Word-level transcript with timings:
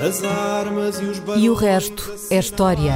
As 0.00 0.24
armas 0.24 0.98
e 0.98 1.04
os 1.04 1.20
E 1.36 1.50
o 1.50 1.52
resto 1.52 2.10
é 2.30 2.38
história. 2.38 2.94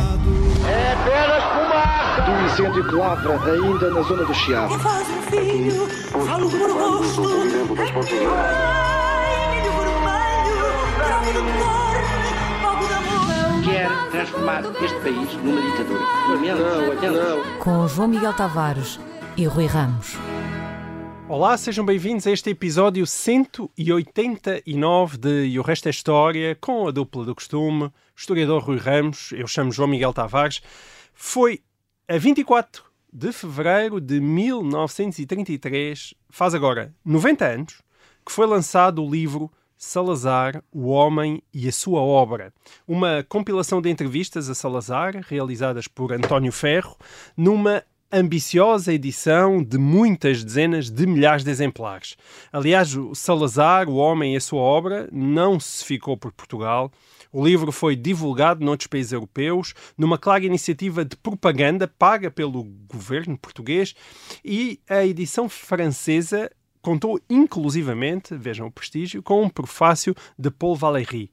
É 0.67 0.93
apenas 0.95 1.45
fumaça! 1.45 2.23
Do 2.23 2.47
incêndio 2.47 2.89
que 2.89 2.95
lavra 2.95 3.53
ainda 3.53 3.91
na 3.91 4.01
zona 4.01 4.25
do 4.25 4.33
Chiado. 4.33 4.79
Faz 4.79 5.07
um 5.11 5.23
filho, 5.23 5.87
falo 6.09 6.49
por 6.49 6.71
rosto. 6.71 7.23
Quer 13.65 13.91
transformar 14.11 14.63
este 14.83 15.01
país 15.01 15.35
numa 15.43 15.61
ditadura. 15.61 16.01
Lamento, 16.31 16.63
lamento. 16.63 17.59
Com 17.59 17.87
João 17.87 18.09
Miguel 18.09 18.33
Tavares 18.33 18.99
e 19.37 19.45
Rui 19.45 19.67
Ramos. 19.67 20.17
Olá, 21.27 21.57
sejam 21.57 21.87
bem-vindos 21.87 22.27
a 22.27 22.33
este 22.33 22.51
episódio 22.51 23.07
189 23.07 25.17
de 25.17 25.47
E 25.47 25.59
o 25.59 25.63
Resto 25.63 25.87
é 25.87 25.91
História, 25.91 26.55
com 26.61 26.87
a 26.87 26.91
dupla 26.91 27.25
do 27.25 27.35
costume, 27.35 27.91
historiador 28.15 28.63
Rui 28.63 28.77
Ramos, 28.77 29.33
eu 29.33 29.47
chamo 29.47 29.73
João 29.73 29.89
Miguel 29.89 30.13
Tavares. 30.13 30.61
Foi 31.15 31.63
a 32.07 32.19
24 32.19 32.85
de 33.11 33.33
fevereiro 33.33 34.03
de 34.03 34.21
1933, 34.21 36.13
faz 36.29 36.55
agora 36.55 36.95
90 37.03 37.47
anos, 37.47 37.81
que 38.25 38.31
foi 38.31 38.47
lançado 38.47 39.03
o 39.03 39.11
livro 39.11 39.51
Salazar, 39.79 40.63
o 40.71 40.89
Homem 40.89 41.43
e 41.55 41.67
a 41.67 41.73
Sua 41.73 42.03
Obra. 42.03 42.53
Uma 42.87 43.25
compilação 43.27 43.81
de 43.81 43.89
entrevistas 43.89 44.51
a 44.51 44.55
Salazar, 44.55 45.25
realizadas 45.27 45.89
por 45.89 46.13
António 46.13 46.53
Ferro, 46.53 46.99
numa 47.35 47.83
ambiciosa 48.15 48.93
edição 48.93 49.63
de 49.63 49.77
muitas 49.77 50.45
dezenas 50.45 50.89
de 50.89 51.05
milhares 51.05 51.43
de 51.43 51.51
exemplares. 51.51 52.17
Aliás, 52.53 52.97
o 52.97 53.13
Salazar, 53.15 53.89
o 53.89 53.97
Homem 53.97 54.35
e 54.35 54.37
a 54.37 54.41
Sua 54.41 54.61
Obra, 54.61 55.09
não 55.11 55.59
se 55.59 55.85
ficou 55.85 56.17
por 56.17 56.31
Portugal. 56.33 56.93
O 57.33 57.45
livro 57.45 57.73
foi 57.73 57.97
divulgado 57.97 58.65
noutros 58.65 58.87
países 58.87 59.11
europeus, 59.11 59.75
numa 59.99 60.17
clara 60.17 60.45
iniciativa 60.45 61.05
de 61.05 61.17
propaganda 61.17 61.89
paga 61.89 62.31
pelo 62.31 62.63
governo 62.87 63.37
português, 63.37 63.95
e 64.45 64.79
a 64.89 65.05
edição 65.05 65.49
francesa 65.49 66.49
contou 66.81 67.21
inclusivamente, 67.29 68.37
vejam 68.37 68.69
o 68.69 68.71
prestígio, 68.71 69.23
com 69.23 69.43
um 69.43 69.49
prefácio 69.49 70.15
de 70.39 70.51
Paul 70.51 70.77
Valéry. 70.77 71.33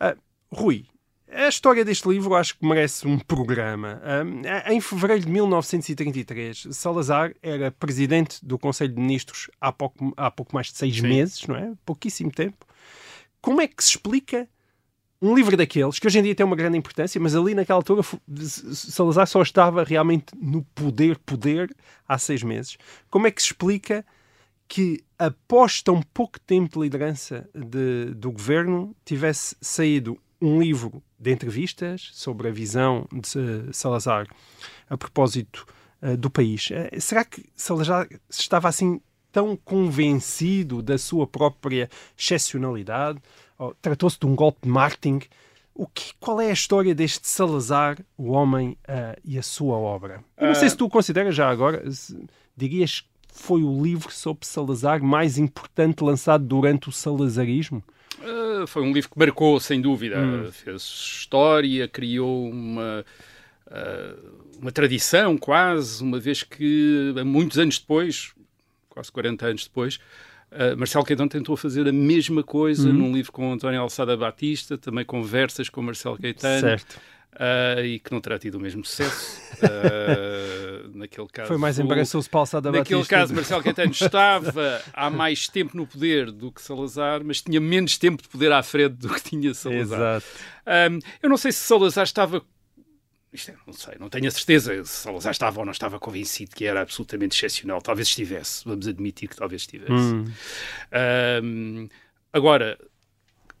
Uh, 0.00 0.18
Rui, 0.50 0.86
a 1.30 1.48
história 1.48 1.84
deste 1.84 2.08
livro 2.08 2.34
acho 2.34 2.56
que 2.58 2.66
merece 2.66 3.06
um 3.06 3.18
programa. 3.18 4.00
Um, 4.24 4.72
em 4.72 4.80
fevereiro 4.80 5.24
de 5.26 5.30
1933, 5.30 6.68
Salazar 6.70 7.34
era 7.42 7.70
presidente 7.70 8.44
do 8.44 8.58
Conselho 8.58 8.94
de 8.94 9.00
Ministros 9.00 9.50
há 9.60 9.70
pouco, 9.72 10.12
há 10.16 10.30
pouco 10.30 10.54
mais 10.54 10.68
de 10.68 10.78
seis 10.78 10.96
Sim. 10.96 11.02
meses, 11.08 11.46
não 11.46 11.56
é? 11.56 11.72
Pouquíssimo 11.84 12.30
tempo. 12.30 12.66
Como 13.40 13.60
é 13.60 13.68
que 13.68 13.82
se 13.82 13.90
explica 13.90 14.48
um 15.20 15.34
livro 15.34 15.56
daqueles, 15.56 15.98
que 15.98 16.06
hoje 16.06 16.18
em 16.18 16.22
dia 16.22 16.34
tem 16.34 16.46
uma 16.46 16.54
grande 16.56 16.78
importância, 16.78 17.20
mas 17.20 17.34
ali 17.34 17.52
naquela 17.54 17.78
altura 17.78 18.02
Salazar 18.28 19.26
só 19.26 19.42
estava 19.42 19.82
realmente 19.82 20.26
no 20.40 20.62
poder, 20.74 21.18
poder, 21.18 21.74
há 22.06 22.16
seis 22.18 22.42
meses. 22.42 22.78
Como 23.10 23.26
é 23.26 23.30
que 23.30 23.42
se 23.42 23.48
explica 23.48 24.04
que 24.68 25.02
após 25.18 25.82
tão 25.82 26.00
pouco 26.14 26.38
tempo 26.38 26.78
de 26.78 26.84
liderança 26.84 27.48
de- 27.54 28.14
do 28.14 28.30
governo 28.30 28.94
tivesse 29.04 29.56
saído 29.60 30.18
um 30.40 30.60
livro 30.60 31.02
de 31.18 31.32
entrevistas 31.32 32.10
sobre 32.12 32.48
a 32.48 32.52
visão 32.52 33.06
de 33.12 33.38
eh, 33.38 33.72
Salazar 33.72 34.26
a 34.88 34.96
propósito 34.96 35.66
eh, 36.00 36.16
do 36.16 36.30
país. 36.30 36.70
Eh, 36.70 37.00
será 37.00 37.24
que 37.24 37.44
Salazar 37.56 38.08
estava 38.30 38.68
assim 38.68 39.00
tão 39.32 39.56
convencido 39.56 40.82
da 40.82 40.96
sua 40.96 41.26
própria 41.26 41.90
excepcionalidade? 42.16 43.20
Ou 43.58 43.74
Tratou-se 43.82 44.18
de 44.18 44.26
um 44.26 44.34
golpe 44.34 44.60
de 44.62 44.68
marketing? 44.68 45.20
O 45.74 45.86
que, 45.86 46.12
qual 46.18 46.40
é 46.40 46.50
a 46.50 46.52
história 46.52 46.94
deste 46.94 47.26
Salazar, 47.28 47.98
o 48.16 48.30
homem 48.30 48.76
eh, 48.86 49.18
e 49.24 49.38
a 49.38 49.42
sua 49.42 49.76
obra? 49.76 50.24
Eu 50.36 50.48
não 50.48 50.54
sei 50.54 50.70
se 50.70 50.76
tu 50.76 50.88
consideras 50.88 51.34
já 51.34 51.48
agora, 51.48 51.84
dirias 52.56 53.00
que 53.00 53.08
foi 53.30 53.62
o 53.62 53.82
livro 53.82 54.10
sobre 54.12 54.46
Salazar 54.46 55.02
mais 55.02 55.38
importante 55.38 56.02
lançado 56.02 56.44
durante 56.44 56.88
o 56.88 56.92
salazarismo? 56.92 57.82
Uh, 58.18 58.66
foi 58.66 58.82
um 58.82 58.92
livro 58.92 59.10
que 59.10 59.18
marcou, 59.18 59.60
sem 59.60 59.80
dúvida. 59.80 60.16
Fez 60.52 60.82
história, 60.82 61.86
criou 61.86 62.50
uma, 62.50 63.04
uh, 63.66 64.58
uma 64.60 64.72
tradição, 64.72 65.36
quase, 65.36 66.02
uma 66.02 66.18
vez 66.18 66.42
que, 66.42 67.14
muitos 67.24 67.58
anos 67.58 67.78
depois, 67.78 68.32
quase 68.88 69.12
40 69.12 69.46
anos 69.46 69.64
depois, 69.64 69.96
uh, 70.50 70.76
Marcelo 70.76 71.04
Caetano 71.04 71.28
tentou 71.28 71.56
fazer 71.56 71.86
a 71.88 71.92
mesma 71.92 72.42
coisa 72.42 72.92
num 72.92 73.12
livro 73.12 73.30
com 73.30 73.52
António 73.52 73.80
Alçada 73.80 74.16
Batista, 74.16 74.76
também 74.76 75.04
conversas 75.04 75.68
com 75.68 75.80
Marcelo 75.82 76.18
Caetano. 76.18 76.60
Certo. 76.60 77.00
Uh, 77.38 77.80
e 77.84 77.98
que 77.98 78.12
não 78.12 78.20
terá 78.20 78.38
tido 78.38 78.56
o 78.56 78.60
mesmo 78.60 78.84
sucesso. 78.84 79.40
Uh, 79.62 80.88
naquele 80.98 81.28
caso, 81.28 81.48
Foi 81.48 81.56
mais 81.56 81.78
embaraçoso 81.78 82.28
para 82.28 82.40
Alçada 82.40 82.70
Naquele 82.70 83.00
Batista. 83.00 83.16
caso, 83.16 83.34
Marcelo 83.34 83.62
Caetano 83.62 83.92
estava 83.92 84.82
há 84.92 85.08
mais 85.08 85.48
tempo 85.48 85.76
no 85.76 85.86
poder 85.86 86.30
do 86.30 86.50
que 86.52 86.60
Salazar, 86.60 87.22
mas 87.24 87.40
tinha 87.40 87.60
menos 87.60 87.96
tempo 87.96 88.22
de 88.22 88.28
poder 88.28 88.52
à 88.52 88.62
frente 88.62 88.94
do 88.94 89.08
que 89.08 89.22
tinha 89.22 89.54
Salazar. 89.54 89.98
Exato. 89.98 90.26
Ahm, 90.66 90.98
eu 91.22 91.30
não 91.30 91.36
sei 91.36 91.52
se 91.52 91.60
Salazar 91.60 92.04
estava. 92.04 92.42
Isto 93.30 93.50
é, 93.50 93.54
não 93.66 93.74
sei, 93.74 93.94
não 94.00 94.08
tenho 94.08 94.26
a 94.26 94.30
certeza 94.30 94.84
se 94.84 95.02
Salazar 95.02 95.32
estava 95.32 95.58
ou 95.60 95.64
não 95.64 95.72
estava 95.72 95.98
convencido 95.98 96.56
que 96.56 96.64
era 96.64 96.80
absolutamente 96.80 97.36
excepcional. 97.36 97.80
Talvez 97.82 98.08
estivesse, 98.08 98.64
vamos 98.64 98.88
admitir 98.88 99.28
que 99.28 99.36
talvez 99.36 99.62
estivesse. 99.62 99.92
Hum. 99.92 100.24
Ahm, 100.90 101.88
agora, 102.32 102.78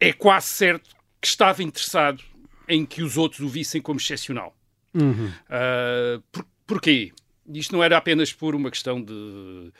é 0.00 0.12
quase 0.12 0.46
certo 0.46 0.96
que 1.20 1.26
estava 1.26 1.62
interessado 1.62 2.22
em 2.68 2.84
que 2.84 3.02
os 3.02 3.16
outros 3.16 3.40
o 3.40 3.48
vissem 3.48 3.80
como 3.80 3.98
excepcional. 3.98 4.56
Uhum. 4.94 5.28
Uh, 5.28 6.22
por, 6.30 6.46
porquê? 6.66 7.12
Isto 7.52 7.74
não 7.74 7.82
era 7.82 7.96
apenas 7.96 8.32
por 8.32 8.54
uma 8.54 8.70
questão 8.70 9.02
de 9.02 9.12
uh, 9.12 9.72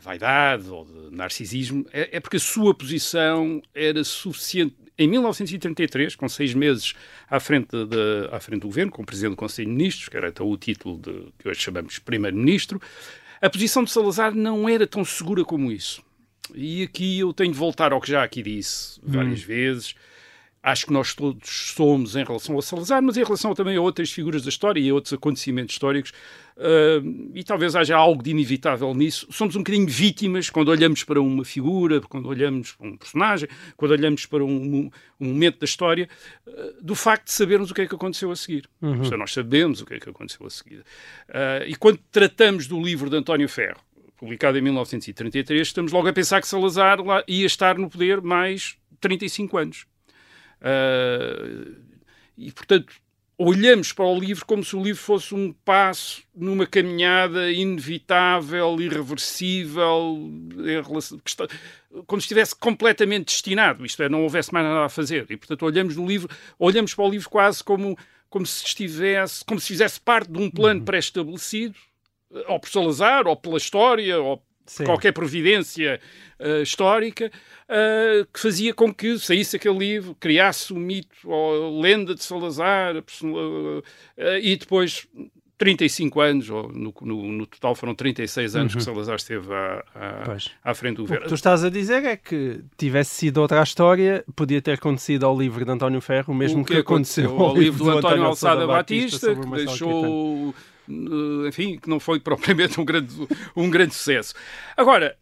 vaidade 0.00 0.68
ou 0.68 0.84
de 0.84 1.14
narcisismo, 1.14 1.86
é, 1.92 2.16
é 2.16 2.20
porque 2.20 2.36
a 2.36 2.40
sua 2.40 2.74
posição 2.74 3.62
era 3.74 4.02
suficiente. 4.02 4.74
Em 4.98 5.06
1933, 5.06 6.16
com 6.16 6.26
seis 6.26 6.54
meses 6.54 6.94
à 7.28 7.38
frente, 7.38 7.68
de, 7.68 8.28
à 8.32 8.40
frente 8.40 8.62
do 8.62 8.68
governo, 8.68 8.90
como 8.90 9.06
presidente 9.06 9.32
do 9.32 9.36
Conselho 9.36 9.68
de 9.68 9.74
Ministros, 9.74 10.08
que 10.08 10.16
era 10.16 10.28
então 10.28 10.48
o 10.48 10.56
título 10.56 10.98
de, 10.98 11.32
que 11.38 11.48
hoje 11.48 11.60
chamamos 11.60 11.98
primeiro-ministro, 11.98 12.80
a 13.40 13.50
posição 13.50 13.84
de 13.84 13.90
Salazar 13.90 14.34
não 14.34 14.66
era 14.66 14.86
tão 14.86 15.04
segura 15.04 15.44
como 15.44 15.70
isso. 15.70 16.02
E 16.54 16.82
aqui 16.82 17.18
eu 17.18 17.32
tenho 17.34 17.52
de 17.52 17.58
voltar 17.58 17.92
ao 17.92 18.00
que 18.00 18.10
já 18.10 18.22
aqui 18.22 18.42
disse 18.42 18.98
várias 19.02 19.42
vezes. 19.42 19.94
Acho 20.66 20.86
que 20.86 20.92
nós 20.92 21.14
todos 21.14 21.48
somos 21.76 22.16
em 22.16 22.24
relação 22.24 22.56
ao 22.56 22.60
Salazar, 22.60 23.00
mas 23.00 23.16
em 23.16 23.22
relação 23.22 23.54
também 23.54 23.76
a 23.76 23.80
outras 23.80 24.10
figuras 24.10 24.42
da 24.42 24.48
história 24.48 24.80
e 24.80 24.90
a 24.90 24.94
outros 24.94 25.12
acontecimentos 25.12 25.76
históricos, 25.76 26.12
ah, 26.56 27.00
e 27.32 27.44
talvez 27.44 27.76
haja 27.76 27.96
algo 27.96 28.20
de 28.20 28.30
inevitável 28.32 28.92
nisso. 28.92 29.28
Somos 29.30 29.54
um 29.54 29.60
bocadinho 29.60 29.86
vítimas 29.86 30.50
quando 30.50 30.70
olhamos 30.70 31.04
para 31.04 31.20
uma 31.20 31.44
figura, 31.44 32.00
quando 32.00 32.26
olhamos 32.26 32.72
para 32.72 32.88
um 32.88 32.96
personagem, 32.96 33.48
quando 33.76 33.92
olhamos 33.92 34.26
para 34.26 34.44
um, 34.44 34.90
um 35.20 35.24
momento 35.24 35.60
da 35.60 35.66
história, 35.66 36.08
ah, 36.48 36.50
do 36.82 36.96
facto 36.96 37.26
de 37.26 37.32
sabermos 37.32 37.70
o 37.70 37.74
que 37.74 37.82
é 37.82 37.86
que 37.86 37.94
aconteceu 37.94 38.32
a 38.32 38.34
seguir. 38.34 38.68
Isto 39.02 39.14
é, 39.14 39.16
nós 39.16 39.32
sabemos 39.32 39.80
o 39.80 39.86
que 39.86 39.94
é 39.94 40.00
que 40.00 40.10
aconteceu 40.10 40.44
a 40.44 40.50
seguir. 40.50 40.82
Ah, 41.28 41.64
e 41.64 41.76
quando 41.76 42.00
tratamos 42.10 42.66
do 42.66 42.82
livro 42.82 43.08
de 43.08 43.16
António 43.16 43.48
Ferro, 43.48 43.78
publicado 44.16 44.58
em 44.58 44.62
1933, 44.62 45.64
estamos 45.64 45.92
logo 45.92 46.08
a 46.08 46.12
pensar 46.12 46.40
que 46.40 46.48
Salazar 46.48 46.98
ia 47.28 47.46
estar 47.46 47.78
no 47.78 47.88
poder 47.88 48.20
mais 48.20 48.76
35 49.00 49.58
anos. 49.58 49.86
Uh, 50.66 51.76
e, 52.36 52.50
portanto, 52.50 52.92
olhamos 53.38 53.92
para 53.92 54.04
o 54.04 54.18
livro 54.18 54.44
como 54.44 54.64
se 54.64 54.74
o 54.74 54.82
livro 54.82 55.00
fosse 55.00 55.34
um 55.34 55.52
passo 55.52 56.22
numa 56.34 56.66
caminhada 56.66 57.50
inevitável, 57.52 58.80
irreversível, 58.80 60.18
relação, 60.86 61.18
que 61.18 61.30
está- 61.30 61.46
como 62.06 62.20
se 62.20 62.24
estivesse 62.24 62.56
completamente 62.56 63.26
destinado, 63.26 63.84
isto 63.86 64.02
é, 64.02 64.08
não 64.08 64.22
houvesse 64.22 64.52
mais 64.52 64.66
nada 64.66 64.84
a 64.84 64.88
fazer. 64.88 65.26
E, 65.30 65.36
portanto, 65.36 65.64
olhamos 65.64 65.96
no 65.96 66.06
livro, 66.06 66.28
olhamos 66.58 66.94
para 66.94 67.04
o 67.04 67.10
livro 67.10 67.28
quase 67.28 67.62
como, 67.62 67.96
como 68.28 68.44
se 68.44 68.64
estivesse, 68.64 69.44
como 69.44 69.60
se 69.60 69.68
fizesse 69.68 70.00
parte 70.00 70.30
de 70.30 70.38
um 70.38 70.50
plano 70.50 70.82
pré-estabelecido, 70.82 71.76
ou 72.48 72.58
por 72.58 72.68
Salazar, 72.68 73.26
ou 73.26 73.36
pela 73.36 73.56
história, 73.56 74.20
ou 74.20 74.42
Sim. 74.66 74.84
qualquer 74.84 75.12
providência 75.12 76.00
eh, 76.38 76.62
histórica 76.62 77.30
eh, 77.68 78.26
que 78.32 78.40
fazia 78.40 78.74
com 78.74 78.92
que 78.92 79.18
saísse 79.18 79.56
aquele 79.56 79.78
livro, 79.78 80.14
criasse 80.18 80.72
o 80.72 80.76
mito 80.76 81.16
ou 81.24 81.78
a 81.78 81.82
lenda 81.82 82.14
de 82.14 82.22
Salazar 82.24 82.94
eh, 82.96 84.40
e 84.42 84.56
depois 84.56 85.06
35 85.58 86.20
anos, 86.20 86.50
ou 86.50 86.68
no, 86.70 86.92
no- 87.00 87.32
no 87.32 87.46
total 87.46 87.74
foram 87.74 87.94
36 87.94 88.54
anos 88.56 88.74
que 88.74 88.82
Salazar 88.82 89.16
esteve 89.16 89.50
à, 89.54 89.82
à- 89.94 90.30
Uhum. 90.30 90.36
À 90.62 90.74
frente 90.74 90.96
do 90.96 91.04
O 91.04 91.06
que 91.06 91.12
governo. 91.12 91.28
tu 91.28 91.34
estás 91.34 91.64
a 91.64 91.70
dizer 91.70 92.04
é 92.04 92.14
que 92.16 92.60
tivesse 92.76 93.14
sido 93.14 93.38
outra 93.38 93.62
história, 93.62 94.22
podia 94.34 94.60
ter 94.60 94.72
acontecido 94.72 95.24
ao 95.24 95.38
livro 95.38 95.64
de 95.64 95.70
António 95.70 96.00
Ferro, 96.02 96.34
o 96.34 96.36
mesmo 96.36 96.60
o 96.60 96.64
que, 96.64 96.76
aconteceu 96.76 97.34
ao 97.40 97.56
livro 97.56 97.84
do 97.84 97.90
António 97.90 98.24
Alçada 98.24 98.66
Batista, 98.66 99.34
sobre 99.34 99.48
que 99.48 99.56
deixou, 99.64 100.54
enfim, 101.46 101.78
que 101.78 101.88
não 101.88 102.00
foi 102.00 102.18
propriamente 102.20 102.80
um 102.80 102.84
grande, 102.84 103.14
um 103.54 103.70
grande 103.70 103.94
sucesso. 103.94 104.34
Agora, 104.76 105.16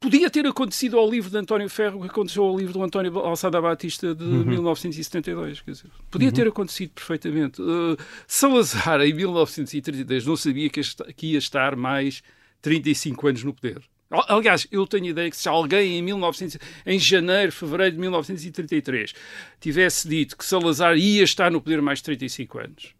podia 0.00 0.30
ter 0.30 0.46
acontecido 0.46 0.98
ao 0.98 1.08
livro 1.08 1.30
de 1.30 1.36
António 1.36 1.68
Ferro 1.68 1.98
o 1.98 2.02
que 2.02 2.08
aconteceu 2.08 2.42
ao 2.42 2.58
livro 2.58 2.72
do 2.72 2.82
António 2.82 3.16
Alçada 3.18 3.60
Batista 3.60 4.14
de 4.14 4.24
uhum. 4.24 4.44
1972. 4.44 5.60
Quer 5.60 5.70
dizer, 5.70 5.90
podia 6.10 6.28
uhum. 6.28 6.34
ter 6.34 6.48
acontecido 6.48 6.90
perfeitamente. 6.90 7.60
Uh, 7.60 7.96
Salazar, 8.26 9.00
em 9.02 9.12
1932, 9.12 10.26
não 10.26 10.36
sabia 10.36 10.70
que, 10.70 10.80
que 11.14 11.32
ia 11.32 11.38
estar 11.38 11.76
mais 11.76 12.22
35 12.62 13.28
anos 13.28 13.44
no 13.44 13.52
poder. 13.52 13.82
Aliás, 14.10 14.66
eu 14.72 14.84
tenho 14.88 15.04
a 15.04 15.08
ideia 15.10 15.30
que 15.30 15.36
se 15.36 15.48
alguém 15.48 15.98
em, 15.98 16.02
1900, 16.02 16.58
em 16.84 16.98
janeiro, 16.98 17.52
fevereiro 17.52 17.92
de 17.92 18.00
1933 18.00 19.14
tivesse 19.60 20.08
dito 20.08 20.36
que 20.36 20.44
Salazar 20.44 20.96
ia 20.96 21.22
estar 21.22 21.48
no 21.48 21.60
poder 21.60 21.80
mais 21.80 22.02
35 22.02 22.58
anos, 22.58 22.94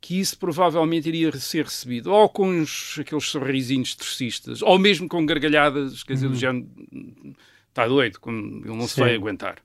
que 0.00 0.20
isso 0.20 0.38
provavelmente 0.38 1.08
iria 1.08 1.32
ser 1.38 1.64
recebido 1.64 2.12
ou 2.12 2.28
com 2.28 2.48
uns, 2.48 2.98
aqueles 2.98 3.24
sorrisinhos 3.24 3.94
tercistas, 3.94 4.62
ou 4.62 4.78
mesmo 4.78 5.08
com 5.08 5.24
gargalhadas, 5.26 6.02
quer 6.02 6.14
dizer, 6.14 6.26
uhum. 6.26 6.32
do 6.32 6.38
género, 6.38 6.68
está 7.68 7.86
doido, 7.86 8.20
como 8.20 8.64
ele 8.64 8.76
não 8.76 8.82
Sim. 8.82 8.94
se 8.94 9.00
vai 9.00 9.14
aguentar. 9.14 9.58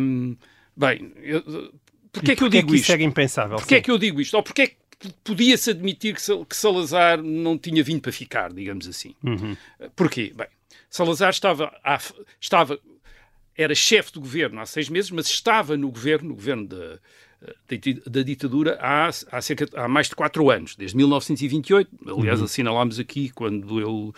Um, 0.00 0.36
bem, 0.76 1.12
eu, 1.22 1.72
porquê 2.12 2.32
é 2.32 2.36
que 2.36 2.44
eu 2.44 2.48
digo 2.48 2.68
é 2.68 2.70
que 2.70 2.76
isto? 2.76 2.84
Isso 2.84 2.92
é 2.92 3.02
impensável. 3.02 3.56
Porquê 3.56 3.76
é 3.76 3.80
que 3.80 3.90
eu 3.90 3.98
digo 3.98 4.20
isto? 4.20 4.34
Ou 4.34 4.42
porquê 4.42 4.62
é 4.62 4.66
que 4.68 4.76
podia-se 5.24 5.70
admitir 5.70 6.14
que 6.14 6.56
Salazar 6.56 7.20
não 7.20 7.58
tinha 7.58 7.82
vindo 7.82 8.00
para 8.00 8.12
ficar, 8.12 8.52
digamos 8.52 8.86
assim. 8.86 9.14
Uhum. 9.24 9.56
Porquê? 9.96 10.32
Bem, 10.36 10.46
Salazar 10.88 11.30
estava, 11.30 11.74
à, 11.82 11.98
estava 12.40 12.78
era 13.56 13.74
chefe 13.74 14.12
do 14.12 14.20
governo 14.20 14.60
há 14.60 14.66
seis 14.66 14.88
meses, 14.88 15.10
mas 15.10 15.26
estava 15.26 15.76
no 15.76 15.90
governo, 15.90 16.28
no 16.28 16.34
governo 16.34 16.66
da, 16.66 16.98
da 18.06 18.22
ditadura 18.22 18.78
há, 18.80 19.08
há, 19.08 19.40
cerca, 19.40 19.66
há 19.74 19.88
mais 19.88 20.08
de 20.08 20.14
quatro 20.14 20.50
anos, 20.50 20.76
desde 20.76 20.96
1928. 20.96 21.90
Aliás, 22.06 22.38
uhum. 22.38 22.44
assinalámos 22.44 22.98
aqui 22.98 23.30
quando 23.30 23.78
ele 23.78 23.88
uh, 23.88 24.12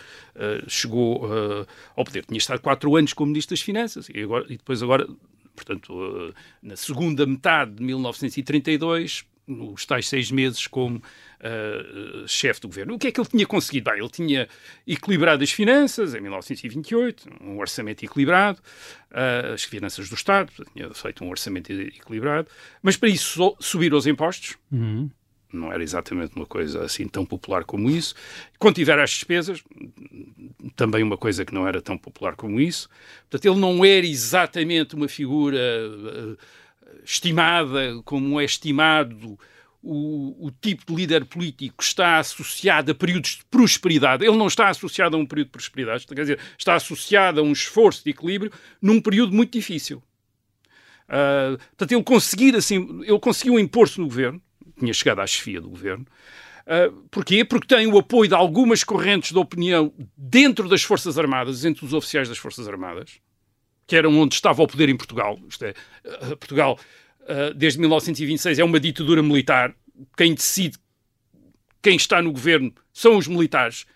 chegou 0.69 1.25
uh, 1.25 1.67
ao 1.97 2.05
poder. 2.05 2.25
Tinha 2.27 2.39
estado 2.39 2.61
quatro 2.61 2.95
anos 2.97 3.13
como 3.13 3.31
Ministro 3.31 3.55
das 3.55 3.63
Finanças 3.63 4.09
e, 4.13 4.23
agora, 4.23 4.45
e 4.47 4.57
depois 4.57 4.83
agora, 4.83 5.09
portanto, 5.55 5.93
uh, 5.95 6.35
na 6.63 6.77
segunda 6.77 7.25
metade 7.27 7.73
de 7.73 7.83
1932, 7.83 9.25
nos 9.47 9.85
tais 9.85 10.09
seis 10.09 10.31
meses 10.31 10.67
como 10.67 10.97
uh, 10.97 12.29
chefe 12.29 12.61
do 12.61 12.69
governo. 12.69 12.95
O 12.95 12.99
que 12.99 13.09
é 13.09 13.13
que 13.13 13.21
ele 13.21 13.29
tinha 13.29 13.47
conseguido? 13.47 13.91
Bem, 13.91 14.01
ele 14.01 14.11
tinha 14.11 14.49
equilibrado 14.87 15.43
as 15.43 15.51
finanças 15.51 16.15
em 16.15 16.21
1928, 16.21 17.29
um 17.43 17.59
orçamento 17.59 18.05
equilibrado, 18.05 18.61
uh, 19.11 19.53
as 19.53 19.65
finanças 19.65 20.09
do 20.09 20.15
Estado, 20.15 20.51
tinha 20.73 20.93
feito 20.95 21.25
um 21.25 21.31
orçamento 21.31 21.73
equilibrado, 21.73 22.49
mas 22.83 22.97
para 22.97 23.09
isso 23.09 23.57
subir 23.61 23.93
os 23.95 24.07
impostos. 24.07 24.57
Uhum. 24.73 25.11
Não 25.53 25.73
era 25.73 25.83
exatamente 25.83 26.35
uma 26.35 26.47
coisa 26.47 26.85
assim 26.85 27.07
tão 27.07 27.25
popular 27.25 27.65
como 27.65 27.89
isso. 27.89 28.15
Quando 28.59 28.75
tiver 28.75 28.99
as 28.99 29.11
despesas, 29.11 29.63
também 30.75 31.03
uma 31.03 31.17
coisa 31.17 31.45
que 31.45 31.55
não 31.55 31.67
era 31.67 31.81
tão 31.81 31.97
popular 31.97 32.35
como 32.35 32.61
isso. 32.61 32.89
Portanto, 33.31 33.53
ele 33.53 33.61
não 33.61 33.85
era 33.85 34.05
exatamente 34.05 34.97
uma 34.97 35.07
figura 35.07 35.57
uh, 35.57 36.37
estimada, 37.05 38.01
como 38.05 38.41
é 38.41 38.45
estimado 38.45 39.39
o, 39.85 40.47
o, 40.47 40.51
tipo 40.51 40.87
de 40.87 40.95
líder 40.95 41.27
político 41.27 41.83
está 41.83 42.19
associado 42.19 42.91
a 42.91 42.95
períodos 42.95 43.37
de 43.37 43.45
prosperidade. 43.51 44.25
Ele 44.25 44.37
não 44.37 44.47
está 44.47 44.69
associado 44.71 45.15
a 45.15 45.21
um 45.21 45.27
período 45.27 45.49
de 45.49 45.53
prosperidade, 45.53 46.07
quer 46.07 46.15
dizer, 46.15 46.41
está 46.59 46.75
associado 46.75 47.41
a 47.41 47.43
um 47.43 47.53
esforço 47.53 48.03
de 48.03 48.11
equilíbrio 48.11 48.51
num 48.81 49.01
período 49.01 49.35
muito 49.35 49.53
difícil. 49.53 50.03
Uh, 51.07 51.59
portanto, 51.77 51.93
ele 51.93 52.03
conseguir 52.03 52.57
assim, 52.57 53.03
ele 53.03 53.19
conseguiu 53.19 53.59
impor-se 53.59 54.01
no 54.01 54.07
governo, 54.07 54.41
tinha 54.79 54.93
chegado 54.95 55.21
à 55.21 55.27
chefia 55.27 55.61
do 55.61 55.69
governo. 55.69 56.07
Uh, 56.67 56.91
porquê? 57.11 57.45
Porque 57.45 57.67
tem 57.67 57.87
o 57.87 57.99
apoio 57.99 58.29
de 58.29 58.35
algumas 58.35 58.83
correntes 58.83 59.33
de 59.33 59.39
opinião 59.39 59.93
dentro 60.17 60.67
das 60.67 60.83
Forças 60.83 61.19
Armadas, 61.19 61.63
entre 61.67 61.85
os 61.85 61.93
oficiais 61.93 62.27
das 62.27 62.39
Forças 62.39 62.67
Armadas 62.67 63.21
que 63.87 63.97
era 63.97 64.09
onde 64.09 64.35
estava 64.35 64.63
o 64.63 64.67
poder 64.67 64.89
em 64.89 64.97
Portugal. 64.97 65.39
Isto 65.49 65.65
é, 65.65 65.75
uh, 66.05 66.37
Portugal, 66.37 66.79
uh, 67.23 67.55
desde 67.55 67.79
1926, 67.81 68.59
é 68.59 68.65
uma 68.65 68.81
ditadura 68.81 69.23
militar. 69.23 69.75
Quem 70.17 70.35
decide, 70.35 70.79
quem 71.83 71.97
está 71.97 72.21
no 72.23 72.33
governo, 72.33 72.73
são 72.93 73.17
os 73.17 73.27
militares. 73.27 73.87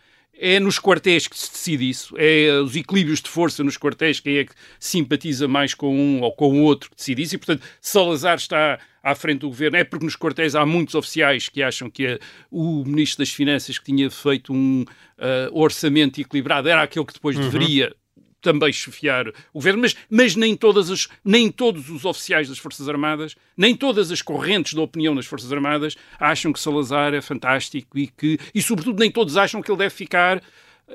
É 0.41 0.61
nos 0.61 0.79
quartéis 0.79 1.27
que 1.27 1.37
se 1.37 1.51
decide 1.51 1.89
isso. 1.89 2.15
É 2.17 2.61
os 2.61 2.77
equilíbrios 2.77 3.21
de 3.21 3.29
força 3.29 3.65
nos 3.65 3.77
quartéis, 3.77 4.21
quem 4.21 4.37
é 4.37 4.45
que 4.45 4.53
simpatiza 4.79 5.49
mais 5.49 5.75
com 5.75 5.93
um 5.93 6.23
ou 6.23 6.33
com 6.33 6.61
o 6.61 6.63
outro 6.63 6.91
que 6.91 6.97
decide 6.97 7.23
isso. 7.23 7.35
E, 7.35 7.39
portanto, 7.39 7.67
Salazar 7.81 8.37
está 8.37 8.79
à 9.03 9.15
frente 9.15 9.41
do 9.41 9.49
governo. 9.49 9.77
É 9.77 9.85
porque 9.85 10.05
nos 10.05 10.15
quartéis 10.15 10.55
há 10.55 10.65
muitos 10.65 10.95
oficiais 10.95 11.49
que 11.49 11.63
acham 11.63 11.91
que 11.91 12.07
é 12.07 12.19
o 12.51 12.85
Ministro 12.85 13.19
das 13.25 13.31
Finanças 13.31 13.79
que 13.79 13.85
tinha 13.85 14.11
feito 14.11 14.53
um 14.53 14.83
uh, 14.83 15.59
orçamento 15.59 16.21
equilibrado 16.21 16.69
era 16.69 16.83
aquele 16.83 17.05
que 17.05 17.15
depois 17.15 17.37
uhum. 17.37 17.49
deveria 17.49 17.95
também 18.41 18.73
chefiar 18.73 19.29
o 19.29 19.33
governo, 19.55 19.83
mas, 19.83 19.97
mas 20.09 20.37
nem, 20.37 20.57
todas 20.57 20.91
as, 20.91 21.09
nem 21.25 21.51
todos 21.51 21.91
os 21.91 22.05
oficiais 22.05 22.49
das 22.49 22.59
Forças 22.59 22.89
Armadas, 22.89 23.35
nem 23.57 23.75
todas 23.75 24.11
as 24.11 24.23
correntes 24.23 24.75
da 24.75 24.83
opinião 24.83 25.15
das 25.15 25.27
Forças 25.27 25.53
Armadas 25.53 25.97
acham 26.19 26.53
que 26.53 26.61
Salazar 26.61 27.15
é 27.15 27.21
fantástico 27.21 27.99
e 27.99 28.07
que, 28.07 28.39
e 28.55 28.63
sobretudo, 28.63 29.01
nem 29.01 29.11
todos 29.11 29.37
acham 29.37 29.61
que 29.61 29.71
ele 29.71 29.79
deve 29.79 29.95
ficar, 29.95 30.43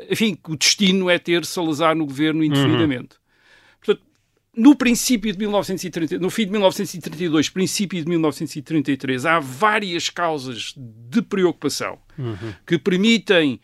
enfim, 0.09 0.35
que 0.35 0.51
o 0.51 0.55
destino 0.55 1.09
é 1.09 1.19
ter 1.19 1.45
Salazar 1.45 1.95
no 1.95 2.05
governo 2.05 2.43
indefinidamente. 2.43 3.15
Uhum. 3.15 3.79
Portanto, 3.83 4.07
no 4.55 4.75
princípio 4.75 5.31
de 5.31 5.37
1930, 5.37 6.19
no 6.19 6.29
fim 6.29 6.45
de 6.45 6.51
1932, 6.51 7.49
princípio 7.49 8.01
de 8.01 8.07
1933, 8.07 9.25
há 9.25 9.39
várias 9.39 10.09
causas 10.09 10.73
de 10.77 11.21
preocupação 11.21 11.97
uhum. 12.17 12.53
que 12.65 12.77
permitem 12.77 13.59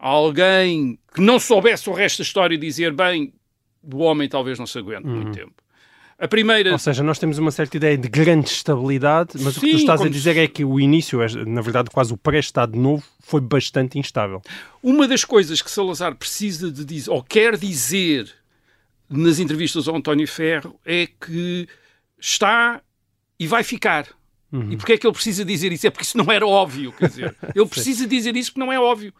alguém 0.00 0.98
que 1.14 1.20
não 1.20 1.38
soubesse 1.38 1.88
o 1.90 1.92
resto 1.92 2.18
da 2.18 2.22
história 2.22 2.56
dizer, 2.56 2.92
bem, 2.92 3.32
o 3.82 3.98
homem 3.98 4.28
talvez 4.28 4.58
não 4.58 4.66
se 4.66 4.78
aguente 4.78 5.06
uhum. 5.06 5.16
muito 5.16 5.32
tempo. 5.32 5.52
A 6.18 6.28
primeira... 6.28 6.72
Ou 6.72 6.78
seja, 6.78 7.02
nós 7.02 7.18
temos 7.18 7.38
uma 7.38 7.50
certa 7.50 7.76
ideia 7.76 7.96
de 7.96 8.08
grande 8.08 8.48
estabilidade, 8.48 9.32
mas 9.40 9.54
Sim, 9.54 9.58
o 9.58 9.62
que 9.62 9.70
tu 9.70 9.76
estás 9.76 10.02
a 10.02 10.08
dizer 10.08 10.36
é 10.36 10.46
que 10.46 10.64
o 10.64 10.78
início, 10.78 11.22
é, 11.22 11.28
na 11.46 11.62
verdade, 11.62 11.88
quase 11.90 12.12
o 12.12 12.16
pré-Estado 12.16 12.78
Novo, 12.78 13.02
foi 13.20 13.40
bastante 13.40 13.98
instável. 13.98 14.42
Uma 14.82 15.08
das 15.08 15.24
coisas 15.24 15.62
que 15.62 15.70
Salazar 15.70 16.14
precisa 16.14 16.70
de 16.70 16.84
dizer, 16.84 17.10
ou 17.10 17.22
quer 17.22 17.56
dizer 17.56 18.30
nas 19.08 19.38
entrevistas 19.38 19.88
ao 19.88 19.96
António 19.96 20.28
Ferro, 20.28 20.78
é 20.84 21.06
que 21.06 21.66
está 22.18 22.80
e 23.38 23.46
vai 23.46 23.64
ficar. 23.64 24.06
Uhum. 24.52 24.72
E 24.72 24.76
porquê 24.76 24.92
é 24.92 24.98
que 24.98 25.06
ele 25.06 25.14
precisa 25.14 25.44
dizer 25.44 25.72
isso? 25.72 25.86
É 25.86 25.90
porque 25.90 26.04
isso 26.04 26.18
não 26.18 26.30
era 26.30 26.46
óbvio, 26.46 26.92
quer 26.92 27.08
dizer. 27.08 27.36
Ele 27.54 27.66
precisa 27.66 28.06
dizer 28.06 28.36
isso 28.36 28.50
porque 28.52 28.60
não 28.60 28.72
é 28.72 28.78
óbvio. 28.78 29.14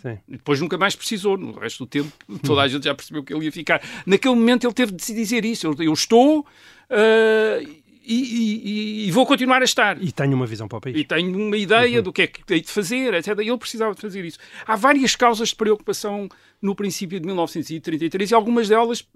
Sim. 0.00 0.18
E 0.28 0.32
depois 0.32 0.60
nunca 0.60 0.78
mais 0.78 0.94
precisou. 0.94 1.36
No 1.36 1.52
resto 1.52 1.84
do 1.84 1.86
tempo, 1.88 2.12
toda 2.44 2.62
a 2.62 2.68
gente 2.68 2.84
já 2.84 2.94
percebeu 2.94 3.22
que 3.22 3.32
ele 3.32 3.46
ia 3.46 3.52
ficar. 3.52 3.82
Naquele 4.06 4.34
momento, 4.34 4.66
ele 4.66 4.74
teve 4.74 4.92
de 4.92 5.04
se 5.04 5.14
dizer 5.14 5.44
isso. 5.44 5.66
Eu, 5.66 5.74
eu 5.78 5.92
estou. 5.92 6.40
Uh, 6.40 7.88
e, 8.10 9.04
e, 9.04 9.08
e, 9.08 9.10
vou 9.10 9.26
continuar 9.26 9.60
a 9.60 9.66
estar. 9.66 10.02
E 10.02 10.10
tenho 10.10 10.34
uma 10.34 10.46
visão 10.46 10.66
para 10.66 10.78
o 10.78 10.80
país. 10.80 10.96
E 10.96 11.04
tenho 11.04 11.36
uma 11.36 11.56
ideia 11.58 11.98
uhum. 11.98 12.02
do 12.02 12.10
que 12.10 12.22
é 12.22 12.26
que 12.26 12.42
tenho 12.42 12.62
de 12.62 12.70
fazer, 12.70 13.12
etc. 13.12 13.38
Ele 13.38 13.58
precisava 13.58 13.94
de 13.94 14.00
fazer 14.00 14.24
isso. 14.24 14.38
Há 14.66 14.76
várias 14.76 15.14
causas 15.14 15.50
de 15.50 15.56
preocupação 15.56 16.26
no 16.62 16.74
princípio 16.74 17.20
de 17.20 17.26
1933 17.26 18.30
e 18.30 18.34
algumas 18.34 18.66
delas 18.66 19.06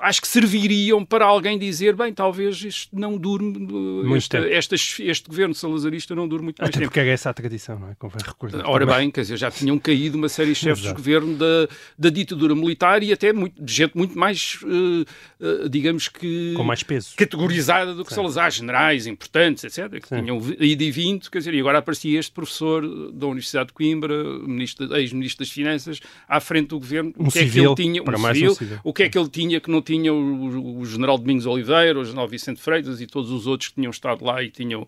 acho 0.00 0.20
que 0.20 0.28
serviriam 0.28 1.04
para 1.04 1.24
alguém 1.24 1.58
dizer, 1.58 1.94
bem, 1.96 2.12
talvez 2.12 2.62
isto 2.62 2.98
não 2.98 3.16
dure, 3.16 3.44
uh, 3.44 4.16
este, 4.16 4.36
este, 4.74 5.02
este, 5.02 5.28
governo 5.28 5.54
salazarista 5.54 6.14
não 6.14 6.28
dure 6.28 6.42
muito 6.42 6.58
mais 6.60 6.68
Até 6.68 6.78
tempo. 6.78 6.90
porque 6.90 7.00
é 7.00 7.08
essa 7.08 7.30
a 7.30 7.34
tradição, 7.34 7.78
não 7.78 7.90
é? 7.90 7.94
Convém 7.98 8.20
recordar. 8.24 8.68
Ora 8.68 8.86
bem, 8.86 9.10
quer 9.10 9.22
dizer, 9.22 9.36
já 9.36 9.50
tinham 9.50 9.78
caído 9.78 10.16
uma 10.16 10.28
série 10.28 10.50
de 10.50 10.56
chefes 10.56 10.84
de 10.84 10.92
governo 10.92 11.34
da, 11.36 11.68
da 11.98 12.10
ditadura 12.10 12.54
militar 12.54 13.02
e 13.02 13.12
até 13.12 13.32
muito, 13.32 13.60
gente 13.66 13.96
muito 13.96 14.18
mais, 14.18 14.58
uh, 14.62 15.68
digamos 15.68 16.08
que... 16.08 16.54
Com 16.54 16.64
mais 16.64 16.82
peso. 16.82 17.14
Categorizada 17.16 17.94
do 17.94 18.04
que 18.04 18.10
Sim. 18.10 18.16
Salazar, 18.16 18.50
generais 18.50 19.06
importantes, 19.06 19.64
etc., 19.64 20.00
que 20.00 20.08
Sim. 20.08 20.22
tinham 20.22 20.38
ido 20.60 20.82
e 20.82 20.90
vindo, 20.90 21.30
quer 21.30 21.38
dizer, 21.38 21.54
e 21.54 21.60
agora 21.60 21.78
aparecia 21.78 22.18
este 22.18 22.32
professor 22.32 22.86
da 23.12 23.26
Universidade 23.26 23.68
de 23.68 23.72
Coimbra, 23.72 24.14
ex-ministro 24.96 25.44
das 25.44 25.50
Finanças, 25.50 26.00
à 26.28 26.40
frente 26.40 26.68
do 26.68 26.78
governo, 26.78 27.12
um 27.18 27.26
o 27.26 27.32
que 27.32 27.38
civil, 27.38 27.72
é 27.72 27.74
que 27.74 27.82
ele 27.82 27.92
tinha, 27.92 28.02
um 28.02 28.26
civil, 28.26 28.50
um 28.50 28.54
civil, 28.54 28.80
o 28.84 28.92
que 28.92 29.02
é 29.02 29.08
que 29.08 29.18
ele 29.18 29.28
tinha 29.28 29.47
que 29.60 29.70
não 29.70 29.80
tinha 29.80 30.12
o, 30.12 30.80
o, 30.80 30.84
general 30.84 31.16
Domingos 31.16 31.46
Oliveira, 31.46 31.98
o 31.98 32.04
general 32.04 32.28
Vicente 32.28 32.60
Freitas 32.60 33.00
e 33.00 33.06
todos 33.06 33.30
os 33.30 33.46
outros 33.46 33.70
que 33.70 33.76
tinham 33.76 33.90
estado 33.90 34.24
lá 34.24 34.42
e 34.42 34.50
tinham 34.50 34.82
uh, 34.82 34.86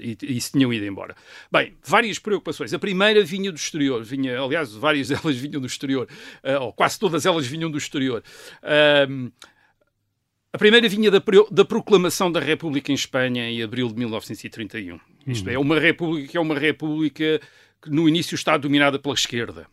e, 0.00 0.16
e, 0.22 0.40
se 0.40 0.52
tinham 0.52 0.72
ido 0.72 0.86
embora. 0.86 1.14
Bem, 1.52 1.74
várias 1.84 2.18
preocupações. 2.18 2.72
A 2.72 2.78
primeira 2.78 3.22
vinha 3.22 3.52
do 3.52 3.56
exterior, 3.56 4.02
vinha, 4.02 4.40
aliás, 4.40 4.72
várias 4.72 5.08
delas 5.10 5.36
vinham 5.36 5.60
do 5.60 5.66
exterior, 5.66 6.08
uh, 6.42 6.62
ou 6.62 6.72
quase 6.72 6.98
todas 6.98 7.26
elas 7.26 7.46
vinham 7.46 7.70
do 7.70 7.76
exterior. 7.76 8.22
Uh, 8.62 9.30
a 10.52 10.56
primeira 10.56 10.88
vinha 10.88 11.10
da, 11.10 11.22
da, 11.50 11.64
proclamação 11.64 12.32
da 12.32 12.40
República 12.40 12.90
em 12.90 12.94
Espanha 12.94 13.50
em 13.50 13.62
abril 13.62 13.88
de 13.88 13.96
1931. 13.96 14.98
Isto 15.26 15.46
uhum. 15.46 15.52
é, 15.52 15.58
uma 15.58 15.78
república 15.78 16.28
que 16.28 16.36
é 16.38 16.40
uma 16.40 16.58
república 16.58 17.40
que 17.82 17.90
no 17.90 18.08
início 18.08 18.34
está 18.34 18.56
dominada 18.56 18.98
pela 18.98 19.14
esquerda. 19.14 19.66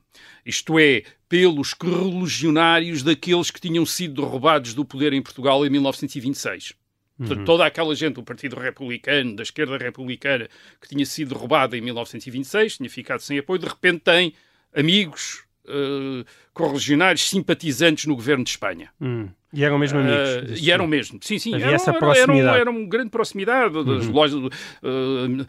Isto 0.45 0.79
é, 0.79 1.03
pelos 1.27 1.73
religionários 1.73 3.03
daqueles 3.03 3.51
que 3.51 3.59
tinham 3.59 3.85
sido 3.85 4.21
derrubados 4.21 4.73
do 4.73 4.85
poder 4.85 5.13
em 5.13 5.21
Portugal 5.21 5.65
em 5.65 5.69
1926. 5.69 6.73
Portanto, 7.17 7.39
uhum. 7.39 7.45
toda 7.45 7.65
aquela 7.65 7.95
gente 7.95 8.15
do 8.15 8.23
Partido 8.23 8.57
Republicano, 8.57 9.35
da 9.35 9.43
esquerda 9.43 9.77
republicana, 9.77 10.49
que 10.81 10.89
tinha 10.89 11.05
sido 11.05 11.33
derrubada 11.33 11.77
em 11.77 11.81
1926, 11.81 12.77
tinha 12.77 12.89
ficado 12.89 13.21
sem 13.21 13.39
apoio, 13.39 13.59
de 13.59 13.67
repente 13.67 14.01
tem 14.01 14.33
amigos 14.73 15.45
uh, 15.65 16.25
correligionários 16.55 17.29
simpatizantes 17.29 18.05
no 18.05 18.15
governo 18.15 18.43
de 18.43 18.49
Espanha. 18.49 18.89
Hum. 18.99 19.27
E 19.53 19.63
eram 19.63 19.77
mesmo 19.79 19.99
amigos? 19.99 20.51
Uh, 20.59 20.63
e 20.65 20.69
eram 20.69 20.85
mesmo, 20.85 21.17
sim, 21.21 21.39
sim. 21.39 21.53
Havia 21.53 21.67
eram, 21.67 21.75
essa 21.75 21.93
proximidade. 21.93 22.59
Eram, 22.59 22.73
eram 22.73 22.85
grande 22.87 23.09
proximidade. 23.09 23.73
Das 23.85 24.05
Uhum. 24.07 24.11
lojas, 24.11 24.37
uh, 24.37 24.49
uh, 24.83 25.47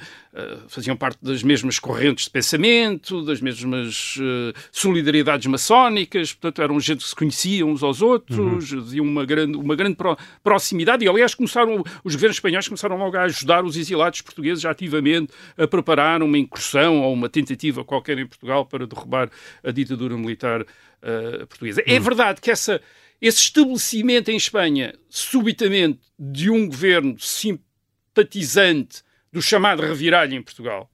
faziam 0.69 0.97
parte 0.97 1.19
das 1.23 1.43
mesmas 1.43 1.81
correntes 1.81 2.27
de 2.27 2.31
pensamento, 2.31 3.25
das 3.25 3.41
mesmas 3.41 4.17
uh, 4.19 4.57
solidariedades 4.71 5.47
maçónicas, 5.49 6.33
portanto 6.33 6.63
eram 6.63 6.79
gente 6.79 7.03
que 7.03 7.09
se 7.09 7.17
conheciam 7.17 7.71
uns 7.71 7.83
aos 7.83 8.01
outros, 8.01 8.39
Uhum. 8.39 8.79
haviam 8.79 9.05
uma 9.05 9.25
grande, 9.25 9.57
uma 9.57 9.75
grande 9.75 9.97
pro- 9.97 10.17
proximidade 10.43 11.05
e 11.05 11.09
aliás 11.09 11.35
começaram, 11.35 11.83
os 12.05 12.15
governos 12.15 12.37
espanhóis 12.37 12.69
começaram 12.69 12.97
logo 12.97 13.17
a 13.17 13.23
ajudar 13.23 13.65
os 13.65 13.77
exilados 13.77 14.21
portugueses 14.21 14.65
ativamente 14.65 15.33
a 15.59 15.67
preparar 15.67 16.23
uma 16.23 16.39
incursão 16.39 17.01
ou 17.03 17.13
uma 17.13 17.29
tentativa 17.29 17.83
qualquer 17.85 18.19
em 18.19 18.27
Portugal 18.27 18.65
para 18.65 18.87
derrubar 18.87 19.29
a 19.65 19.71
ditadura 19.73 20.17
militar 20.17 20.65
uh, 21.07 21.47
portuguesa. 21.47 21.83
É 21.87 21.99
verdade 21.99 22.41
que 22.41 22.51
essa 22.51 22.81
esse 23.21 23.39
estabelecimento 23.39 24.31
em 24.31 24.37
Espanha, 24.37 24.95
subitamente, 25.09 26.01
de 26.19 26.51
um 26.51 26.67
governo 26.67 27.19
simpatizante 27.19 29.03
do 29.33 29.41
chamado 29.41 29.81
reviralho 29.81 30.35
em 30.35 30.43
Portugal, 30.43 30.91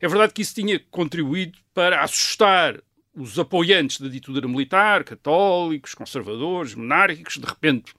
é 0.00 0.08
verdade 0.08 0.32
que 0.32 0.42
isso 0.42 0.54
tinha 0.54 0.80
contribuído 0.90 1.58
para 1.74 2.02
assustar 2.02 2.80
os 3.14 3.38
apoiantes 3.38 4.00
da 4.00 4.08
ditadura 4.08 4.46
militar, 4.46 5.04
católicos, 5.04 5.94
conservadores, 5.94 6.74
monárquicos, 6.74 7.38
de 7.38 7.46
repente 7.46 7.92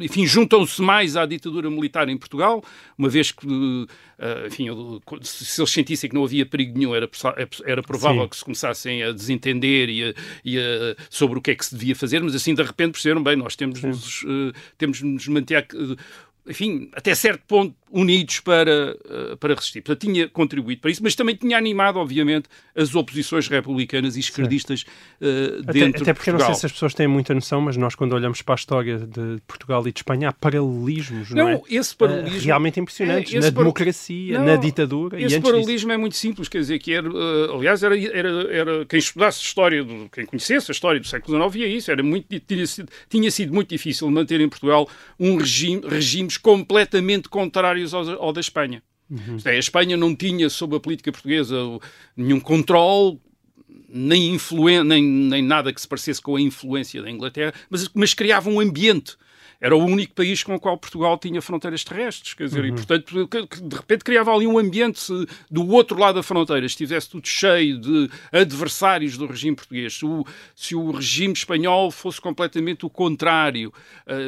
enfim, 0.00 0.26
juntam-se 0.26 0.82
mais 0.82 1.16
à 1.16 1.24
ditadura 1.24 1.70
militar 1.70 2.08
em 2.08 2.16
Portugal, 2.16 2.62
uma 2.98 3.08
vez 3.08 3.30
que, 3.30 3.46
eh, 4.18 4.46
enfim, 4.48 4.66
se 5.22 5.60
eles 5.60 5.70
sentissem 5.70 6.10
que 6.10 6.16
não 6.16 6.24
havia 6.24 6.44
perigo 6.44 6.76
nenhum, 6.76 6.94
era, 6.94 7.06
possa- 7.06 7.34
era 7.64 7.82
provável 7.82 8.22
Sim. 8.24 8.28
que 8.28 8.36
se 8.36 8.44
começassem 8.44 9.02
a 9.04 9.12
desentender 9.12 9.88
e, 9.88 10.04
a- 10.04 10.14
e 10.44 10.58
a- 10.58 10.96
sobre 11.08 11.38
o 11.38 11.42
que 11.42 11.52
é 11.52 11.54
que 11.54 11.64
se 11.64 11.74
devia 11.76 11.94
fazer, 11.94 12.20
mas 12.20 12.34
assim, 12.34 12.54
de 12.54 12.62
repente, 12.62 12.92
perceberam, 12.92 13.22
bem, 13.22 13.36
nós 13.36 13.54
temos 13.54 13.80
de 13.80 13.86
nos, 13.86 14.24
eh, 14.24 14.52
temos 14.76 14.98
de 14.98 15.04
nos 15.04 15.28
manter, 15.28 15.66
enfim, 16.48 16.88
até 16.92 17.14
certo 17.14 17.42
ponto, 17.46 17.74
unidos 17.90 18.40
para, 18.40 18.96
eh, 19.08 19.36
para 19.38 19.54
resistir. 19.54 19.80
Portanto, 19.80 20.00
tinha 20.06 20.28
contribuído 20.28 20.80
para 20.80 20.90
isso, 20.90 21.02
mas 21.02 21.14
também 21.14 21.34
tinha 21.36 21.56
animado, 21.56 21.98
obviamente, 21.98 22.48
as 22.74 22.94
oposições 22.94 23.48
republicanas 23.48 24.16
e 24.16 24.20
esquerdistas 24.20 24.84
Até, 25.62 25.72
dentro 25.72 26.02
até 26.02 26.12
de 26.12 26.16
porque 26.18 26.30
eu 26.30 26.34
não 26.34 26.44
sei 26.46 26.54
se 26.54 26.66
as 26.66 26.72
pessoas 26.72 26.94
têm 26.94 27.06
muita 27.06 27.32
noção, 27.34 27.60
mas 27.60 27.76
nós, 27.76 27.94
quando 27.94 28.12
olhamos 28.12 28.42
para 28.42 28.54
a 28.54 28.56
história 28.56 28.98
de 28.98 29.40
Portugal 29.46 29.86
e 29.86 29.92
de 29.92 30.00
Espanha, 30.00 30.28
há 30.28 30.32
paralelismos, 30.32 31.30
não, 31.30 31.44
Não, 31.44 31.50
é? 31.50 31.62
esse 31.70 31.94
paralelismo... 31.94 32.46
realmente 32.46 32.80
impressionantes. 32.80 33.32
É, 33.32 33.36
na 33.40 33.42
par- 33.52 33.52
democracia, 33.62 34.38
Não, 34.38 34.46
na 34.46 34.56
ditadura 34.56 35.16
Esse 35.16 35.24
antes 35.26 35.36
disso. 35.36 35.42
paralelismo 35.52 35.92
é 35.92 35.96
muito 35.96 36.16
simples, 36.16 36.48
quer 36.48 36.58
dizer, 36.58 36.78
que 36.78 36.92
era, 36.92 37.08
eh, 37.08 37.54
aliás, 37.54 37.82
era, 37.82 37.98
era, 37.98 38.28
era 38.52 38.84
quem 38.86 38.98
estudasse 38.98 39.40
história, 39.42 39.84
do, 39.84 40.08
quem 40.10 40.26
conhecesse 40.26 40.70
a 40.70 40.72
história 40.72 41.00
do 41.00 41.06
século 41.06 41.38
XIX 41.38 41.52
via 41.52 41.66
isso, 41.76 41.90
era 41.90 42.02
muito, 42.02 42.26
tinha, 42.40 42.66
sido, 42.66 42.88
tinha 43.08 43.30
sido 43.30 43.54
muito 43.54 43.68
difícil 43.68 44.10
manter 44.10 44.40
em 44.40 44.48
Portugal 44.48 44.88
um 45.18 45.36
regime, 45.36 45.82
regimes 45.86 46.36
completamente 46.36 47.28
contrários 47.28 47.75
ao, 47.94 48.08
ao 48.22 48.32
da 48.32 48.40
Espanha. 48.40 48.82
Uhum. 49.10 49.36
É, 49.44 49.50
a 49.50 49.58
Espanha 49.58 49.96
não 49.96 50.14
tinha, 50.14 50.50
sob 50.50 50.76
a 50.76 50.80
política 50.80 51.12
portuguesa, 51.12 51.56
nenhum 52.16 52.40
controle, 52.40 53.20
nem, 53.88 54.34
influen 54.34 54.82
nem, 54.84 55.02
nem 55.02 55.42
nada 55.42 55.72
que 55.72 55.80
se 55.80 55.86
parecesse 55.86 56.20
com 56.20 56.36
a 56.36 56.40
influência 56.40 57.02
da 57.02 57.10
Inglaterra, 57.10 57.54
mas, 57.70 57.88
mas 57.94 58.14
criava 58.14 58.50
um 58.50 58.60
ambiente. 58.60 59.16
Era 59.60 59.76
o 59.76 59.84
único 59.84 60.14
país 60.14 60.42
com 60.42 60.54
o 60.54 60.60
qual 60.60 60.76
Portugal 60.76 61.18
tinha 61.18 61.40
fronteiras 61.40 61.82
terrestres, 61.84 62.34
quer 62.34 62.44
dizer, 62.44 62.64
e 62.64 62.72
portanto, 62.72 63.28
de 63.62 63.76
repente 63.76 64.04
criava 64.04 64.32
ali 64.32 64.46
um 64.46 64.58
ambiente, 64.58 65.00
se 65.00 65.26
do 65.50 65.68
outro 65.68 65.98
lado 65.98 66.16
da 66.16 66.22
fronteira 66.22 66.66
estivesse 66.66 67.08
tudo 67.08 67.26
cheio 67.26 67.78
de 67.78 68.10
adversários 68.32 69.16
do 69.16 69.26
regime 69.26 69.56
português, 69.56 69.94
se 69.94 70.04
o, 70.04 70.24
se 70.54 70.74
o 70.74 70.90
regime 70.90 71.32
espanhol 71.32 71.90
fosse 71.90 72.20
completamente 72.20 72.84
o 72.84 72.90
contrário, 72.90 73.72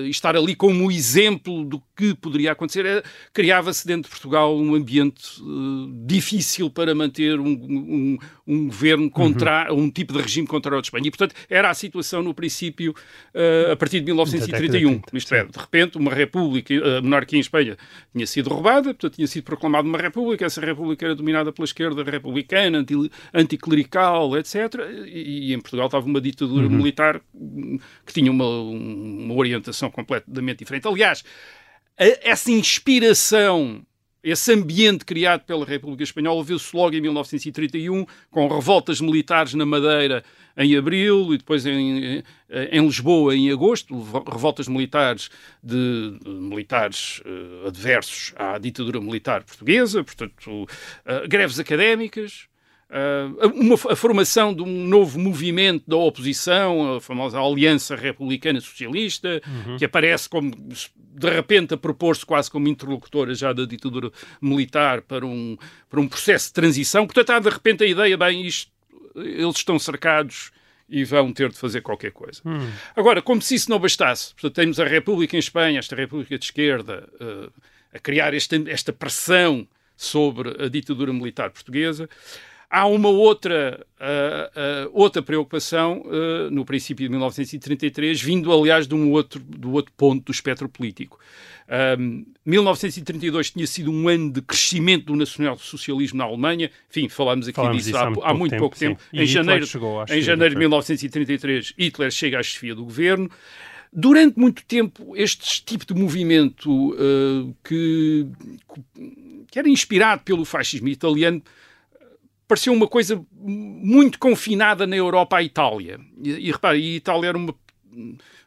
e 0.05 0.11
estar 0.11 0.37
ali 0.37 0.55
como 0.55 0.91
exemplo 0.91 1.65
do 1.65 1.83
que 1.97 2.15
poderia 2.15 2.53
acontecer, 2.53 2.87
eh, 2.87 3.03
criava-se 3.33 3.87
dentro 3.87 4.05
de 4.05 4.11
Portugal 4.11 4.57
um 4.57 4.75
ambiente 4.75 5.41
eh, 5.41 5.91
difícil 6.07 6.71
para 6.71 6.95
manter 6.95 7.41
um, 7.41 7.49
um, 7.49 8.19
um 8.47 8.67
governo 8.67 9.11
contra 9.11 9.73
um 9.73 9.91
tipo 9.91 10.13
de 10.13 10.21
regime 10.21 10.47
contrário 10.47 10.77
ao 10.77 10.81
de 10.81 10.87
Espanha. 10.87 11.09
E, 11.09 11.11
portanto, 11.11 11.35
era 11.49 11.71
a 11.71 11.75
situação 11.75 12.23
no 12.23 12.33
princípio, 12.33 12.95
eh, 13.35 13.71
a 13.73 13.77
partir 13.77 14.01
de 14.01 14.07
1931. 14.07 15.01
Da 15.19 15.19
década 15.19 15.19
de 15.19 15.19
30, 15.19 15.19
Isto 15.19 15.35
é, 15.35 15.45
de 15.45 15.59
repente, 15.59 15.99
uma 15.99 16.13
república, 16.15 16.75
a 16.99 17.03
monarquia 17.03 17.37
em 17.39 17.41
Espanha 17.41 17.77
tinha 18.13 18.27
sido 18.27 18.49
roubada, 18.51 18.95
portanto, 18.95 19.15
tinha 19.17 19.27
sido 19.27 19.45
proclamada 19.45 19.87
uma 19.89 19.99
república. 19.99 20.45
Essa 20.47 20.61
república 20.61 21.05
era 21.07 21.15
dominada 21.15 21.53
pela 21.53 21.65
esquerda 21.65 22.03
republicana, 22.03 22.79
anti- 22.79 23.11
anticlerical, 23.35 24.37
etc. 24.37 24.55
E, 25.07 25.51
e 25.51 25.55
em 25.55 25.61
Portugal 25.61 25.87
estava 25.87 26.07
uma 26.07 26.21
ditadura 26.21 26.67
militar 26.69 27.21
hum, 27.35 27.79
que 28.07 28.13
tinha 28.13 28.31
uma, 28.31 28.45
um- 28.47 29.25
uma 29.25 29.35
orientação 29.35 29.91
completamente 29.91 30.59
diferente. 30.61 30.87
Aliás, 30.87 31.25
a- 31.99 32.19
essa 32.23 32.51
inspiração, 32.51 33.83
esse 34.23 34.53
ambiente 34.53 35.05
criado 35.05 35.43
pela 35.45 35.65
República 35.65 36.03
Espanhola 36.03 36.43
viu-se 36.43 36.75
logo 36.75 36.95
em 36.95 37.01
1931, 37.01 38.05
com 38.31 38.49
revoltas 38.49 39.01
militares 39.01 39.55
na 39.55 39.65
Madeira 39.65 40.25
em 40.57 40.77
abril 40.77 41.33
e 41.33 41.39
depois 41.39 41.65
em, 41.65 42.25
em 42.51 42.85
Lisboa 42.85 43.35
em 43.35 43.51
agosto, 43.51 43.95
revoltas 44.31 44.67
militares 44.67 45.31
de, 45.63 46.19
de 46.19 46.31
militares 46.31 47.23
eh, 47.25 47.69
adversos 47.69 48.35
à 48.37 48.59
ditadura 48.59 49.01
militar 49.01 49.45
portuguesa, 49.45 50.03
portanto, 50.03 50.67
eh, 51.07 51.29
greves 51.29 51.61
académicas, 51.61 52.49
Uh, 52.49 52.58
uma, 53.55 53.75
a 53.75 53.97
formação 53.97 54.55
de 54.55 54.63
um 54.63 54.87
novo 54.87 55.19
movimento 55.19 55.85
da 55.87 55.97
oposição, 55.97 56.97
a 56.97 57.01
famosa 57.01 57.39
Aliança 57.39 57.95
Republicana 57.95 58.61
Socialista, 58.61 59.41
que 59.79 59.85
aparece 59.85 60.29
como 60.29 60.51
de 60.51 61.31
repente 61.31 61.75
a 61.75 61.77
propor-se 61.77 62.25
quase 62.25 62.51
como 62.51 62.69
interlocutora 62.69 63.35
já 63.35 63.53
da 63.53 63.65
ditadura 63.65 64.11
militar 64.41 65.03
para 65.03 65.27
um, 65.27 65.59
para 65.91 66.01
um 66.01 66.09
processo 66.09 66.49
de 66.49 66.55
transição. 66.55 67.07
Portanto, 67.07 67.31
há 67.31 67.39
de 67.41 67.49
repente 67.51 67.85
a 67.85 67.87
ideia, 67.87 68.17
bem, 68.17 68.47
isto, 68.47 68.71
eles 69.17 69.57
estão 69.57 69.79
cercados 69.79 70.51
e 70.89 71.05
vão 71.05 71.33
ter 71.33 71.51
de 71.51 71.59
fazer 71.59 71.83
qualquer 71.83 72.13
coisa. 72.13 72.41
Agora, 72.97 73.21
como 73.21 73.43
se 73.43 73.55
isso 73.55 73.69
não 73.69 73.79
bastasse, 73.79 74.33
portanto, 74.33 74.55
temos 74.55 74.81
a 74.81 74.85
República 74.85 75.37
em 75.37 75.41
Espanha, 75.41 75.79
esta 75.79 75.95
República 75.95 76.39
de 76.39 76.45
Esquerda, 76.45 77.07
uh, 77.21 77.53
a 77.93 77.99
criar 77.99 78.33
esta, 78.33 78.57
esta 78.71 78.93
pressão 78.93 79.69
sobre 79.97 80.65
a 80.65 80.69
ditadura 80.69 81.13
militar 81.13 81.51
portuguesa. 81.51 82.09
Há 82.71 82.87
uma 82.87 83.09
outra, 83.09 83.87
uh, 83.99 84.89
uh, 84.89 84.91
outra 84.93 85.23
preocupação 85.23 86.03
uh, 86.03 86.51
no 86.51 86.67
princípio 86.67 87.07
de 87.07 87.11
1933, 87.11 88.21
vindo, 88.21 88.53
aliás, 88.53 88.87
de 88.87 88.95
um 88.95 89.11
outro, 89.11 89.41
do 89.41 89.73
outro 89.73 89.93
ponto 89.97 90.25
do 90.27 90.33
espectro 90.33 90.69
político. 90.69 91.19
Um, 91.99 92.27
1932 92.45 93.51
tinha 93.51 93.67
sido 93.67 93.91
um 93.91 94.09
ano 94.09 94.31
de 94.31 94.43
crescimento 94.43 95.07
do 95.07 95.17
nacional-socialismo 95.17 96.19
na 96.19 96.25
Alemanha. 96.25 96.71
Enfim, 96.91 97.09
falámos 97.09 97.49
aqui 97.49 97.57
Falámos 97.57 97.85
disso 97.85 97.97
há, 97.97 98.03
há 98.03 98.07
muito 98.11 98.25
há 98.25 98.35
muito 98.35 98.57
pouco 98.57 98.79
tempo, 98.79 99.01
Em 99.13 99.27
janeiro, 99.27 99.67
chegou 99.67 100.05
em 100.09 100.21
janeiro 100.21 100.51
de 100.51 100.57
do 100.57 100.61
1933, 100.61 101.75
Hitler 101.79 102.11
chega 102.11 102.39
à 102.39 102.43
chefia 102.43 102.75
do 102.75 102.85
governo. 102.85 103.31
Durante 103.91 104.39
muito 104.39 104.63
tempo, 104.67 105.17
este 105.17 105.65
tipo 105.65 105.87
de 105.87 105.95
movimento 105.95 106.93
uh, 106.93 107.55
que, 107.65 108.27
que 109.51 109.59
era 109.59 109.69
inspirado 109.69 110.23
pelo 110.23 110.45
fascismo 110.45 110.89
italiano 110.89 111.43
pareceu 112.49 112.73
uma 112.73 112.89
coisa 112.89 113.23
muito 113.31 114.19
confinada 114.19 114.87
na 114.87 114.97
Europa 114.97 115.37
à 115.37 115.43
Itália. 115.43 116.01
E, 116.21 116.31
e 116.31 116.51
repare, 116.51 116.79
a 116.79 116.97
Itália 116.97 117.29
era 117.29 117.39
uma 117.39 117.55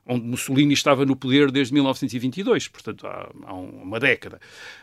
onde 0.05 0.25
Mussolini 0.25 0.74
estava 0.74 1.05
no 1.05 1.15
poder 1.15 1.51
desde 1.51 1.74
1922, 1.74 2.67
portanto 2.67 3.08
há, 3.08 3.29
há, 3.46 3.53
uma 3.53 4.00
década. 4.00 4.39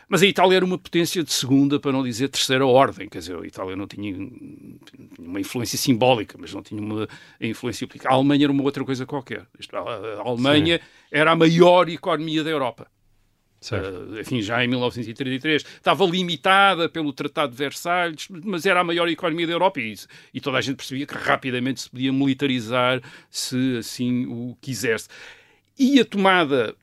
Mas 0.07 0.23
a 0.23 0.25
Itália 0.25 0.57
era 0.57 0.65
uma 0.65 0.77
potência 0.77 1.23
de 1.23 1.31
segunda, 1.31 1.79
para 1.79 1.91
não 1.91 2.03
dizer 2.03 2.29
terceira 2.29 2.65
ordem, 2.65 3.07
quer 3.07 3.19
dizer, 3.19 3.37
a 3.37 3.45
Itália 3.45 3.75
não 3.75 3.85
tinha, 3.85 4.15
uma 5.19 5.39
influência 5.39 5.77
simbólica, 5.77 6.37
mas 6.39 6.53
não 6.53 6.63
tinha 6.63 6.81
uma 6.81 7.07
influência 7.39 7.85
política. 7.85 8.09
A 8.09 8.13
Alemanha 8.13 8.45
era 8.45 8.51
uma 8.51 8.63
outra 8.63 8.83
coisa 8.83 9.05
qualquer. 9.05 9.45
A 9.73 10.27
Alemanha 10.27 10.77
Sim. 10.77 10.83
era 11.11 11.31
a 11.31 11.35
maior 11.35 11.89
economia 11.89 12.43
da 12.43 12.49
Europa. 12.49 12.87
Uh, 13.61 14.21
enfim, 14.21 14.41
já 14.41 14.63
em 14.63 14.67
1933 14.69 15.63
estava 15.63 16.05
limitada 16.05 16.87
pelo 16.87 17.11
Tratado 17.11 17.51
de 17.51 17.57
Versalhes, 17.57 18.27
mas 18.29 18.65
era 18.65 18.79
a 18.79 18.83
maior 18.85 19.09
economia 19.09 19.45
da 19.45 19.51
Europa 19.51 19.81
e, 19.81 19.95
e, 20.33 20.39
toda 20.39 20.57
a 20.57 20.61
gente 20.61 20.77
percebia 20.77 21.05
que 21.05 21.13
rapidamente 21.13 21.81
se 21.81 21.89
podia 21.89 22.13
militarizar 22.13 23.01
se 23.29 23.77
assim 23.77 24.25
o 24.27 24.57
quisesse. 24.61 25.09
E 25.77 25.99
a 25.99 26.05
tomada 26.05 26.73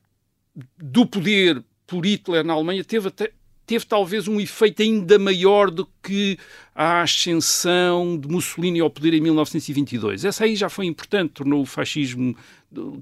do 0.77 1.07
poder 1.07 1.65
por 1.87 2.05
Hitler 2.05 2.45
na 2.45 2.53
Alemanha 2.53 2.85
teve, 2.85 3.09
até, 3.09 3.31
teve 3.67 3.85
talvez 3.87 4.29
um 4.29 4.41
efeito 4.41 4.83
ainda 4.83 5.19
maior 5.19 5.71
do 5.71 5.89
que 6.03 6.39
a 6.75 7.03
ascensão 7.03 8.19
de 8.19 8.29
Mussolini 8.29 8.81
ao 8.81 8.91
poder 8.91 9.15
em 9.15 9.21
1922. 9.21 10.25
Essa 10.25 10.45
aí 10.45 10.57
já 10.57 10.69
foi 10.69 10.87
importante, 10.87 11.33
tornou 11.33 11.63
o 11.63 11.67
fascismo, 11.67 12.37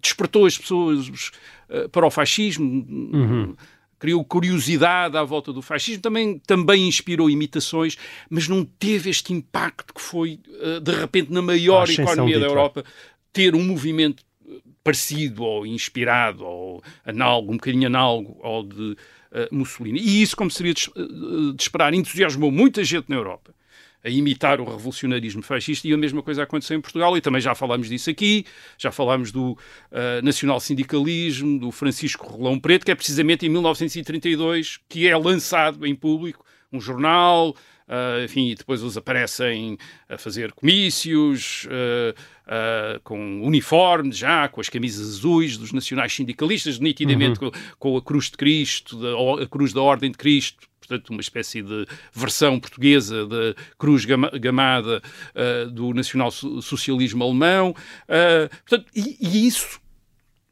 despertou 0.00 0.46
as 0.46 0.56
pessoas 0.56 1.32
para 1.90 2.06
o 2.06 2.10
fascismo, 2.10 2.64
uhum. 2.64 3.54
criou 3.98 4.24
curiosidade 4.24 5.16
à 5.16 5.24
volta 5.24 5.52
do 5.52 5.62
fascismo, 5.62 6.02
também, 6.02 6.38
também 6.46 6.86
inspirou 6.86 7.30
imitações, 7.30 7.96
mas 8.28 8.48
não 8.48 8.64
teve 8.64 9.10
este 9.10 9.32
impacto 9.32 9.94
que 9.94 10.00
foi, 10.00 10.40
uh, 10.48 10.80
de 10.80 10.92
repente, 10.92 11.32
na 11.32 11.42
maior 11.42 11.88
economia 11.88 12.38
da 12.38 12.46
Europa 12.46 12.84
ter 13.32 13.54
um 13.54 13.62
movimento 13.62 14.24
parecido 14.82 15.42
ou 15.42 15.66
inspirado 15.66 16.44
ou 16.44 16.82
análogo, 17.04 17.52
um 17.52 17.56
bocadinho 17.56 17.86
análogo 17.86 18.38
ao 18.42 18.62
de 18.62 18.92
uh, 18.92 18.96
Mussolini. 19.50 19.98
E 19.98 20.22
isso, 20.22 20.36
como 20.36 20.50
seria 20.50 20.74
de, 20.74 20.90
de 21.54 21.62
esperar, 21.62 21.94
entusiasmou 21.94 22.50
muita 22.50 22.84
gente 22.84 23.08
na 23.08 23.16
Europa 23.16 23.53
a 24.04 24.10
imitar 24.10 24.60
o 24.60 24.64
revolucionarismo 24.64 25.42
fascista 25.42 25.88
e 25.88 25.94
a 25.94 25.96
mesma 25.96 26.22
coisa 26.22 26.42
aconteceu 26.42 26.76
em 26.76 26.80
Portugal 26.80 27.16
e 27.16 27.20
também 27.20 27.40
já 27.40 27.54
falámos 27.54 27.88
disso 27.88 28.10
aqui, 28.10 28.44
já 28.78 28.92
falámos 28.92 29.32
do 29.32 29.52
uh, 29.52 30.22
nacional-sindicalismo, 30.22 31.58
do 31.58 31.72
Francisco 31.72 32.26
Rolão 32.26 32.60
Preto, 32.60 32.84
que 32.84 32.90
é 32.90 32.94
precisamente 32.94 33.46
em 33.46 33.48
1932 33.48 34.78
que 34.88 35.08
é 35.08 35.16
lançado 35.16 35.86
em 35.86 35.94
público 35.94 36.44
um 36.70 36.80
jornal, 36.80 37.54
Uh, 37.86 38.24
enfim, 38.24 38.48
e 38.48 38.54
depois 38.54 38.80
eles 38.80 38.96
aparecem 38.96 39.76
a 40.08 40.16
fazer 40.16 40.52
comícios, 40.52 41.66
uh, 41.66 42.18
uh, 42.46 43.00
com 43.04 43.42
uniformes 43.42 44.16
já, 44.16 44.48
com 44.48 44.58
as 44.58 44.70
camisas 44.70 45.18
azuis 45.18 45.58
dos 45.58 45.70
nacionais 45.70 46.14
sindicalistas, 46.14 46.78
nitidamente 46.78 47.44
uhum. 47.44 47.50
com, 47.50 47.90
com, 47.90 47.96
a 47.98 48.02
cruz 48.02 48.30
de 48.30 48.38
Cristo, 48.38 48.96
da, 48.96 49.42
a 49.44 49.46
cruz 49.46 49.74
da 49.74 49.82
Ordem 49.82 50.10
de 50.10 50.16
Cristo, 50.16 50.66
portanto, 50.86 51.10
uma 51.10 51.20
espécie 51.20 51.62
de 51.62 51.86
versão 52.12 52.58
portuguesa 52.60 53.26
da 53.26 53.54
cruz 53.78 54.04
gamada 54.04 55.02
uh, 55.34 55.70
do 55.70 55.92
nacional-socialismo 55.92 57.24
alemão. 57.24 57.70
Uh, 57.70 58.48
portanto, 58.66 58.90
e, 58.94 59.16
e 59.20 59.46
isso, 59.46 59.80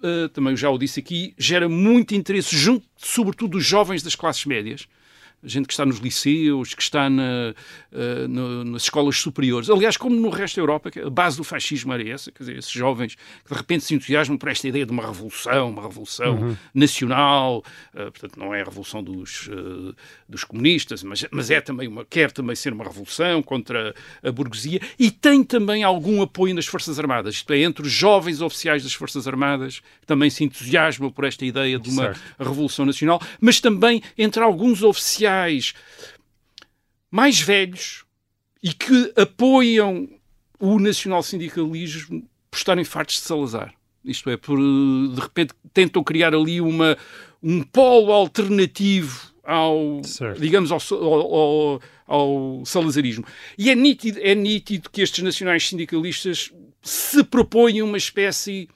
uh, 0.00 0.28
também 0.30 0.56
já 0.56 0.70
o 0.70 0.78
disse 0.78 1.00
aqui, 1.00 1.34
gera 1.38 1.68
muito 1.68 2.14
interesse, 2.14 2.56
junto, 2.56 2.86
sobretudo, 2.96 3.52
dos 3.52 3.64
jovens 3.64 4.02
das 4.02 4.14
classes 4.14 4.44
médias, 4.44 4.86
gente 5.42 5.66
que 5.66 5.72
está 5.72 5.84
nos 5.84 5.98
liceus, 5.98 6.74
que 6.74 6.82
está 6.82 7.08
na, 7.10 7.54
no, 8.28 8.64
nas 8.64 8.82
escolas 8.82 9.18
superiores. 9.18 9.68
Aliás, 9.68 9.96
como 9.96 10.14
no 10.14 10.30
resto 10.30 10.56
da 10.56 10.62
Europa, 10.62 10.90
a 11.04 11.10
base 11.10 11.36
do 11.36 11.44
fascismo 11.44 11.92
era 11.92 12.08
essa, 12.08 12.30
quer 12.30 12.44
dizer, 12.44 12.58
esses 12.58 12.70
jovens 12.70 13.14
que 13.14 13.52
de 13.52 13.58
repente 13.58 13.84
se 13.84 13.94
entusiasmam 13.94 14.38
por 14.38 14.48
esta 14.48 14.68
ideia 14.68 14.86
de 14.86 14.92
uma 14.92 15.04
revolução, 15.04 15.70
uma 15.70 15.82
revolução 15.82 16.36
uhum. 16.36 16.56
nacional, 16.74 17.64
uh, 17.94 18.10
portanto, 18.10 18.38
não 18.38 18.54
é 18.54 18.60
a 18.60 18.64
revolução 18.64 19.02
dos, 19.02 19.48
uh, 19.48 19.94
dos 20.28 20.44
comunistas, 20.44 21.02
mas, 21.02 21.24
mas 21.30 21.50
é 21.50 21.60
também 21.60 21.88
uma, 21.88 22.04
quer 22.04 22.30
também 22.30 22.54
ser 22.54 22.72
uma 22.72 22.84
revolução 22.84 23.42
contra 23.42 23.94
a 24.22 24.32
burguesia 24.32 24.80
e 24.98 25.10
tem 25.10 25.42
também 25.42 25.82
algum 25.82 26.22
apoio 26.22 26.54
nas 26.54 26.66
Forças 26.66 26.98
Armadas, 26.98 27.36
isto 27.36 27.52
é, 27.52 27.62
entre 27.62 27.86
os 27.86 27.92
jovens 27.92 28.40
oficiais 28.40 28.82
das 28.82 28.92
Forças 28.92 29.26
Armadas, 29.26 29.80
que 30.00 30.06
também 30.06 30.30
se 30.30 30.44
entusiasmam 30.44 31.10
por 31.10 31.24
esta 31.24 31.44
ideia 31.44 31.78
de 31.78 31.90
uma 31.90 32.14
certo. 32.14 32.20
revolução 32.38 32.86
nacional, 32.86 33.20
mas 33.40 33.60
também 33.60 34.02
entre 34.16 34.42
alguns 34.42 34.82
oficiais 34.82 35.31
sociais 35.32 35.74
mais 37.10 37.40
velhos 37.40 38.04
e 38.62 38.72
que 38.72 39.12
apoiam 39.16 40.08
o 40.58 40.78
nacional-sindicalismo 40.78 42.28
por 42.50 42.56
estarem 42.56 42.84
fartos 42.84 43.16
de 43.16 43.22
Salazar. 43.22 43.74
Isto 44.04 44.30
é, 44.30 44.36
por 44.36 44.56
de 44.58 45.20
repente 45.20 45.54
tentam 45.72 46.02
criar 46.02 46.34
ali 46.34 46.60
uma, 46.60 46.96
um 47.42 47.62
polo 47.62 48.12
alternativo 48.12 49.32
ao, 49.44 50.02
certo. 50.04 50.40
digamos, 50.40 50.70
ao, 50.70 50.80
ao, 51.04 51.80
ao, 52.06 52.62
salazarismo. 52.64 53.24
E 53.58 53.70
é 53.70 53.74
nítido, 53.74 54.18
é 54.20 54.34
nítido 54.34 54.90
que 54.90 55.02
estes 55.02 55.22
nacionais 55.22 55.68
sindicalistas 55.68 56.52
se 56.80 57.22
propõem 57.24 57.82
uma 57.82 57.96
espécie 57.96 58.68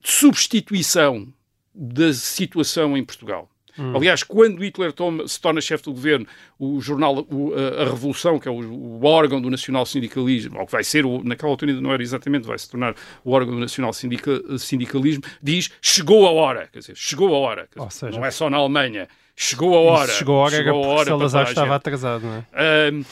de 0.00 0.10
substituição 0.10 1.32
da 1.74 2.12
situação 2.12 2.96
em 2.96 3.04
Portugal. 3.04 3.48
Hum. 3.78 3.96
Aliás, 3.96 4.22
quando 4.22 4.62
Hitler 4.62 4.92
toma, 4.92 5.26
se 5.28 5.40
torna 5.40 5.60
chefe 5.60 5.84
do 5.84 5.92
governo, 5.92 6.26
o 6.58 6.80
jornal 6.80 7.26
o, 7.30 7.52
a, 7.54 7.82
a, 7.82 7.84
Revolução, 7.84 8.38
que 8.38 8.48
é 8.48 8.50
o, 8.50 8.58
o, 8.58 9.04
órgão 9.04 9.40
do 9.40 9.50
nacional 9.50 9.84
sindicalismo, 9.84 10.58
ou 10.58 10.66
que 10.66 10.72
vai 10.72 10.84
ser, 10.84 11.04
o, 11.04 11.22
naquela 11.22 11.52
altura 11.52 11.72
não 11.74 11.92
era 11.92 12.02
exatamente, 12.02 12.46
vai 12.46 12.58
se 12.58 12.70
tornar 12.70 12.94
o 13.24 13.32
órgão 13.32 13.54
do 13.54 13.60
nacional 13.60 13.92
sindica, 13.92 14.58
sindicalismo, 14.58 15.22
diz 15.42 15.70
chegou 15.80 16.26
a 16.26 16.30
hora. 16.30 16.68
Quer 16.72 16.80
dizer, 16.80 16.96
chegou 16.96 17.34
a 17.34 17.38
hora. 17.38 17.68
Dizer, 17.74 17.90
seja, 17.90 18.18
não 18.18 18.24
é 18.24 18.30
só 18.30 18.48
na 18.48 18.56
Alemanha. 18.56 19.08
Chegou 19.38 19.76
a 19.76 19.80
hora. 19.80 20.12
Chegou 20.12 20.36
a 20.36 20.44
hora, 20.44 20.56
chegou 20.56 20.84
a 20.84 20.88
hora 20.88 21.04
Salazar 21.04 21.48
estava 21.48 21.74
atrasado, 21.74 22.24
não 22.24 22.44
é? 22.54 22.90
Um, 22.90 23.04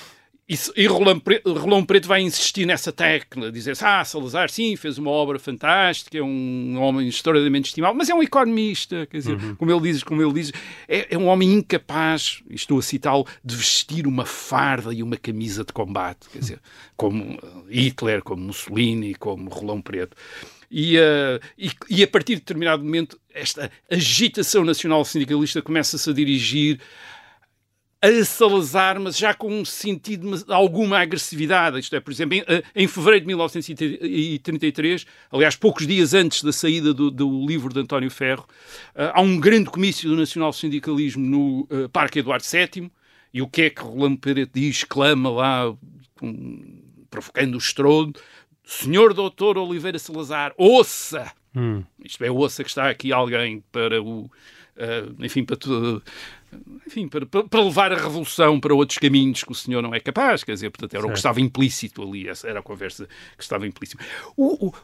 e, 0.46 0.54
e 0.76 0.86
Rolão, 0.86 1.18
Preto, 1.18 1.54
Rolão 1.54 1.84
Preto 1.84 2.06
vai 2.06 2.20
insistir 2.20 2.66
nessa 2.66 2.92
tecla, 2.92 3.50
dizer 3.50 3.74
ah, 3.80 4.04
Salazar, 4.04 4.50
sim, 4.50 4.76
fez 4.76 4.98
uma 4.98 5.10
obra 5.10 5.38
fantástica, 5.38 6.18
é 6.18 6.22
um 6.22 6.76
homem 6.78 7.08
extraordinariamente 7.08 7.68
estimado, 7.68 7.96
mas 7.96 8.10
é 8.10 8.14
um 8.14 8.22
economista, 8.22 9.06
quer 9.06 9.18
dizer, 9.18 9.36
uhum. 9.36 9.54
como 9.54 9.70
ele 9.70 9.80
diz, 9.80 10.02
como 10.02 10.22
ele 10.22 10.34
diz, 10.34 10.52
é, 10.86 11.14
é 11.14 11.18
um 11.18 11.28
homem 11.28 11.50
incapaz, 11.50 12.42
estou 12.50 12.78
a 12.78 12.82
citá-lo, 12.82 13.26
de 13.42 13.56
vestir 13.56 14.06
uma 14.06 14.26
farda 14.26 14.92
e 14.92 15.02
uma 15.02 15.16
camisa 15.16 15.64
de 15.64 15.72
combate, 15.72 16.28
quer 16.30 16.40
dizer, 16.40 16.60
como 16.94 17.38
Hitler, 17.70 18.22
como 18.22 18.42
Mussolini, 18.42 19.14
como 19.14 19.48
Rolão 19.48 19.80
Preto. 19.80 20.14
E, 20.70 20.98
uh, 20.98 21.40
e, 21.56 21.70
e, 21.88 22.02
a 22.02 22.08
partir 22.08 22.34
de 22.34 22.40
determinado 22.40 22.82
momento, 22.82 23.18
esta 23.32 23.70
agitação 23.88 24.64
nacional 24.64 25.04
sindicalista 25.04 25.62
começa-se 25.62 26.10
a 26.10 26.12
dirigir 26.12 26.80
a 28.04 28.24
Salazar, 28.24 29.00
mas 29.00 29.16
já 29.16 29.32
com 29.32 29.48
um 29.50 29.64
sentido 29.64 30.36
de 30.36 30.52
alguma 30.52 30.98
agressividade. 30.98 31.78
Isto 31.78 31.96
é, 31.96 32.00
por 32.00 32.12
exemplo, 32.12 32.36
em, 32.36 32.44
eh, 32.46 32.62
em 32.74 32.86
fevereiro 32.86 33.22
de 33.22 33.26
1933, 33.28 35.06
aliás, 35.32 35.56
poucos 35.56 35.86
dias 35.86 36.12
antes 36.12 36.42
da 36.42 36.52
saída 36.52 36.92
do, 36.92 37.10
do 37.10 37.46
livro 37.46 37.72
de 37.72 37.80
António 37.80 38.10
Ferro, 38.10 38.46
uh, 38.94 39.10
há 39.14 39.20
um 39.22 39.40
grande 39.40 39.70
comício 39.70 40.08
do 40.08 40.16
nacional 40.16 40.52
sindicalismo 40.52 41.24
no 41.24 41.60
uh, 41.62 41.88
Parque 41.88 42.18
Eduardo 42.18 42.44
VII. 42.44 42.90
E 43.32 43.40
o 43.40 43.48
que 43.48 43.62
é 43.62 43.70
que 43.70 43.82
Rolando 43.82 44.18
Pereira 44.18 44.50
diz? 44.52 44.84
Clama 44.84 45.30
lá, 45.30 45.74
um, 46.22 46.82
provocando 47.10 47.54
o 47.54 47.58
estrondo. 47.58 48.20
Senhor 48.62 49.14
Doutor 49.14 49.56
Oliveira 49.56 49.98
Salazar, 49.98 50.52
ouça! 50.56 51.32
Hum. 51.56 51.82
Isto 52.04 52.24
é, 52.24 52.30
ouça 52.30 52.62
que 52.62 52.68
está 52.68 52.90
aqui 52.90 53.12
alguém 53.12 53.62
para 53.72 54.02
o. 54.02 54.24
Uh, 54.76 55.24
enfim, 55.24 55.44
para 55.44 55.56
enfim, 56.86 57.08
para, 57.08 57.26
para, 57.26 57.62
levar 57.62 57.92
a 57.92 57.96
revolução 57.96 58.60
para 58.60 58.74
outros 58.74 58.98
caminhos 58.98 59.42
que 59.42 59.52
o 59.52 59.54
senhor 59.54 59.82
não 59.82 59.94
é 59.94 60.00
capaz, 60.00 60.44
quer 60.44 60.52
dizer, 60.52 60.70
portanto, 60.70 60.94
era 60.94 61.02
certo. 61.02 61.10
o 61.10 61.12
que 61.12 61.18
estava 61.18 61.40
implícito 61.40 62.02
ali, 62.02 62.28
essa 62.28 62.48
era 62.48 62.60
a 62.60 62.62
conversa 62.62 63.06
que 63.36 63.42
estava 63.42 63.66
implícita. 63.66 64.02
O, 64.36 64.68
o, 64.68 64.74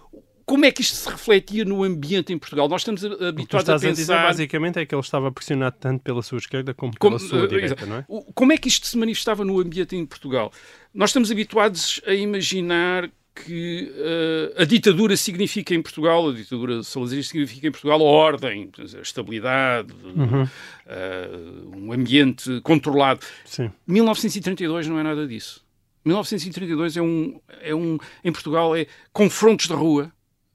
como 0.51 0.65
é 0.65 0.73
que 0.73 0.83
isto 0.83 0.97
se 0.97 1.09
refletia 1.09 1.65
no 1.65 1.85
ambiente 1.85 2.33
em 2.33 2.39
Portugal? 2.39 2.69
Nós 2.69 2.81
estamos 2.81 3.05
habituados 3.05 3.69
a 3.69 3.75
pensar... 3.75 3.89
A 3.89 3.93
dizer, 3.93 4.15
basicamente 4.15 4.81
é 4.81 4.85
que 4.85 4.93
ele 4.93 5.01
estava 5.01 5.31
pressionado 5.31 5.77
tanto 5.79 6.03
pela 6.03 6.23
sua 6.23 6.39
esquerda 6.39 6.75
como 6.75 6.93
pela 6.99 7.19
como, 7.19 7.19
sua 7.21 7.45
uh, 7.45 7.49
direita, 7.49 7.87
não 7.87 7.99
é? 7.99 8.05
Como 8.35 8.53
é 8.53 8.59
que 8.59 8.67
isto 8.67 8.85
se 8.89 8.99
manifestava 8.99 9.45
no 9.45 9.61
ambiente 9.61 9.95
em 9.95 10.05
Portugal? 10.05 10.53
Nós 10.93 11.11
estamos 11.11 11.31
habituados 11.31 12.01
a 12.05 12.13
imaginar 12.15 13.09
que 13.45 13.93
uh, 13.97 14.63
a 14.63 14.65
ditadura 14.65 15.17
significa 15.17 15.75
em 15.75 15.83
Portugal, 15.83 16.29
a 16.29 16.33
ditadura 16.33 16.83
salazarista 16.83 17.33
significa 17.33 17.69
em 17.69 17.71
Portugal 17.71 18.01
a 18.01 18.05
ordem, 18.05 18.71
a 18.79 19.01
estabilidade, 19.01 19.93
uhum. 20.05 20.43
uh, 20.45 21.77
um 21.77 21.93
ambiente 21.93 22.61
controlado. 22.63 23.21
Sim. 23.45 23.71
1932 23.87 24.89
não 24.89 24.99
é 24.99 25.03
nada 25.03 25.27
disso. 25.27 25.65
1932 26.05 26.97
é 26.97 27.03
um, 27.03 27.41
é 27.61 27.75
um, 27.75 27.99
em 28.25 28.33
Portugal 28.33 28.75
é 28.75 28.87
confrontos 29.13 29.67
de 29.67 29.75
rua 29.75 30.13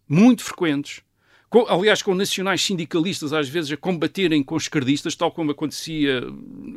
muito 0.07 0.43
frequentes, 0.43 1.01
com, 1.49 1.65
aliás, 1.67 2.01
com 2.01 2.13
nacionais 2.13 2.61
sindicalistas 2.61 3.31
às 3.31 3.47
vezes 3.47 3.71
a 3.71 3.77
combaterem 3.77 4.43
com 4.43 4.57
esquerdistas, 4.57 5.15
tal 5.15 5.31
como 5.31 5.51
acontecia 5.51 6.21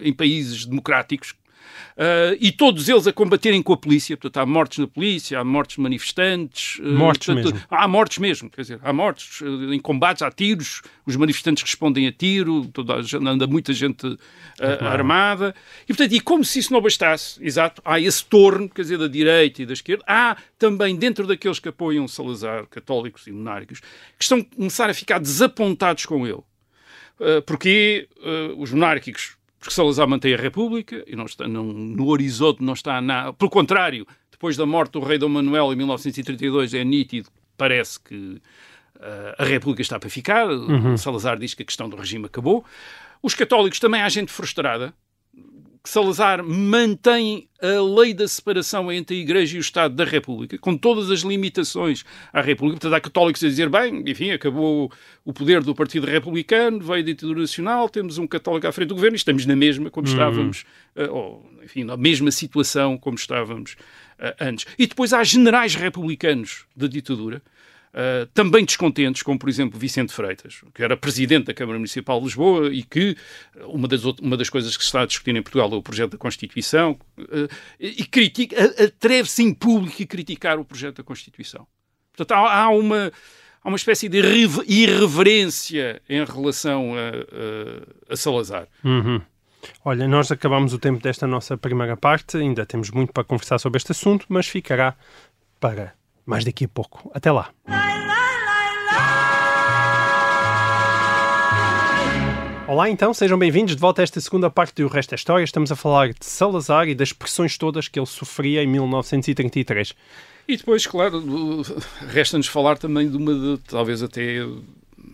em 0.01 0.13
países 0.13 0.67
democráticos, 0.67 1.35
Uh, 1.99 2.39
e 2.41 2.53
todos 2.53 2.89
eles 2.89 3.09
a 3.09 3.13
combaterem 3.13 3.61
com 3.61 3.73
a 3.73 3.77
polícia. 3.77 4.17
Portanto, 4.17 4.43
há 4.43 4.47
mortes 4.47 4.79
na 4.79 4.87
polícia, 4.87 5.41
há 5.41 5.45
mortes 5.45 5.77
de 5.77 5.83
manifestantes. 5.83 6.79
Uh, 6.79 6.93
mortes 6.93 7.27
portanto, 7.27 7.53
mesmo. 7.53 7.67
Há 7.69 7.89
mortes 7.89 8.19
mesmo, 8.19 8.51
quer 8.51 8.61
dizer, 8.63 8.79
há 8.83 8.93
mortes 8.93 9.41
uh, 9.41 9.73
em 9.73 9.81
combates, 9.81 10.23
há 10.23 10.31
tiros, 10.31 10.83
os 11.05 11.17
manifestantes 11.17 11.65
respondem 11.65 12.07
a 12.07 12.13
tiro, 12.13 12.67
toda, 12.69 13.01
anda 13.21 13.47
muita 13.47 13.73
gente 13.73 14.17
armada. 14.81 15.55
E, 15.85 15.87
portanto, 15.89 16.13
e 16.13 16.21
como 16.21 16.45
se 16.45 16.61
isso 16.61 16.73
não 16.73 16.81
bastasse, 16.81 17.43
exato, 17.45 17.83
há 17.85 17.99
esse 17.99 18.25
torno, 18.25 18.69
quer 18.69 18.83
dizer, 18.83 18.99
da 18.99 19.09
direita 19.09 19.63
e 19.63 19.67
da 19.67 19.73
esquerda, 19.73 20.05
há 20.07 20.37
também 20.59 20.95
dentro 20.97 21.27
daqueles 21.27 21.59
que 21.59 21.69
apoiam 21.69 22.07
Salazar, 22.07 22.67
católicos 22.67 23.27
e 23.27 23.33
monárquicos, 23.33 23.81
que 23.81 24.23
estão 24.23 24.39
a 24.39 24.57
começar 24.57 24.91
a 24.91 24.95
ficar 24.95 25.19
desapontados 25.19 26.07
com 26.07 26.27
ele. 26.27 26.43
porque 27.47 28.09
os 28.57 28.73
monárquicos 28.73 29.38
porque 29.59 29.75
Salazar 29.75 30.09
mantém 30.09 30.35
a 30.35 30.37
República 30.37 31.05
e 31.07 31.17
não 31.17 31.25
está, 31.25 31.49
não, 31.49 31.65
no 31.65 32.07
horizonte 32.09 32.63
não 32.63 32.73
está 32.73 33.01
nada. 33.01 33.33
Pelo 33.33 33.51
contrário, 33.51 34.07
depois 34.31 34.57
da 34.57 34.65
morte 34.65 34.93
do 34.93 35.01
rei 35.01 35.19
Dom 35.19 35.29
Manuel 35.29 35.73
em 35.73 35.77
1932 35.77 36.75
é 36.75 36.85
nítido, 36.85 37.29
parece 37.57 37.99
que 37.99 38.15
uh, 38.15 38.41
a 39.37 39.45
República 39.45 39.83
está 39.83 39.99
para 39.99 40.09
ficar. 40.09 40.49
Uhum. 40.49 40.97
Salazar 40.97 41.39
diz 41.39 41.55
que 41.55 41.63
a 41.63 41.67
questão 41.67 41.89
do 41.89 41.97
regime 41.97 42.27
acabou. 42.27 42.65
Os 43.23 43.35
católicos 43.35 43.81
também 43.81 44.01
há 44.01 44.09
gente 44.09 44.31
frustrada 44.31 44.95
que 45.89 45.93
Salazar 45.93 46.45
mantém 46.45 47.49
a 47.63 47.81
lei 47.81 48.13
da 48.13 48.29
separação 48.29 48.93
entre 48.93 49.17
a 49.17 49.21
Igreja 49.21 49.57
e 49.57 49.59
o 49.59 49.63
Estado 49.63 49.95
da 49.95 50.05
República, 50.05 50.59
com 50.59 50.77
todas 50.77 51.11
as 51.11 51.21
limitações 51.21 52.05
à 52.31 52.43
República. 52.43 52.79
Portanto, 52.79 52.95
há 52.95 53.01
católicos 53.01 53.43
a 53.43 53.49
dizer, 53.49 53.71
bem, 53.71 54.05
enfim, 54.07 54.31
acabou 54.31 54.93
o 55.25 55.33
poder 55.33 55.63
do 55.63 55.75
Partido 55.75 56.07
Republicano, 56.07 56.79
veio 56.79 57.01
a 57.01 57.03
ditadura 57.03 57.41
nacional, 57.41 57.89
temos 57.89 58.19
um 58.19 58.27
católico 58.27 58.67
à 58.67 58.73
frente 58.73 58.89
do 58.89 58.97
governo 58.97 59.17
e 59.17 59.17
estamos 59.17 59.47
na 59.47 59.57
mesma 59.57 59.91
como 59.91 60.07
uhum. 60.07 60.13
estávamos, 60.13 60.65
uh, 60.95 61.11
ou, 61.11 61.51
enfim, 61.65 61.85
na 61.85 61.97
mesma 61.97 62.31
situação 62.31 62.99
como 62.99 63.17
estávamos 63.17 63.73
uh, 63.73 64.35
antes. 64.41 64.67
E 64.79 64.87
depois 64.87 65.15
há 65.15 65.25
generais 65.25 65.75
republicanos 65.75 66.67
da 66.77 66.87
ditadura, 66.87 67.43
Uh, 67.89 68.27
também 68.35 68.65
descontentes, 68.65 69.23
como 69.23 69.39
por 69.39 69.49
exemplo 69.49 69.79
Vicente 69.79 70.13
Freitas, 70.13 70.61
que 70.75 70.83
era 70.83 70.97
presidente 70.97 71.47
da 71.47 71.55
Câmara 71.55 71.79
Municipal 71.79 72.19
de 72.19 72.27
Lisboa 72.27 72.73
e 72.73 72.83
que 72.83 73.17
uma 73.65 73.89
das, 73.89 74.05
uma 74.05 74.37
das 74.37 74.51
coisas 74.51 74.77
que 74.77 74.83
se 74.83 74.89
está 74.89 75.03
a 75.03 75.07
discutir 75.07 75.35
em 75.35 75.43
Portugal 75.43 75.73
é 75.73 75.75
o 75.75 75.83
projeto 75.83 76.13
da 76.13 76.19
Constituição 76.19 76.99
uh, 77.19 77.49
e 77.81 78.05
critica, 78.05 78.57
atreve-se 78.85 79.43
em 79.43 79.55
público 79.55 80.03
a 80.03 80.07
criticar 80.07 80.59
o 80.59 80.65
projeto 80.65 80.99
da 80.99 81.03
Constituição. 81.03 81.67
Portanto, 82.15 82.39
há, 82.39 82.63
há 82.65 82.69
uma 82.71 83.11
há 83.63 83.69
uma 83.69 83.77
espécie 83.77 84.09
de 84.09 84.19
irreverência 84.67 86.01
em 86.09 86.25
relação 86.25 86.95
a, 86.95 88.11
a, 88.11 88.13
a 88.13 88.17
Salazar. 88.17 88.69
Uhum. 88.85 89.21
Olha, 89.85 90.07
nós 90.07 90.31
acabamos 90.31 90.73
o 90.73 90.79
tempo 90.79 91.03
desta 91.03 91.27
nossa 91.27 91.57
primeira 91.57 91.97
parte, 91.97 92.37
ainda 92.37 92.65
temos 92.65 92.91
muito 92.91 93.13
para 93.13 93.25
conversar 93.25 93.59
sobre 93.59 93.79
este 93.79 93.93
assunto, 93.93 94.27
mas 94.29 94.47
ficará 94.47 94.97
para 95.61 95.98
mais 96.29 96.45
daqui 96.45 96.67
a 96.67 96.69
pouco. 96.69 97.11
Até 97.15 97.33
lá. 97.33 97.51
Olá, 102.67 102.91
então, 102.91 103.15
sejam 103.15 103.39
bem-vindos 103.39 103.75
de 103.75 103.81
volta 103.81 104.03
a 104.03 104.05
esta 104.05 104.21
segunda 104.21 104.51
parte 104.51 104.83
do 104.83 104.89
Resto 104.89 105.11
da 105.11 105.17
História. 105.17 105.43
Estamos 105.43 105.73
a 105.73 105.77
falar 105.77 106.09
de 106.09 106.27
Salazar 106.27 106.87
e 106.87 106.95
das 106.95 107.15
pressões 107.15 107.57
todas 107.57 107.89
que 107.89 107.99
ele 107.99 108.05
sofria 108.05 108.63
em 108.63 108.67
1933. 108.67 109.95
E 110.47 110.57
depois, 110.59 110.87
claro, 110.87 111.63
resta-nos 112.09 112.47
falar 112.47 112.77
também 112.77 113.09
de 113.11 113.17
uma, 113.17 113.33
de, 113.33 113.63
talvez 113.67 114.03
até 114.03 114.41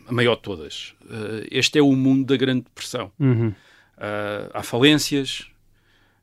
a 0.09 0.13
maior 0.13 0.35
de 0.35 0.43
todas. 0.43 0.95
Uh, 1.03 1.47
este 1.49 1.79
é 1.79 1.83
o 1.83 1.93
mundo 1.93 2.27
da 2.27 2.37
Grande 2.37 2.63
Depressão. 2.63 3.13
Uhum. 3.21 3.51
Uh, 3.51 4.51
há 4.53 4.65
falências, 4.65 5.47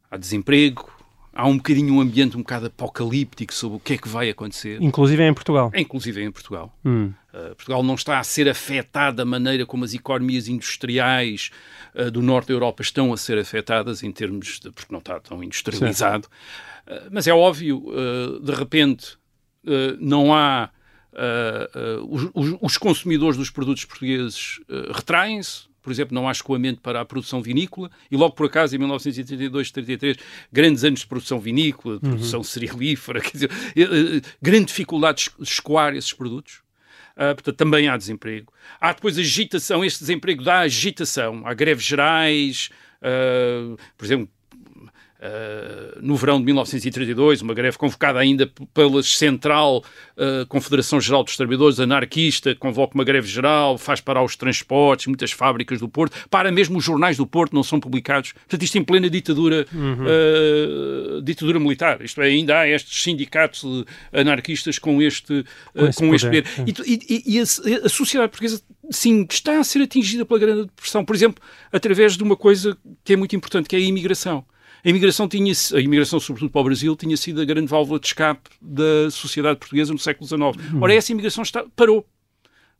há 0.10 0.17
desemprego, 0.17 0.91
há 1.34 1.48
um 1.48 1.58
bocadinho 1.58 1.94
um 1.96 2.02
ambiente 2.02 2.36
um 2.36 2.41
bocado 2.41 2.67
apocalíptico 2.67 3.54
sobre 3.54 3.78
o 3.78 3.80
que 3.80 3.94
é 3.94 3.98
que 3.98 4.08
vai 4.08 4.30
acontecer. 4.30 4.82
Inclusive 4.82 5.24
em 5.24 5.34
Portugal. 5.34 5.72
Inclusive 5.74 6.24
em 6.24 6.32
Portugal. 6.32 6.76
Hum. 6.84 7.13
Uh, 7.34 7.56
Portugal 7.56 7.82
não 7.84 7.96
está 7.96 8.20
a 8.20 8.24
ser 8.24 8.50
afetado 8.50 9.17
da 9.17 9.26
maneira 9.26 9.65
como 9.65 9.86
as 9.86 9.94
economias 9.94 10.48
industriais 10.48 11.50
uh, 11.96 12.12
do 12.12 12.22
norte 12.22 12.48
da 12.48 12.54
Europa 12.54 12.82
estão 12.82 13.13
a 13.13 13.17
ser 13.17 13.38
afetadas 13.38 14.04
em 14.04 14.12
termos 14.12 14.60
de... 14.60 14.72
porque 14.72 14.91
não 14.91 15.00
está 15.00 15.20
tão 15.20 15.41
industrializado. 15.44 16.28
Uh, 16.86 17.10
mas 17.12 17.28
é 17.28 17.34
óbvio, 17.34 17.86
de 18.41 18.52
repente, 18.52 19.17
não 20.00 20.34
há... 20.34 20.70
Os, 22.08 22.58
os, 22.62 22.78
consumidores 22.78 23.38
dos 23.38 23.50
produtos 23.50 23.84
portugueses 23.84 24.62
retraem-se, 24.94 25.67
por 25.82 25.91
exemplo, 25.91 26.13
não 26.13 26.28
há 26.28 26.32
escoamento 26.32 26.82
para 26.82 27.02
a 27.02 27.06
produção 27.06 27.41
vinícola, 27.41 27.89
e 28.10 28.15
logo 28.15 28.36
por 28.36 28.46
acaso, 28.46 28.76
em 28.76 28.80
1932, 28.80 29.72
33, 29.72 30.17
grandes 30.52 30.84
anos 30.84 31.02
de 31.02 31.08
produção 31.08 31.39
vinícola, 31.39 31.96
de 31.96 32.02
produção 32.02 32.39
uhum. 32.39 32.44
cerealífera, 32.44 33.20
quer 33.22 33.32
dizer, 33.32 33.52
eh, 33.76 33.82
eh, 33.82 34.22
grande 34.41 34.65
dificuldade 34.65 35.30
de 35.38 35.44
escoar 35.44 35.96
esses 35.96 36.13
produtos. 36.13 36.62
Uh, 37.12 37.36
portanto, 37.36 37.58
também 37.58 37.89
há 37.89 37.98
desemprego. 37.98 38.54
Há 38.80 38.94
depois 38.94 39.17
agitação, 39.17 39.84
este 39.84 40.00
desemprego 40.00 40.44
dá 40.44 40.60
agitação. 40.62 41.46
Há 41.46 41.54
greves 41.54 41.84
gerais, 41.84 42.70
uh, 43.02 43.78
por 43.98 44.06
exemplo, 44.06 44.30
Uh, 45.21 45.99
no 46.01 46.15
verão 46.15 46.39
de 46.39 46.45
1932, 46.45 47.43
uma 47.43 47.53
greve 47.53 47.77
convocada 47.77 48.17
ainda 48.17 48.51
pela 48.73 49.03
Central 49.03 49.84
uh, 50.17 50.47
Confederação 50.47 50.99
Geral 50.99 51.23
dos 51.23 51.38
Trabalhadores, 51.38 51.79
anarquista, 51.79 52.55
convoca 52.55 52.95
uma 52.95 53.03
greve 53.03 53.27
geral, 53.27 53.77
faz 53.77 54.01
parar 54.01 54.23
os 54.23 54.36
transportes, 54.36 55.05
muitas 55.05 55.31
fábricas 55.31 55.79
do 55.79 55.88
Porto, 55.88 56.27
para 56.27 56.51
mesmo 56.51 56.79
os 56.79 56.84
jornais 56.84 57.17
do 57.17 57.27
Porto 57.27 57.53
não 57.53 57.62
são 57.62 57.79
publicados. 57.79 58.34
Portanto, 58.34 58.63
isto 58.63 58.79
em 58.79 58.84
plena 58.84 59.12
ditadura, 59.12 59.67
uhum. 59.71 61.17
uh, 61.17 61.21
ditadura 61.21 61.60
militar. 61.60 62.01
Isto 62.01 62.19
é, 62.23 62.25
ainda 62.25 62.57
há 62.57 62.67
estes 62.67 63.03
sindicatos 63.03 63.63
anarquistas 64.12 64.79
com 64.79 64.99
este, 65.03 65.45
com, 65.71 65.91
com 65.93 66.15
este 66.15 66.25
poder. 66.25 66.45
E, 66.65 67.03
e, 67.07 67.36
e 67.36 67.39
a, 67.39 67.43
a 67.43 67.89
sociedade 67.89 68.31
portuguesa 68.31 68.60
sim, 68.89 69.27
está 69.29 69.60
a 69.60 69.63
ser 69.63 69.84
atingida 69.84 70.25
pela 70.25 70.39
grande 70.39 70.62
depressão, 70.63 71.05
por 71.05 71.15
exemplo, 71.15 71.43
através 71.71 72.17
de 72.17 72.23
uma 72.23 72.36
coisa 72.36 72.75
que 73.03 73.13
é 73.13 73.15
muito 73.15 73.36
importante, 73.36 73.69
que 73.69 73.75
é 73.75 73.79
a 73.79 73.81
imigração. 73.81 74.43
A 74.84 74.89
imigração, 74.89 75.28
tinha, 75.28 75.54
a 75.74 75.80
imigração, 75.80 76.20
sobretudo 76.20 76.52
para 76.52 76.62
o 76.62 76.63
Brasil, 76.63 76.96
tinha 76.96 77.15
sido 77.15 77.41
a 77.41 77.46
grande 77.46 77.67
válvula 77.67 78.00
de 78.00 78.08
escape 78.08 78.50
da 78.62 79.10
sociedade 79.12 79.60
portuguesa 79.60 79.94
no 79.94 80.00
século 80.00 80.28
XIX. 80.28 80.41
Uhum. 80.74 80.82
Ora, 80.82 80.94
essa 80.94 81.12
imigração 81.12 81.44
está, 81.44 81.65
parou. 81.76 82.06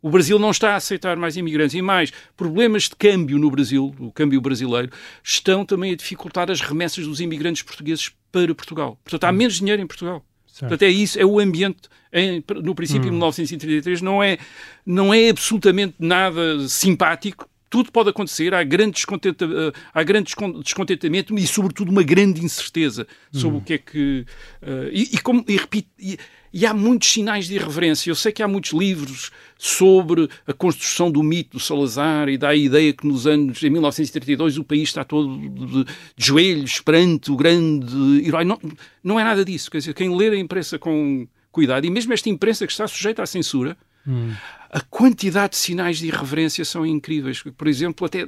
O 0.02 0.10
Brasil 0.10 0.40
não 0.40 0.50
está 0.50 0.74
a 0.74 0.76
aceitar 0.78 1.16
mais 1.16 1.38
imigrantes. 1.38 1.76
E 1.76 1.82
mais, 1.82 2.12
problemas 2.36 2.84
de 2.84 2.96
câmbio 2.96 3.38
no 3.38 3.52
Brasil, 3.52 3.94
o 4.00 4.12
câmbio 4.12 4.42
brasileiro, 4.42 4.90
estão 5.24 5.64
também 5.64 5.94
a 5.94 5.96
dificultar 5.96 6.50
as 6.50 6.60
remessas 6.60 7.06
dos 7.06 7.22
imigrantes 7.22 7.62
portugueses 7.62 8.12
para 8.32 8.54
Portugal. 8.56 8.98
Portanto, 9.04 9.26
há 9.26 9.30
uhum. 9.30 9.38
menos 9.38 9.56
dinheiro 9.56 9.82
em 9.82 9.88
Portugal. 9.88 10.26
Certo. 10.48 10.70
Portanto, 10.70 10.82
é 10.84 10.90
isso, 10.90 11.20
é 11.20 11.26
o 11.26 11.40
ambiente. 11.40 11.90
Em, 12.12 12.44
no 12.62 12.76
princípio, 12.76 13.04
hum. 13.04 13.12
de 13.12 13.12
1933, 13.12 14.02
não 14.02 14.22
é, 14.22 14.38
não 14.86 15.14
é 15.14 15.30
absolutamente 15.30 15.96
nada 15.98 16.68
simpático 16.68 17.48
tudo 17.72 17.90
pode 17.90 18.10
acontecer, 18.10 18.54
há 18.54 18.62
grande, 18.64 18.92
descontenta, 18.92 19.46
eh, 19.46 19.72
há 19.94 20.04
grande 20.04 20.34
descontentamento 20.62 21.34
e, 21.40 21.48
sobretudo, 21.48 21.90
uma 21.90 22.04
grande 22.04 22.44
incerteza 22.44 23.08
sobre 23.32 23.56
uhum. 23.56 23.62
o 23.62 23.62
que 23.62 23.74
é 23.74 23.78
que. 23.78 24.26
Uh, 24.62 24.90
e, 24.92 25.10
e, 25.14 25.18
como, 25.20 25.46
e 25.48 25.56
repito, 25.56 25.88
e, 25.98 26.20
e, 26.52 26.66
há 26.66 26.74
muitos 26.74 27.10
sinais 27.10 27.48
de 27.48 27.56
irreverência. 27.56 28.12
Eu 28.12 28.16
sei 28.16 28.34
que 28.34 28.44
há 28.44 28.48
muitos 28.48 28.74
livros 28.74 29.32
sobre 29.58 30.30
a 30.46 30.52
construção 30.52 31.10
do 31.10 31.24
mito 31.24 31.58
do 31.58 31.64
Salazar 31.64 32.28
e 32.28 32.38
da 32.38 32.54
ideia 32.54 32.92
que 32.92 33.08
nos 33.08 33.26
anos, 33.26 33.64
em 33.64 33.70
1932, 33.70 34.58
o 34.58 34.66
país 34.66 34.90
está 34.90 35.06
todo 35.06 35.38
de, 35.38 35.86
de 35.86 35.86
joelhos 36.18 36.82
perante 36.82 37.32
o 37.32 37.38
grande 37.38 38.28
herói. 38.28 38.44
Não, 38.44 38.60
não 39.02 39.18
é 39.18 39.24
nada 39.24 39.46
disso. 39.46 39.72
Quer 39.72 39.78
dizer, 39.78 39.94
quem 39.94 40.14
ler 40.14 40.34
a 40.34 40.38
imprensa 40.38 40.78
com 40.78 41.26
cuidado, 41.54 41.86
e 41.86 41.90
mesmo 41.90 42.12
esta 42.12 42.30
imprensa 42.30 42.66
que 42.66 42.74
está 42.74 42.86
sujeita 42.86 43.24
à 43.24 43.26
censura, 43.26 43.78
hum 44.06 44.34
a 44.74 44.80
quantidade 44.80 45.52
de 45.52 45.58
sinais 45.58 45.98
de 45.98 46.08
irreverência 46.08 46.64
são 46.64 46.86
incríveis. 46.86 47.44
Por 47.44 47.68
exemplo, 47.68 48.06
até 48.06 48.26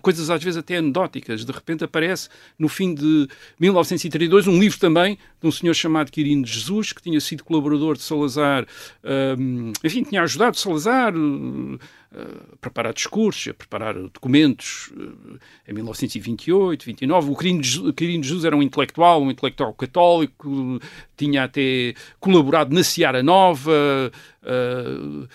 coisas 0.00 0.30
às 0.30 0.42
vezes 0.42 0.56
até 0.56 0.78
anedóticas. 0.78 1.44
De 1.44 1.52
repente 1.52 1.84
aparece, 1.84 2.30
no 2.58 2.70
fim 2.70 2.94
de 2.94 3.28
1932, 3.60 4.46
um 4.46 4.58
livro 4.58 4.78
também 4.78 5.18
de 5.42 5.46
um 5.46 5.52
senhor 5.52 5.74
chamado 5.74 6.10
Quirino 6.10 6.42
de 6.42 6.52
Jesus, 6.52 6.94
que 6.94 7.02
tinha 7.02 7.20
sido 7.20 7.44
colaborador 7.44 7.98
de 7.98 8.02
Salazar, 8.02 8.66
um, 9.38 9.72
enfim, 9.84 10.02
tinha 10.04 10.22
ajudado 10.22 10.56
Salazar 10.56 11.14
uh, 11.14 11.78
a 12.14 12.56
preparar 12.62 12.94
discursos, 12.94 13.48
a 13.48 13.52
preparar 13.54 13.94
documentos 13.94 14.90
uh, 14.96 15.38
em 15.68 15.74
1928, 15.74 16.82
29. 16.82 17.30
O 17.30 17.92
Quirino 17.92 18.24
Jesus 18.24 18.46
era 18.46 18.56
um 18.56 18.62
intelectual, 18.62 19.22
um 19.22 19.30
intelectual 19.30 19.74
católico, 19.74 20.80
tinha 21.14 21.44
até 21.44 21.92
colaborado 22.18 22.74
na 22.74 22.82
Seara 22.82 23.22
Nova, 23.22 24.10
uh, 24.42 25.28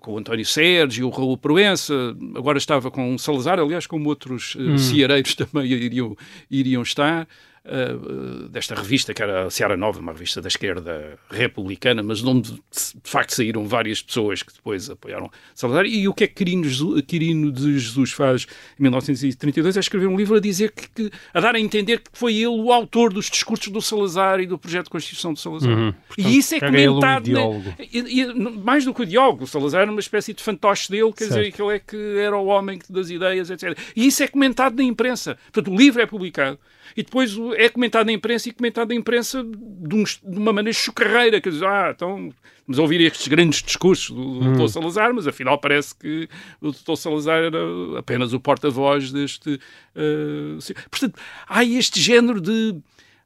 com 0.00 0.12
o 0.12 0.18
António 0.18 0.44
Sérgio, 0.44 1.06
o 1.06 1.10
Raul 1.10 1.36
Proença, 1.36 1.94
agora 2.34 2.58
estava 2.58 2.90
com 2.90 3.14
o 3.14 3.18
Salazar, 3.18 3.58
aliás, 3.58 3.86
como 3.86 4.08
outros 4.08 4.56
hum. 4.56 4.78
ceareiros 4.78 5.34
também 5.36 5.70
iriam, 5.70 6.16
iriam 6.50 6.82
estar 6.82 7.26
uh, 7.64 8.48
desta 8.48 8.74
revista, 8.74 9.14
que 9.14 9.22
era 9.22 9.46
a 9.46 9.50
Seara 9.50 9.76
Nova, 9.76 10.00
uma 10.00 10.12
revista 10.12 10.40
da 10.40 10.48
esquerda 10.48 11.18
republicana, 11.30 12.02
mas 12.02 12.22
onde 12.22 12.52
de 12.52 13.10
facto 13.10 13.30
saíram 13.30 13.66
várias 13.66 14.02
pessoas 14.02 14.42
que 14.42 14.52
depois 14.52 14.90
apoiaram 14.90 15.30
Salazar. 15.54 15.86
E 15.86 16.08
o 16.08 16.14
que 16.14 16.24
é 16.24 16.26
que 16.26 16.34
Quirino, 16.34 17.02
Quirino 17.02 17.52
de 17.52 17.78
Jesus 17.78 18.12
faz 18.12 18.46
em 18.78 18.82
1932? 18.82 19.76
É 19.76 19.80
escrever 19.80 20.06
um 20.06 20.16
livro 20.16 20.36
a 20.36 20.40
dizer 20.40 20.72
que, 20.72 20.88
que, 20.88 21.10
a 21.32 21.40
dar 21.40 21.54
a 21.54 21.60
entender 21.60 22.00
que 22.00 22.10
foi 22.12 22.34
ele 22.34 22.46
o 22.48 22.72
autor 22.72 23.12
dos 23.12 23.28
discursos 23.30 23.68
do 23.68 23.80
Salazar 23.80 24.40
e 24.40 24.46
do 24.46 24.58
projeto 24.58 24.84
de 24.84 24.90
Constituição 24.90 25.32
do 25.32 25.38
Salazar. 25.38 25.70
Uhum. 25.70 25.92
Portanto, 25.92 26.28
e 26.28 26.38
isso 26.38 26.54
é 26.54 26.60
comentado. 26.60 27.30
Um 27.38 27.62
e, 27.78 28.22
e, 28.22 28.34
mais 28.34 28.84
do 28.84 28.92
que 28.92 29.00
o 29.00 29.04
ideólogo, 29.04 29.44
o 29.44 29.46
Salazar 29.46 29.82
era 29.82 29.90
uma 29.90 30.00
espécie 30.00 30.32
de 30.32 30.42
fantoche 30.42 30.90
dele, 30.90 31.12
quer 31.12 31.26
certo. 31.26 31.38
dizer, 31.38 31.52
que 31.52 31.62
ele 31.62 31.74
é 31.74 31.78
que 31.78 32.18
era 32.18 32.36
o 32.36 32.46
homem 32.46 32.78
das 32.88 33.10
ideias, 33.10 33.50
etc. 33.50 33.78
E 33.94 34.06
isso 34.06 34.22
é 34.22 34.28
comentado 34.28 34.76
na 34.76 34.82
imprensa. 34.82 35.36
Portanto, 35.52 35.72
o 35.72 35.76
livro 35.76 36.00
é 36.00 36.06
publicado 36.06 36.58
e 36.96 37.02
depois 37.02 37.36
é 37.54 37.68
comentado 37.68 38.06
na 38.06 38.12
imprensa 38.12 38.48
e 38.48 38.52
comentado 38.52 38.88
na 38.88 38.94
imprensa 38.94 39.42
de, 39.44 39.94
um, 39.94 40.04
de 40.04 40.38
uma 40.38 40.52
maneira 40.52 40.76
chocarreira, 40.76 41.40
quer 41.40 41.50
dizer, 41.50 41.66
ah, 41.66 41.92
então 41.94 42.32
vamos 42.66 42.78
ouvir 42.78 43.00
estes 43.00 43.28
grandes 43.28 43.62
discursos 43.62 44.10
do, 44.10 44.40
do 44.40 44.48
hum. 44.48 44.52
Dr. 44.54 44.68
Salazar, 44.68 45.14
mas 45.14 45.26
afinal 45.26 45.58
parece 45.58 45.94
que 45.94 46.28
o 46.60 46.70
Dr. 46.70 46.96
Salazar 46.96 47.42
era 47.42 47.58
apenas 47.98 48.32
o 48.32 48.40
porta-voz 48.40 49.12
deste. 49.12 49.60
Uh, 49.96 50.58
portanto, 50.90 51.18
há 51.48 51.64
este 51.64 52.00
género 52.00 52.40
de 52.40 52.76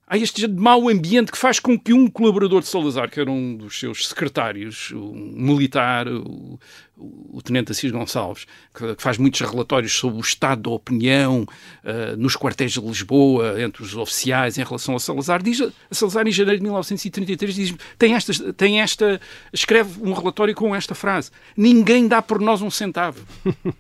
há 0.07 0.17
este 0.17 0.47
mau 0.47 0.89
ambiente 0.89 1.33
que 1.33 1.39
faz 1.39 1.59
com 1.59 1.79
que 1.79 1.93
um 1.93 2.09
colaborador 2.09 2.61
de 2.61 2.69
Salazar, 2.69 3.11
que 3.11 3.21
era 3.21 3.31
um 3.31 3.57
dos 3.57 3.79
seus 3.79 4.09
secretários, 4.09 4.93
um 4.93 5.33
militar, 5.35 6.07
o, 6.07 6.61
o 6.97 7.43
tenente 7.43 7.73
Assis 7.73 7.91
Gonçalves, 7.91 8.47
que, 8.73 8.95
que, 8.95 9.03
faz 9.03 9.19
muitos 9.19 9.41
relatórios 9.41 9.93
sobre 9.93 10.19
o 10.19 10.21
estado 10.21 10.63
da 10.63 10.71
opinião 10.71 11.43
uh, 11.43 12.17
nos 12.17 12.37
quartéis 12.37 12.73
de 12.73 12.81
Lisboa, 12.81 13.61
entre 13.61 13.83
os 13.83 13.97
oficiais, 13.97 14.57
em 14.57 14.63
relação 14.63 14.95
a 14.95 15.01
Salazar, 15.01 15.43
diz 15.43 15.61
a 15.61 15.95
Salazar 15.95 16.27
em 16.27 16.33
janeiro 16.33 16.59
de 16.59 16.63
1933 16.63 17.55
diz, 17.55 17.75
tem 17.99 18.15
esta, 18.15 18.53
tem 18.53 18.81
esta, 18.81 19.21
escreve 19.53 20.01
um 20.01 20.13
relatório 20.13 20.55
com 20.55 20.75
esta 20.75 20.95
frase: 20.95 21.31
ninguém 21.57 22.07
dá 22.07 22.23
por 22.23 22.41
nós 22.41 22.63
um 22.63 22.71
centavo. 22.71 23.27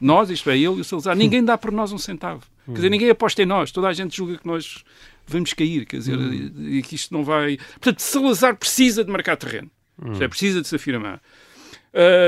nós, 0.01 0.29
isto 0.29 0.51
é, 0.51 0.57
ele 0.57 0.79
e 0.79 0.81
o 0.81 0.85
Salazar, 0.85 1.15
ninguém 1.15 1.45
dá 1.45 1.57
por 1.57 1.71
nós 1.71 1.93
um 1.93 1.99
centavo. 1.99 2.43
Quer 2.67 2.73
dizer, 2.73 2.91
ninguém 2.91 3.09
aposta 3.11 3.41
em 3.41 3.47
nós, 3.47 3.71
toda 3.71 3.87
a 3.87 3.93
gente 3.93 4.17
julga 4.17 4.39
que 4.39 4.47
nós 4.47 4.83
vamos 5.27 5.53
cair, 5.53 5.85
quer 5.87 5.99
dizer, 5.99 6.17
hum. 6.17 6.69
e 6.69 6.83
que 6.83 6.95
isto 6.95 7.13
não 7.13 7.25
vai. 7.25 7.57
Portanto, 7.57 8.01
Salazar 8.01 8.57
precisa 8.57 9.05
de 9.05 9.11
marcar 9.11 9.37
terreno, 9.37 9.71
hum. 10.01 10.13
é, 10.21 10.29
precisa 10.29 10.61
de 10.61 10.69
se 10.69 10.77
afirmar. 10.77 11.21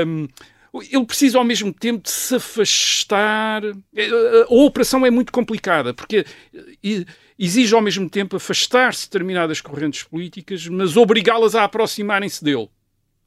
Um, 0.05 0.27
ele 0.91 1.05
precisa 1.05 1.37
ao 1.37 1.43
mesmo 1.43 1.73
tempo 1.73 2.03
de 2.03 2.11
se 2.11 2.35
afastar. 2.35 3.63
A 3.65 4.53
operação 4.53 5.05
é 5.05 5.09
muito 5.09 5.31
complicada, 5.31 5.93
porque 5.93 6.25
exige 7.37 7.73
ao 7.73 7.81
mesmo 7.81 8.07
tempo 8.09 8.35
afastar-se 8.35 9.01
de 9.01 9.07
determinadas 9.07 9.61
correntes 9.61 10.03
políticas, 10.03 10.67
mas 10.67 10.95
obrigá-las 10.95 11.55
a 11.55 11.63
aproximarem-se 11.63 12.43
dele. 12.43 12.69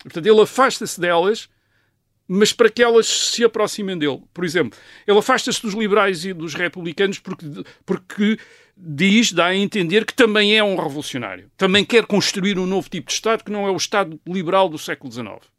Portanto, 0.02 0.26
ele 0.26 0.40
afasta-se 0.40 1.00
delas, 1.00 1.48
mas 2.26 2.52
para 2.52 2.70
que 2.70 2.82
elas 2.82 3.06
se 3.06 3.44
aproximem 3.44 3.98
dele. 3.98 4.22
Por 4.32 4.44
exemplo, 4.44 4.78
ele 5.06 5.18
afasta-se 5.18 5.60
dos 5.62 5.74
liberais 5.74 6.24
e 6.24 6.32
dos 6.32 6.54
republicanos 6.54 7.18
porque, 7.18 7.46
porque 7.84 8.38
diz, 8.76 9.32
dá 9.32 9.46
a 9.46 9.56
entender 9.56 10.04
que 10.04 10.14
também 10.14 10.56
é 10.56 10.64
um 10.64 10.76
revolucionário. 10.76 11.50
Também 11.56 11.84
quer 11.84 12.06
construir 12.06 12.58
um 12.58 12.66
novo 12.66 12.88
tipo 12.88 13.08
de 13.08 13.14
Estado 13.14 13.44
que 13.44 13.52
não 13.52 13.66
é 13.66 13.70
o 13.70 13.76
Estado 13.76 14.20
liberal 14.26 14.68
do 14.68 14.78
século 14.78 15.12
XIX. 15.12 15.52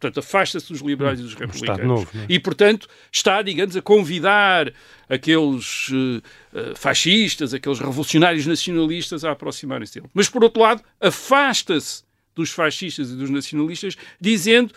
Portanto, 0.00 0.20
afasta-se 0.20 0.72
dos 0.72 0.80
liberais 0.80 1.20
e 1.20 1.22
dos 1.22 1.34
republicanos. 1.34 1.86
novo, 1.86 2.10
é? 2.14 2.24
E, 2.26 2.38
portanto, 2.38 2.88
está, 3.12 3.42
digamos, 3.42 3.76
a 3.76 3.82
convidar 3.82 4.72
aqueles 5.06 5.90
uh, 5.90 6.74
fascistas, 6.74 7.52
aqueles 7.52 7.78
revolucionários 7.78 8.46
nacionalistas 8.46 9.26
a 9.26 9.32
aproximarem-se 9.32 10.00
dele. 10.00 10.10
Mas, 10.14 10.26
por 10.26 10.42
outro 10.42 10.62
lado, 10.62 10.82
afasta-se 10.98 12.02
dos 12.34 12.50
fascistas 12.50 13.10
e 13.10 13.14
dos 13.14 13.28
nacionalistas, 13.28 13.98
dizendo 14.18 14.72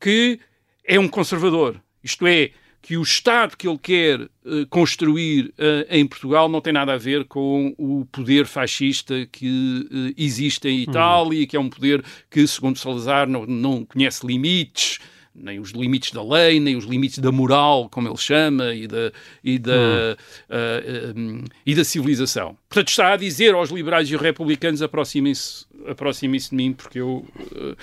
que 0.00 0.40
é 0.84 0.98
um 0.98 1.08
conservador. 1.08 1.80
Isto 2.02 2.26
é, 2.26 2.50
que 2.82 2.96
o 2.96 3.02
Estado 3.02 3.56
que 3.56 3.68
ele 3.68 3.78
quer 3.78 4.20
uh, 4.20 4.66
construir 4.68 5.54
uh, 5.56 5.86
em 5.88 6.04
Portugal 6.04 6.48
não 6.48 6.60
tem 6.60 6.72
nada 6.72 6.92
a 6.94 6.98
ver 6.98 7.24
com 7.26 7.72
o 7.78 8.04
poder 8.10 8.44
fascista 8.44 9.24
que 9.30 9.88
uh, 9.88 10.14
existe 10.20 10.68
em 10.68 10.80
Itália, 10.80 11.40
uhum. 11.40 11.46
que 11.46 11.56
é 11.56 11.60
um 11.60 11.70
poder 11.70 12.04
que, 12.28 12.44
segundo 12.46 12.76
Salazar, 12.76 13.28
não, 13.28 13.46
não 13.46 13.84
conhece 13.84 14.26
limites, 14.26 14.98
nem 15.34 15.58
os 15.58 15.70
limites 15.70 16.12
da 16.12 16.22
lei, 16.22 16.60
nem 16.60 16.76
os 16.76 16.84
limites 16.84 17.18
da 17.18 17.32
moral, 17.32 17.88
como 17.88 18.08
ele 18.08 18.16
chama, 18.16 18.74
e 18.74 18.86
da, 18.86 19.12
e 19.42 19.58
da, 19.58 19.72
hum. 19.72 20.14
uh, 20.50 21.42
uh, 21.42 21.44
e 21.64 21.74
da 21.74 21.84
civilização. 21.84 22.56
Portanto, 22.68 22.88
está 22.88 23.12
a 23.12 23.16
dizer 23.16 23.54
aos 23.54 23.70
liberais 23.70 24.10
e 24.10 24.14
aos 24.14 24.22
republicanos 24.22 24.82
aproximem-se 24.82 25.66
aproximem 25.86 26.38
de 26.38 26.54
mim, 26.54 26.72
porque 26.72 27.00
eu 27.00 27.26
uh, 27.38 27.76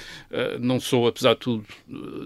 não 0.60 0.80
sou, 0.80 1.08
apesar 1.08 1.34
de 1.34 1.40
tudo, 1.40 1.66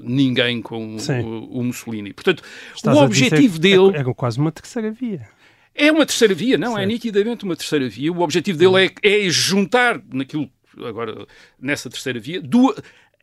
ninguém 0.03 0.62
com 0.62 0.95
o, 0.95 1.59
o, 1.59 1.63
Mussolini. 1.63 2.13
Portanto, 2.13 2.43
Estás 2.75 2.95
o 2.95 3.01
objetivo 3.01 3.57
dele... 3.57 3.95
É, 3.95 4.01
é 4.01 4.13
quase 4.13 4.39
uma 4.39 4.51
terceira 4.51 4.91
via. 4.91 5.27
É 5.73 5.91
uma 5.91 6.05
terceira 6.05 6.36
via, 6.36 6.57
não, 6.57 6.73
é 6.73 6.75
certo. 6.75 6.83
é 6.83 6.86
nitidamente 6.86 7.43
uma 7.43 7.55
terceira 7.55 7.89
via. 7.89 8.13
O 8.13 8.21
objetivo 8.21 8.57
dele 8.57 8.93
é, 9.03 9.25
é 9.25 9.29
juntar 9.29 9.99
naquilo 10.13 10.47
agora 10.86 11.27
nessa 11.59 11.89
terceira 11.89 12.19
via, 12.19 12.41
duas, 12.41 12.77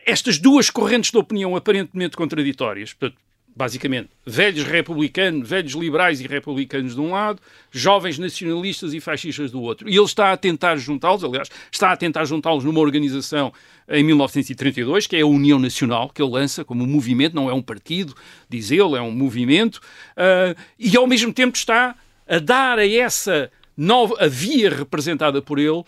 estas 0.07 0.39
duas 0.39 0.71
correntes 0.71 1.11
de 1.11 1.19
opinião 1.19 1.55
aparentemente 1.57 2.17
contraditórias, 2.17 2.93
portanto, 2.93 3.21
basicamente, 3.55 4.09
velhos 4.25 4.65
republicanos, 4.65 5.49
velhos 5.49 5.73
liberais 5.75 6.21
e 6.21 6.27
republicanos 6.27 6.95
de 6.95 7.01
um 7.01 7.11
lado, 7.11 7.41
jovens 7.71 8.19
nacionalistas 8.19 8.95
e 8.95 9.01
fascistas 9.01 9.51
do 9.51 9.61
outro. 9.61 9.89
E 9.89 9.97
ele 9.97 10.05
está 10.05 10.33
a 10.33 10.37
tentar 10.37 10.77
juntá-los, 10.77 11.25
aliás, 11.25 11.49
está 11.71 11.91
a 11.93 11.97
tentar 11.97 12.25
juntá-los 12.25 12.65
numa 12.65 12.81
organização 12.81 13.53
em 13.89 14.03
1932, 14.05 15.07
que 15.07 15.17
é 15.17 15.21
a 15.21 15.27
União 15.27 15.59
Nacional, 15.59 16.09
que 16.09 16.23
ele 16.23 16.31
lança 16.31 16.65
como 16.65 16.85
um 16.85 16.87
movimento, 16.87 17.35
não 17.35 17.51
é 17.51 17.53
um 17.53 17.63
partido, 17.63 18.15
diz 18.49 18.71
ele, 18.71 18.97
é 18.97 19.03
um 19.03 19.11
movimento, 19.11 19.77
uh, 19.77 20.59
e 20.79 20.97
ao 20.97 21.07
mesmo 21.07 21.33
tempo 21.33 21.57
está 21.57 21.97
a 22.29 22.39
dar 22.39 22.79
a 22.79 22.89
essa 22.89 23.51
nova 23.77 24.15
a 24.21 24.29
via 24.29 24.71
representada 24.71 25.43
por 25.43 25.59
ele 25.59 25.83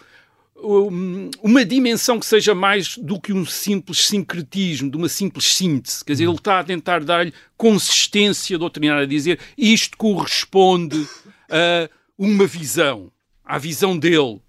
uma 0.62 1.64
dimensão 1.64 2.20
que 2.20 2.26
seja 2.26 2.54
mais 2.54 2.96
do 2.96 3.20
que 3.20 3.32
um 3.32 3.44
simples 3.44 4.06
sincretismo, 4.06 4.90
de 4.90 4.96
uma 4.96 5.08
simples 5.08 5.54
síntese. 5.54 6.04
Quer 6.04 6.12
dizer, 6.12 6.24
ele 6.24 6.34
está 6.34 6.60
a 6.60 6.64
tentar 6.64 7.02
dar-lhe 7.02 7.34
consistência 7.56 8.56
doutrinária, 8.56 9.02
a 9.02 9.06
dizer 9.06 9.40
isto 9.58 9.96
corresponde 9.96 11.06
a 11.50 11.90
uma 12.16 12.46
visão, 12.46 13.10
à 13.44 13.58
visão 13.58 13.98
dele, 13.98 14.40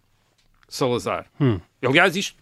Salazar. 0.67 1.26
Hum. 1.39 1.60
Aliás, 1.82 2.15
isto, 2.15 2.36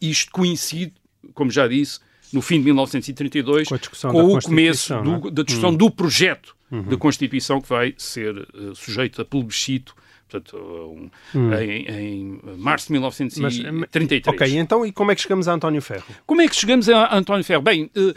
isto 0.00 0.30
coincide, 0.32 0.92
como 1.34 1.50
já 1.50 1.66
disse, 1.66 2.00
no 2.32 2.42
fim 2.42 2.58
de 2.58 2.64
1932, 2.64 3.68
com, 3.68 3.78
com 4.10 4.36
o 4.36 4.40
começo 4.40 4.94
do, 5.02 5.28
é? 5.28 5.30
da 5.30 5.42
discussão 5.42 5.70
hum. 5.70 5.76
do 5.76 5.90
projeto 5.90 6.56
uhum. 6.70 6.82
da 6.82 6.96
Constituição 6.96 7.60
que 7.60 7.68
vai 7.68 7.94
ser 7.98 8.36
uh, 8.54 8.74
sujeito 8.74 9.20
a 9.20 9.24
plebiscito 9.24 9.94
portanto, 10.30 10.56
um, 10.56 11.10
hum. 11.34 11.54
em, 11.54 11.86
em, 11.86 12.40
março 12.56 12.86
de 12.86 12.92
1933. 12.92 14.22
Mas, 14.26 14.34
ok, 14.34 14.58
então 14.58 14.86
e 14.86 14.92
como 14.92 15.10
é 15.10 15.14
que 15.14 15.22
chegamos 15.22 15.48
a 15.48 15.52
António 15.52 15.82
Ferro? 15.82 16.04
Como 16.26 16.40
é 16.40 16.48
que 16.48 16.54
chegamos 16.54 16.88
a 16.88 17.16
António 17.16 17.44
Ferro? 17.44 17.62
Bem, 17.62 17.90
uh, 17.96 18.14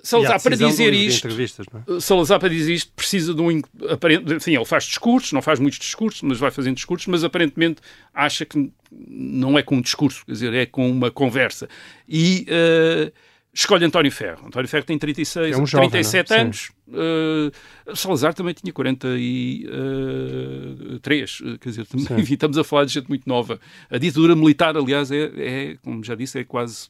Salazar 0.00 0.40
para 0.40 0.54
dizer 0.54 0.94
isto, 0.94 1.26
é? 1.26 2.00
Salazar 2.00 2.38
para 2.38 2.48
dizer 2.48 2.72
isto 2.72 2.92
precisa 2.94 3.34
de 3.34 3.42
um 3.42 3.50
enfim, 3.50 4.54
ele 4.54 4.64
faz 4.64 4.84
discursos, 4.84 5.32
não 5.32 5.42
faz 5.42 5.58
muitos 5.58 5.80
discursos, 5.80 6.22
mas 6.22 6.38
vai 6.38 6.52
fazendo 6.52 6.76
discursos, 6.76 7.08
mas 7.08 7.24
aparentemente 7.24 7.80
acha 8.14 8.44
que 8.44 8.70
não 8.92 9.58
é 9.58 9.62
com 9.62 9.76
um 9.76 9.80
discurso, 9.80 10.24
quer 10.24 10.32
dizer, 10.32 10.54
é 10.54 10.66
com 10.66 10.88
uma 10.88 11.10
conversa. 11.10 11.68
E 12.08 12.46
uh, 12.48 13.12
escolhe 13.54 13.84
António 13.84 14.10
Ferro. 14.10 14.46
António 14.46 14.68
Ferro 14.68 14.84
tem 14.84 14.98
36, 14.98 15.54
é 15.54 15.60
um 15.60 15.66
jovem, 15.66 15.90
37 15.90 16.30
não? 16.30 16.36
É? 16.36 16.40
anos. 16.40 16.70
Uh, 16.88 17.96
Salazar 17.96 18.34
também 18.34 18.54
tinha 18.54 18.72
43. 18.72 21.40
Uh, 21.40 21.58
quer 21.58 21.68
dizer, 21.68 21.86
também, 21.86 22.06
enfim, 22.20 22.34
estamos 22.34 22.58
a 22.58 22.64
falar 22.64 22.84
de 22.84 22.92
gente 22.92 23.08
muito 23.08 23.28
nova. 23.28 23.60
A 23.90 23.98
ditadura 23.98 24.34
militar, 24.34 24.76
aliás, 24.76 25.10
é, 25.10 25.30
é 25.36 25.76
como 25.82 26.02
já 26.02 26.14
disse, 26.14 26.38
é 26.38 26.44
quase 26.44 26.88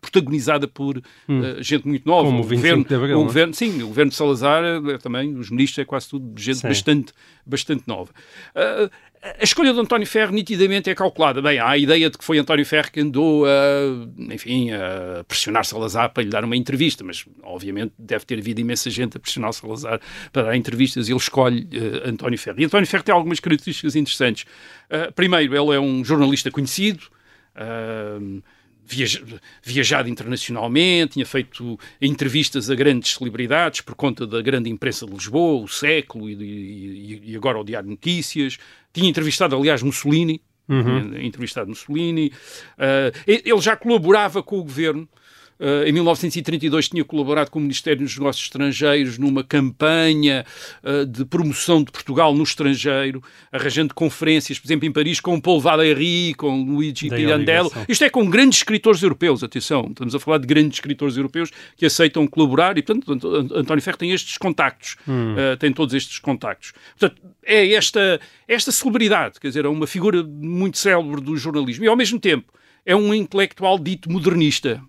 protagonizada 0.00 0.68
por 0.68 0.98
hum. 1.28 1.40
uh, 1.40 1.62
gente 1.62 1.86
muito 1.86 2.06
nova. 2.06 2.28
Como 2.28 2.40
o, 2.40 2.42
governo, 2.42 2.86
Abril, 2.88 3.20
o 3.20 3.24
governo, 3.24 3.54
Sim, 3.54 3.82
o 3.82 3.88
governo 3.88 4.10
de 4.10 4.16
Salazar 4.16 4.62
é, 4.64 4.98
também, 4.98 5.34
os 5.34 5.50
ministros, 5.50 5.78
é 5.78 5.84
quase 5.84 6.08
tudo 6.08 6.40
gente 6.40 6.62
bastante, 6.62 7.12
bastante 7.44 7.82
nova. 7.86 8.12
Uh, 8.54 8.90
a 9.24 9.42
escolha 9.42 9.72
de 9.72 9.80
António 9.80 10.06
Ferro 10.06 10.32
nitidamente 10.32 10.90
é 10.90 10.94
calculada. 10.94 11.40
Bem, 11.40 11.58
há 11.58 11.70
a 11.70 11.78
ideia 11.78 12.10
de 12.10 12.18
que 12.18 12.24
foi 12.24 12.38
António 12.38 12.66
Ferro 12.66 12.92
que 12.92 13.00
andou 13.00 13.46
a, 13.46 13.50
enfim, 14.34 14.70
a 14.70 15.24
pressionar 15.24 15.64
Salazar 15.64 16.12
para 16.12 16.22
lhe 16.22 16.28
dar 16.28 16.44
uma 16.44 16.54
entrevista, 16.54 17.02
mas 17.02 17.24
obviamente 17.42 17.94
deve 17.98 18.26
ter 18.26 18.38
havido 18.38 18.60
imensa 18.60 18.90
gente 18.90 19.16
a 19.16 19.20
pressionar 19.20 19.54
Salazar 19.54 19.98
para 20.30 20.42
dar 20.42 20.56
entrevistas 20.56 21.08
e 21.08 21.12
ele 21.12 21.18
escolhe 21.18 21.62
uh, 21.62 22.08
António 22.10 22.38
Ferro. 22.38 22.60
E 22.60 22.66
António 22.66 22.86
Ferro 22.86 23.02
tem 23.02 23.14
algumas 23.14 23.40
características 23.40 23.96
interessantes. 23.96 24.44
Uh, 24.90 25.10
primeiro, 25.14 25.56
ele 25.56 25.74
é 25.74 25.80
um 25.80 26.04
jornalista 26.04 26.50
conhecido, 26.50 27.04
uh, 27.56 28.42
viajado 29.62 30.08
internacionalmente, 30.08 31.14
tinha 31.14 31.26
feito 31.26 31.78
entrevistas 32.00 32.70
a 32.70 32.74
grandes 32.74 33.14
celebridades 33.14 33.80
por 33.80 33.94
conta 33.94 34.26
da 34.26 34.42
grande 34.42 34.68
imprensa 34.70 35.06
de 35.06 35.12
Lisboa, 35.12 35.64
o 35.64 35.68
Século 35.68 36.28
e, 36.28 36.34
e, 36.34 37.32
e 37.32 37.36
agora 37.36 37.58
o 37.58 37.64
Diário 37.64 37.88
de 37.88 37.94
Notícias. 37.94 38.58
Tinha 38.92 39.08
entrevistado, 39.08 39.56
aliás, 39.56 39.82
Mussolini, 39.82 40.40
uhum. 40.68 41.18
entrevistado 41.18 41.68
Mussolini. 41.68 42.32
Uh, 42.78 43.18
ele 43.26 43.60
já 43.60 43.76
colaborava 43.76 44.42
com 44.42 44.58
o 44.58 44.62
governo 44.62 45.08
em 45.86 45.92
1932 45.92 46.88
tinha 46.88 47.04
colaborado 47.04 47.50
com 47.50 47.58
o 47.58 47.62
Ministério 47.62 48.02
dos 48.02 48.16
Negócios 48.16 48.44
Estrangeiros 48.44 49.18
numa 49.18 49.44
campanha 49.44 50.44
uh, 50.82 51.06
de 51.06 51.24
promoção 51.24 51.82
de 51.82 51.90
Portugal 51.90 52.34
no 52.34 52.42
estrangeiro, 52.42 53.22
arranjando 53.52 53.94
conferências, 53.94 54.58
por 54.58 54.66
exemplo, 54.66 54.86
em 54.86 54.92
Paris, 54.92 55.20
com 55.20 55.40
Paul 55.40 55.60
Valéry, 55.60 56.34
com 56.34 56.62
Luigi 56.64 57.08
Pirandello. 57.08 57.70
Isto 57.88 58.04
é 58.04 58.10
com 58.10 58.28
grandes 58.28 58.58
escritores 58.58 59.02
europeus, 59.02 59.42
atenção, 59.42 59.86
estamos 59.88 60.14
a 60.14 60.18
falar 60.18 60.38
de 60.38 60.46
grandes 60.46 60.78
escritores 60.78 61.16
europeus 61.16 61.50
que 61.76 61.86
aceitam 61.86 62.26
colaborar 62.26 62.76
e, 62.78 62.82
portanto, 62.82 63.12
António 63.54 63.82
Ferro 63.82 63.98
tem 63.98 64.10
estes 64.12 64.38
contactos, 64.38 64.96
hum. 65.06 65.34
uh, 65.34 65.56
tem 65.56 65.72
todos 65.72 65.94
estes 65.94 66.18
contactos. 66.18 66.72
Portanto, 66.98 67.22
é 67.44 67.72
esta, 67.72 68.20
esta 68.48 68.72
celebridade, 68.72 69.38
quer 69.40 69.48
dizer, 69.48 69.64
é 69.64 69.68
uma 69.68 69.86
figura 69.86 70.22
muito 70.22 70.78
célebre 70.78 71.20
do 71.20 71.36
jornalismo 71.36 71.84
e, 71.84 71.88
ao 71.88 71.96
mesmo 71.96 72.18
tempo, 72.18 72.52
é 72.84 72.94
um 72.94 73.14
intelectual 73.14 73.78
dito 73.78 74.10
modernista. 74.10 74.82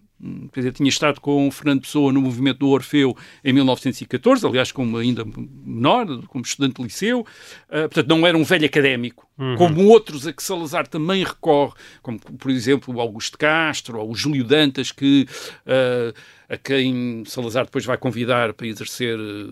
Quer 0.51 0.59
dizer, 0.61 0.71
tinha 0.73 0.89
estado 0.89 1.21
com 1.21 1.47
o 1.47 1.51
Fernando 1.51 1.81
Pessoa 1.81 2.11
no 2.11 2.21
movimento 2.21 2.59
do 2.59 2.69
Orfeu 2.69 3.15
em 3.43 3.53
1914, 3.53 4.45
aliás, 4.45 4.71
como 4.71 4.97
ainda 4.97 5.25
menor, 5.25 6.05
como 6.27 6.43
estudante 6.43 6.75
de 6.75 6.83
liceu. 6.83 7.21
Uh, 7.21 7.89
portanto, 7.89 8.07
não 8.07 8.25
era 8.25 8.37
um 8.37 8.43
velho 8.43 8.65
académico, 8.65 9.27
uhum. 9.37 9.55
como 9.55 9.85
outros 9.87 10.25
a 10.27 10.33
que 10.33 10.43
Salazar 10.43 10.87
também 10.87 11.23
recorre, 11.23 11.73
como, 12.01 12.19
por 12.19 12.51
exemplo, 12.51 12.93
o 12.95 13.01
Augusto 13.01 13.37
Castro 13.37 13.99
ou 13.99 14.11
o 14.11 14.15
Júlio 14.15 14.43
Dantas, 14.43 14.91
que 14.91 15.27
uh, 15.65 16.13
a 16.49 16.57
quem 16.57 17.23
Salazar 17.25 17.65
depois 17.65 17.85
vai 17.85 17.97
convidar 17.97 18.53
para 18.53 18.67
exercer 18.67 19.17
eh, 19.17 19.45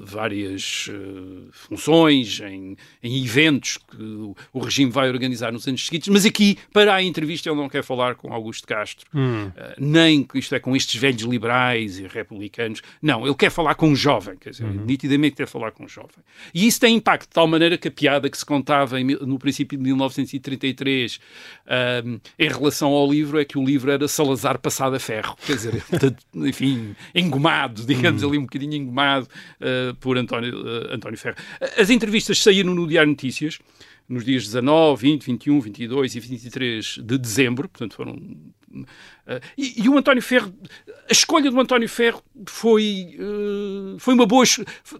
várias 0.00 0.88
uh, 0.88 1.48
funções 1.52 2.40
em, 2.40 2.76
em, 3.02 3.24
eventos 3.24 3.78
que 3.78 4.02
o, 4.52 4.58
regime 4.58 4.90
vai 4.90 5.08
organizar 5.08 5.52
nos 5.52 5.66
anos 5.66 5.86
seguintes, 5.86 6.08
mas 6.08 6.24
aqui, 6.24 6.58
para 6.72 6.94
a 6.94 7.02
entrevista, 7.02 7.48
ele 7.48 7.56
não 7.56 7.68
quer 7.68 7.82
falar 7.82 8.14
com 8.14 8.32
Augusto 8.32 8.66
Castro, 8.66 9.06
hum. 9.14 9.46
uh, 9.46 9.52
nem, 9.78 10.26
isto 10.34 10.54
é, 10.54 10.60
com 10.60 10.74
estes 10.76 11.00
velhos 11.00 11.22
liberais 11.22 11.98
e 11.98 12.06
republicanos, 12.06 12.82
não, 13.00 13.26
ele 13.26 13.34
quer 13.34 13.50
falar 13.50 13.74
com 13.74 13.88
um 13.88 13.96
jovem, 13.96 14.36
quer 14.36 14.50
dizer, 14.50 14.64
uhum. 14.64 14.84
nitidamente 14.84 15.36
quer 15.36 15.46
falar 15.46 15.72
com 15.72 15.84
um 15.84 15.88
jovem. 15.88 16.10
E 16.54 16.66
isso 16.66 16.80
tem 16.80 16.96
impacto, 16.96 17.28
de 17.28 17.34
tal 17.34 17.46
maneira 17.46 17.76
que 17.76 17.88
a 17.88 17.90
piada 17.90 18.30
que 18.30 18.38
se 18.38 18.44
contava 18.44 19.00
em, 19.00 19.04
no 19.04 19.38
princípio 19.38 19.76
de 19.76 19.84
1933 19.84 21.20
um, 22.04 22.20
em 22.38 22.48
relação 22.48 22.90
ao 22.92 23.10
livro 23.10 23.40
é 23.40 23.44
que 23.44 23.58
o 23.58 23.64
livro 23.64 23.90
era 23.90 24.06
Salazar 24.08 24.58
passado 24.58 24.96
a 24.96 25.00
ferro, 25.00 25.36
quer 25.44 25.54
dizer, 25.54 25.82
portanto, 25.84 26.16
enfim, 26.44 26.94
engomado, 27.14 27.84
digamos 27.86 28.22
ali 28.22 28.38
um 28.38 28.42
bocadinho 28.42 28.74
engomado 28.74 29.28
uh, 29.60 29.94
por 29.96 30.18
António, 30.18 30.54
uh, 30.54 30.94
António 30.94 31.18
Ferro. 31.18 31.36
As 31.78 31.90
entrevistas 31.90 32.42
saíram 32.42 32.74
no 32.74 32.86
Diário 32.86 33.10
Notícias, 33.10 33.58
nos 34.08 34.24
dias 34.24 34.44
19, 34.44 35.02
20, 35.02 35.24
21, 35.24 35.60
22 35.60 36.14
e 36.14 36.20
23 36.20 36.84
de 37.02 37.18
dezembro, 37.18 37.68
portanto 37.68 37.94
foram... 37.94 38.14
Uh, 38.14 39.40
e, 39.56 39.82
e, 39.82 39.88
o 39.88 39.96
António 39.96 40.22
Ferro, 40.22 40.52
a 41.08 41.12
escolha 41.12 41.50
do 41.50 41.58
António 41.58 41.88
Ferro 41.88 42.22
foi, 42.46 43.16
foi, 43.98 44.14
uma 44.14 44.26
boa, 44.26 44.44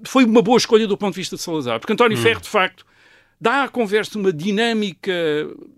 foi 0.04 0.24
uma 0.24 0.40
boa 0.40 0.56
escolha 0.56 0.86
do 0.86 0.96
ponto 0.96 1.12
de 1.12 1.20
vista 1.20 1.36
de 1.36 1.42
Salazar, 1.42 1.78
porque 1.78 1.92
António 1.92 2.16
hum. 2.16 2.22
Ferro, 2.22 2.40
de 2.40 2.48
facto, 2.48 2.86
dá 3.40 3.64
à 3.64 3.68
conversa 3.68 4.18
uma 4.18 4.32
dinâmica 4.32 5.12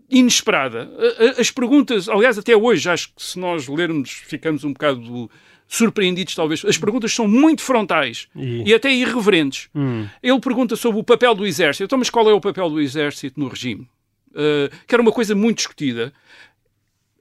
inesperada. 0.09 0.90
As 1.38 1.51
perguntas, 1.51 2.09
aliás, 2.09 2.38
até 2.38 2.57
hoje, 2.57 2.88
acho 2.88 3.09
que 3.14 3.23
se 3.23 3.38
nós 3.38 3.68
lermos, 3.68 4.11
ficamos 4.11 4.64
um 4.64 4.73
bocado 4.73 5.31
surpreendidos, 5.68 6.35
talvez. 6.35 6.64
As 6.64 6.79
perguntas 6.79 7.12
são 7.12 7.29
muito 7.29 7.62
frontais 7.62 8.27
e, 8.35 8.71
e 8.71 8.75
até 8.75 8.90
irreverentes. 8.90 9.68
Hum. 9.75 10.07
Ele 10.23 10.40
pergunta 10.40 10.75
sobre 10.75 10.99
o 10.99 11.05
papel 11.05 11.35
do 11.35 11.47
exército. 11.47 11.85
Então, 11.85 11.99
mas 11.99 12.09
qual 12.09 12.29
é 12.29 12.33
o 12.33 12.40
papel 12.40 12.71
do 12.71 12.81
exército 12.81 13.38
no 13.38 13.49
regime? 13.49 13.87
Uh, 14.31 14.75
que 14.87 14.94
era 14.94 15.03
uma 15.03 15.12
coisa 15.12 15.35
muito 15.35 15.59
discutida. 15.59 16.12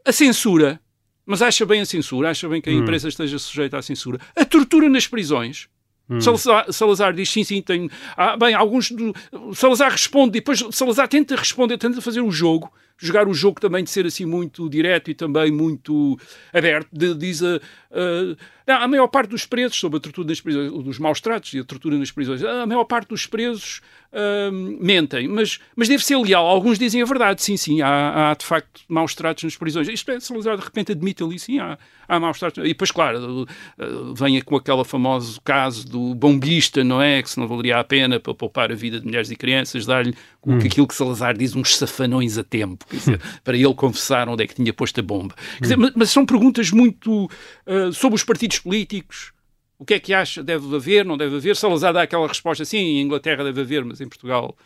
A 0.06 0.14
censura, 0.14 0.80
mas 1.26 1.42
acha 1.42 1.66
bem 1.66 1.82
a 1.82 1.86
censura, 1.86 2.30
acha 2.30 2.48
bem 2.48 2.62
que 2.62 2.70
a 2.70 2.74
hum. 2.74 2.80
imprensa 2.80 3.10
esteja 3.10 3.38
sujeita 3.38 3.78
à 3.78 3.82
censura. 3.82 4.18
A 4.34 4.46
tortura 4.46 4.90
nas 4.90 5.06
prisões. 5.06 5.68
Hum. 6.10 6.22
Salazar, 6.22 6.72
Salazar, 6.72 7.14
diz 7.14 7.30
sim, 7.30 7.44
sim, 7.44 7.62
tem. 7.62 7.90
Ah, 8.16 8.38
bem, 8.38 8.54
alguns. 8.54 8.92
Do, 8.92 9.14
Salazar 9.54 9.92
responde, 9.92 10.32
depois 10.32 10.64
Salazar 10.72 11.08
tenta 11.08 11.36
responder, 11.36 11.78
tenta 11.78 12.02
fazer 12.02 12.22
o 12.22 12.32
jogo, 12.32 12.72
jogar 12.98 13.28
o 13.28 13.34
jogo 13.34 13.60
também 13.60 13.84
de 13.84 13.90
ser 13.90 14.06
assim 14.06 14.26
muito 14.26 14.70
direto 14.70 15.12
e 15.12 15.14
também 15.14 15.52
muito 15.52 16.20
aberto. 16.54 16.90
De, 16.92 17.14
diz 17.14 17.44
a. 17.44 17.58
Uh, 17.92 18.38
a 18.68 18.88
maior 18.88 19.08
parte 19.08 19.30
dos 19.30 19.46
presos, 19.46 19.80
sobre 19.80 19.98
a 19.98 20.02
tortura 20.02 20.28
nas 20.28 20.42
prisões, 20.42 20.72
dos 20.84 21.00
maus 21.00 21.22
tratos 21.22 21.54
e 21.54 21.60
a 21.60 21.64
tortura 21.64 21.98
nas 21.98 22.12
prisões, 22.12 22.44
a 22.44 22.66
maior 22.66 22.84
parte 22.84 23.08
dos 23.08 23.26
presos 23.26 23.82
uh, 24.12 24.52
mentem, 24.52 25.26
mas, 25.28 25.60
mas 25.74 25.88
deve 25.88 26.04
ser 26.04 26.18
leal. 26.18 26.46
Alguns 26.46 26.78
dizem 26.78 27.02
a 27.02 27.06
verdade, 27.06 27.42
sim, 27.42 27.56
sim, 27.56 27.82
há, 27.82 28.32
há 28.32 28.34
de 28.34 28.46
facto 28.46 28.82
maus 28.90 29.16
tratos 29.16 29.46
nas 29.46 29.56
prisões. 29.56 29.88
Isto 29.88 30.12
é, 30.12 30.20
Salazar 30.20 30.58
de 30.58 30.64
repente 30.64 30.92
admite 30.92 31.24
ali, 31.24 31.40
sim, 31.40 31.60
há, 31.60 31.78
há 32.10 32.20
maus 32.20 32.40
tratos. 32.40 32.62
E 32.64 32.68
depois, 32.68 32.92
claro, 32.92 33.44
uh, 33.44 34.14
vem 34.14 34.42
com 34.42 34.58
aquele 34.58 34.84
famoso 34.84 35.40
caso 35.42 35.88
do 35.88 36.14
bombista, 36.14 36.84
não 36.84 37.02
é? 37.02 37.24
Que 37.24 37.30
se 37.30 37.40
não 37.40 37.48
valeria 37.48 37.78
a 37.78 37.84
pena 37.86 38.20
para 38.20 38.34
poupar 38.34 38.70
a 38.70 38.76
vida 38.76 39.00
de 39.00 39.06
mulheres 39.06 39.32
e 39.32 39.36
crianças, 39.38 39.86
dar-lhe 39.86 40.14
hum. 40.46 40.58
aquilo 40.58 40.88
que 40.88 40.96
Salazar 40.96 41.38
diz, 41.38 41.56
uns 41.56 41.78
safanões 41.78 42.38
a 42.38 42.44
tempo, 42.44 42.86
dizer, 42.92 43.22
para 43.44 43.58
ele 43.58 43.74
confessar 43.74 44.28
onde 44.30 44.44
é 44.44 44.48
que 44.48 44.56
tinha 44.56 44.74
posto 44.74 45.00
a 45.00 45.04
bomba. 45.04 45.36
Dizer, 45.62 45.78
mas, 45.96 46.10
são 46.10 46.26
perguntas 46.26 46.72
muito 46.72 47.26
uh, 47.26 47.92
sobre 47.94 48.16
os 48.16 48.24
partidos 48.24 48.60
políticos, 48.60 49.32
o 49.80 49.86
que 49.86 49.94
é 49.94 50.00
que 50.00 50.14
acha? 50.14 50.44
Deve 50.44 50.76
haver, 50.76 51.06
não 51.06 51.18
deve 51.18 51.36
haver? 51.36 51.56
Salazar 51.56 51.94
dá 51.94 52.02
aquela 52.02 52.28
resposta, 52.28 52.66
sim, 52.66 52.78
em 52.78 53.02
Inglaterra 53.02 53.44
deve 53.44 53.62
haver, 53.62 53.86
mas 53.86 54.02
em 54.02 54.08
Portugal 54.08 54.58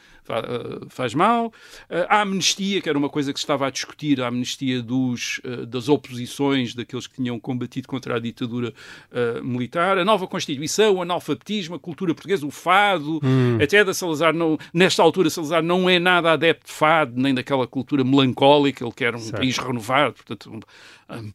faz 0.90 1.14
mal. 1.14 1.52
Eh, 1.90 2.06
a 2.10 2.22
amnistia, 2.22 2.82
que 2.82 2.90
era 2.90 2.98
uma 2.98 3.10
coisa 3.10 3.34
que 3.34 3.40
se 3.40 3.44
estava 3.44 3.68
a 3.68 3.70
discutir, 3.70 4.22
a 4.22 4.28
amnistia 4.28 4.82
dos, 4.82 5.42
eh, 5.44 5.66
das 5.66 5.90
oposições, 5.90 6.74
daqueles 6.74 7.08
que 7.08 7.16
tinham 7.16 7.40
combatido 7.40 7.88
contra 7.88 8.16
a 8.16 8.20
ditadura 8.20 8.74
militar. 9.44 9.98
A 9.98 10.06
nova 10.06 10.28
Constituição, 10.28 10.96
o 10.96 11.02
analfabetismo, 11.02 11.76
a 11.76 11.80
cultura 11.80 12.14
portuguesa, 12.14 12.46
o 12.46 12.52
fado, 12.52 13.20
hum. 13.24 13.58
até 13.62 13.84
da 13.84 13.94
Salazar, 13.94 14.34
não, 14.34 14.58
nesta 14.74 15.02
altura 15.04 15.30
Salazar 15.30 15.62
não 15.62 15.90
é 15.90 16.00
nada 16.00 16.32
adepto 16.32 16.68
de 16.68 16.74
fado, 16.74 17.14
nem 17.16 17.34
daquela 17.34 17.68
cultura 17.68 18.04
melancólica, 18.04 18.84
ele 18.84 18.94
quer 18.94 19.16
um 19.16 19.20
certo. 19.20 19.38
país 19.38 19.58
renovado, 19.58 20.14
portanto... 20.14 20.50
Um, 21.12 21.34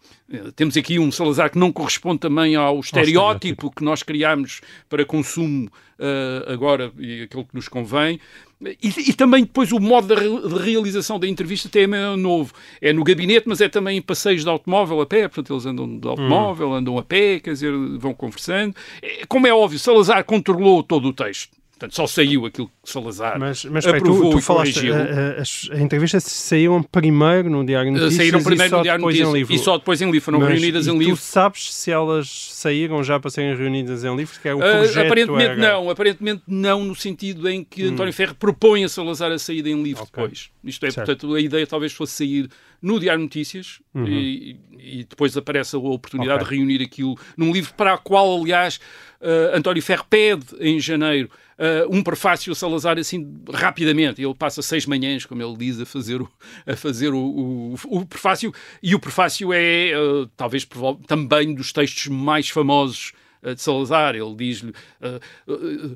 temos 0.56 0.76
aqui 0.76 0.98
um 0.98 1.12
Salazar 1.12 1.50
que 1.50 1.58
não 1.58 1.70
corresponde 1.70 2.18
também 2.18 2.56
ao 2.56 2.80
estereótipo 2.80 3.70
que 3.70 3.84
nós 3.84 4.02
criámos 4.02 4.60
para 4.88 5.04
consumo 5.04 5.66
uh, 5.98 6.52
agora 6.52 6.92
e 6.98 7.22
aquilo 7.22 7.44
que 7.44 7.54
nos 7.54 7.68
convém. 7.68 8.18
E, 8.60 9.10
e, 9.10 9.12
também 9.12 9.44
depois 9.44 9.70
o 9.70 9.78
modo 9.78 10.14
de 10.16 10.58
realização 10.58 11.18
da 11.18 11.28
entrevista 11.28 11.68
até 11.68 11.82
é 11.82 12.16
novo. 12.16 12.54
É 12.80 12.90
no 12.90 13.04
gabinete, 13.04 13.46
mas 13.46 13.60
é 13.60 13.68
também 13.68 13.98
em 13.98 14.02
passeios 14.02 14.42
de 14.44 14.48
automóvel 14.48 15.00
a 15.02 15.06
pé, 15.06 15.28
portanto 15.28 15.52
eles 15.52 15.66
andam 15.66 15.98
de 15.98 16.08
automóvel, 16.08 16.70
hum. 16.70 16.74
andam 16.74 16.98
a 16.98 17.02
pé, 17.02 17.38
quer 17.38 17.52
dizer, 17.52 17.72
vão 17.98 18.14
conversando. 18.14 18.74
É, 19.02 19.26
como 19.26 19.46
é 19.46 19.52
óbvio, 19.52 19.78
Salazar 19.78 20.24
controlou 20.24 20.82
todo 20.82 21.08
o 21.08 21.12
texto. 21.12 21.54
Portanto, 21.78 21.94
só 21.94 22.06
saiu 22.06 22.46
aquilo 22.46 22.68
que 22.68 22.90
Salazar 22.90 23.38
mas, 23.38 23.66
mas 23.66 23.86
aprovou 23.86 24.30
tu, 24.30 24.38
tu 24.38 24.42
falaste, 24.42 24.90
a, 24.90 24.96
a, 24.96 25.76
a, 25.76 25.82
entrevista 25.82 26.18
saíram 26.20 26.82
primeiro 26.82 27.50
no 27.50 27.66
Diário 27.66 27.92
Notícias 27.92 28.14
saíram 28.14 28.42
primeiro 28.42 28.78
no 28.78 28.82
Diário 28.82 29.04
Notícias 29.04 29.28
em 29.28 29.32
livro. 29.32 29.54
e 29.54 29.58
só 29.58 29.76
depois 29.76 30.00
em 30.00 30.06
livro, 30.06 30.22
foram 30.22 30.40
mas, 30.40 30.48
reunidas 30.48 30.86
em 30.86 30.96
livro. 30.96 31.16
tu 31.16 31.20
sabes 31.20 31.74
se 31.74 31.90
elas 31.90 32.30
saíram 32.54 33.04
já 33.04 33.20
para 33.20 33.30
serem 33.30 33.54
reunidas 33.54 34.04
em 34.04 34.16
livro? 34.16 34.40
Que 34.40 34.48
é 34.48 34.54
o 34.54 34.58
projeto 34.58 34.96
uh, 34.96 35.06
aparentemente 35.06 35.44
era... 35.44 35.56
não, 35.56 35.90
aparentemente 35.90 36.42
não 36.46 36.82
no 36.82 36.94
sentido 36.94 37.46
em 37.46 37.62
que 37.62 37.84
hum. 37.84 37.90
António 37.90 38.12
Ferro 38.14 38.34
propõe 38.36 38.82
a 38.82 38.88
Salazar 38.88 39.30
a 39.30 39.38
saída 39.38 39.68
em 39.68 39.82
livro 39.82 40.04
okay. 40.04 40.22
depois. 40.22 40.50
Isto 40.64 40.86
é, 40.86 40.90
certo. 40.90 41.06
portanto, 41.06 41.34
a 41.34 41.40
ideia 41.40 41.66
talvez 41.66 41.92
fosse 41.92 42.14
sair 42.14 42.48
no 42.80 43.00
Diário 43.00 43.22
Notícias 43.22 43.80
uhum. 43.94 44.06
e, 44.06 44.60
e, 44.78 45.04
depois 45.04 45.36
aparece 45.36 45.76
a 45.76 45.78
oportunidade 45.78 46.44
okay. 46.44 46.56
de 46.56 46.56
reunir 46.56 46.84
aquilo 46.84 47.18
num 47.36 47.52
livro 47.52 47.74
para 47.74 47.94
o 47.94 47.98
qual, 47.98 48.40
aliás, 48.40 48.80
uh, 49.20 49.56
António 49.56 49.82
Ferro 49.82 50.04
pede 50.08 50.44
em 50.60 50.78
janeiro 50.78 51.30
uh, 51.58 51.94
um 51.94 52.02
prefácio 52.02 52.52
a 52.52 52.54
Salazar 52.54 52.98
assim 52.98 53.42
rapidamente. 53.52 54.22
Ele 54.22 54.34
passa 54.34 54.62
seis 54.62 54.86
manhãs, 54.86 55.24
como 55.24 55.42
ele 55.42 55.56
diz, 55.56 55.80
a 55.80 55.86
fazer 55.86 56.20
o, 56.20 56.30
a 56.66 56.76
fazer 56.76 57.12
o, 57.12 57.18
o, 57.18 57.74
o 57.86 58.06
prefácio. 58.06 58.52
E 58.82 58.94
o 58.94 59.00
prefácio 59.00 59.52
é, 59.52 59.92
uh, 59.98 60.26
talvez, 60.36 60.66
também 61.06 61.54
dos 61.54 61.72
textos 61.72 62.06
mais 62.08 62.48
famosos 62.48 63.12
de 63.54 63.62
Salazar. 63.62 64.14
Ele 64.14 64.34
diz-lhe. 64.34 64.72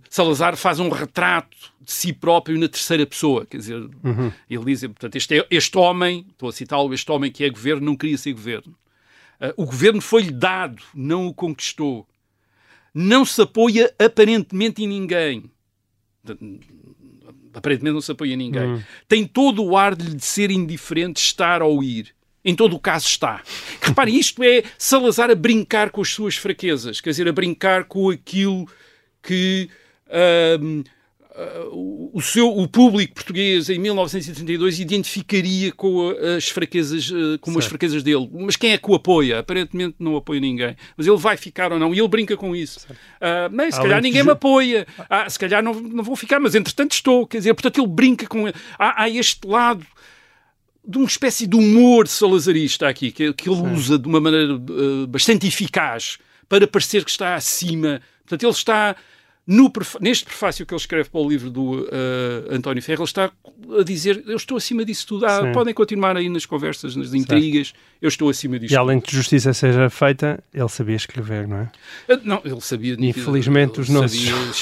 Salazar 0.08 0.56
faz 0.56 0.78
um 0.80 0.88
retrato 0.88 1.56
de 1.80 1.92
si 1.92 2.12
próprio 2.12 2.58
na 2.58 2.68
terceira 2.68 3.06
pessoa. 3.06 3.46
Quer 3.46 3.58
dizer, 3.58 3.76
uhum. 3.76 4.32
ele 4.48 4.64
diz, 4.64 4.80
portanto, 4.82 5.16
este, 5.16 5.38
é, 5.38 5.46
este 5.50 5.76
homem, 5.78 6.26
estou 6.30 6.48
a 6.48 6.52
citá-lo, 6.52 6.92
este 6.94 7.10
homem 7.10 7.30
que 7.30 7.44
é 7.44 7.50
governo 7.50 7.86
não 7.86 7.96
queria 7.96 8.18
ser 8.18 8.32
governo. 8.32 8.74
o 9.56 9.64
governo 9.64 10.00
foi-lhe 10.00 10.30
dado, 10.30 10.82
não 10.94 11.26
o 11.26 11.34
conquistou 11.34 12.06
não 12.94 13.24
se 13.24 13.40
apoia 13.42 13.92
aparentemente 13.98 14.82
em 14.82 14.86
ninguém. 14.86 15.44
Aparentemente 17.54 17.94
não 17.94 18.00
se 18.00 18.12
apoia 18.12 18.34
em 18.34 18.36
ninguém. 18.36 18.74
Hum. 18.74 18.82
Tem 19.08 19.26
todo 19.26 19.64
o 19.64 19.76
ar 19.76 19.94
de 19.94 20.06
lhe 20.06 20.20
ser 20.20 20.50
indiferente 20.50 21.20
estar 21.20 21.62
ou 21.62 21.82
ir. 21.82 22.14
Em 22.44 22.54
todo 22.54 22.74
o 22.74 22.80
caso 22.80 23.06
está. 23.06 23.42
Repare, 23.80 24.16
isto 24.18 24.42
é 24.42 24.62
Salazar 24.78 25.30
a 25.30 25.34
brincar 25.34 25.90
com 25.90 26.00
as 26.00 26.08
suas 26.08 26.36
fraquezas, 26.36 27.00
quer 27.00 27.10
dizer, 27.10 27.28
a 27.28 27.32
brincar 27.32 27.84
com 27.84 28.08
aquilo 28.10 28.66
que 29.22 29.68
uh, 30.06 30.84
o, 32.12 32.20
seu, 32.20 32.48
o 32.48 32.66
público 32.66 33.14
português 33.14 33.70
em 33.70 33.78
1932 33.78 34.80
identificaria 34.80 35.72
com 35.72 36.14
as 36.36 36.48
fraquezas, 36.48 37.10
uh, 37.10 37.38
com 37.40 37.56
as 37.58 37.66
fraquezas 37.66 38.02
dele. 38.02 38.28
Mas 38.32 38.56
quem 38.56 38.72
é 38.72 38.78
que 38.78 38.90
o 38.90 38.94
apoia? 38.94 39.38
Aparentemente 39.38 39.96
não 39.98 40.16
apoia 40.16 40.40
ninguém. 40.40 40.76
Mas 40.96 41.06
ele 41.06 41.16
vai 41.16 41.36
ficar 41.36 41.72
ou 41.72 41.78
não? 41.78 41.94
E 41.94 41.98
ele 41.98 42.08
brinca 42.08 42.36
com 42.36 42.54
isso. 42.54 42.86
Uh, 42.90 43.48
mas, 43.52 43.74
se 43.74 43.80
calhar 43.80 44.02
ninguém 44.02 44.22
me 44.22 44.32
apoia. 44.32 44.86
Ah, 45.08 45.28
se 45.28 45.38
calhar 45.38 45.62
não, 45.62 45.74
não 45.74 46.02
vou 46.02 46.16
ficar, 46.16 46.40
mas 46.40 46.54
entretanto 46.54 46.92
estou. 46.92 47.26
Quer 47.26 47.38
dizer, 47.38 47.54
portanto 47.54 47.78
ele 47.78 47.88
brinca 47.88 48.26
com... 48.26 48.46
Há, 48.78 49.04
há 49.04 49.08
este 49.08 49.46
lado 49.46 49.86
de 50.86 50.98
uma 50.98 51.06
espécie 51.06 51.46
de 51.46 51.56
humor 51.56 52.08
salazarista 52.08 52.88
aqui, 52.88 53.10
que, 53.12 53.32
que 53.32 53.48
ele 53.48 53.56
Sim. 53.56 53.74
usa 53.74 53.98
de 53.98 54.08
uma 54.08 54.20
maneira 54.20 54.54
uh, 54.54 55.06
bastante 55.06 55.46
eficaz 55.46 56.18
para 56.48 56.66
parecer 56.66 57.04
que 57.04 57.10
está 57.10 57.34
acima. 57.34 58.00
Portanto, 58.20 58.42
ele 58.42 58.52
está 58.52 58.96
no, 59.50 59.72
neste 60.00 60.24
prefácio 60.26 60.64
que 60.64 60.72
ele 60.72 60.80
escreve 60.80 61.10
para 61.10 61.20
o 61.20 61.28
livro 61.28 61.50
do 61.50 61.80
uh, 61.80 61.88
António 62.52 62.80
Ferro, 62.80 63.00
ele 63.00 63.04
está 63.04 63.32
a 63.80 63.82
dizer: 63.82 64.22
Eu 64.24 64.36
estou 64.36 64.56
acima 64.56 64.84
disso 64.84 65.08
tudo. 65.08 65.26
Ah, 65.26 65.50
podem 65.52 65.74
continuar 65.74 66.16
aí 66.16 66.28
nas 66.28 66.46
conversas, 66.46 66.94
nas 66.94 67.12
intrigas, 67.12 67.68
certo. 67.68 67.80
eu 68.00 68.08
estou 68.08 68.28
acima 68.28 68.60
disso. 68.60 68.72
E 68.72 68.76
além 68.76 69.00
de 69.00 69.10
justiça 69.10 69.52
seja 69.52 69.90
feita, 69.90 70.38
ele 70.54 70.68
sabia 70.68 70.94
escrever, 70.94 71.48
não 71.48 71.56
é? 71.56 72.14
Uh, 72.14 72.20
não, 72.22 72.40
ele 72.44 72.60
sabia. 72.60 72.94
Infelizmente, 72.96 73.80
os 73.80 73.88
nossos. 73.88 74.20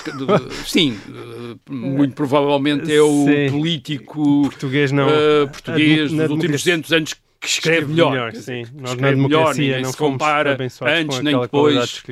sim, 0.66 0.98
uh, 1.06 1.58
muito 1.70 2.14
provavelmente 2.14 2.90
é 2.90 3.02
o 3.02 3.26
sim. 3.26 3.50
político 3.50 4.42
português, 4.44 4.90
não, 4.90 5.06
português 5.52 6.10
dos 6.10 6.30
últimos 6.30 6.62
200 6.62 6.92
anos 6.94 7.14
que 7.38 7.46
escreve, 7.46 7.80
escreve 7.80 7.92
melhor. 7.92 8.10
melhor 8.12 8.34
sim. 8.34 8.64
Nós 8.74 8.94
na 8.94 9.10
democracia 9.10 9.64
melhor, 9.64 9.82
não 9.82 9.90
se 9.90 9.98
compara 9.98 10.56
antes 10.80 11.20
nem 11.20 11.38
depois 11.38 12.02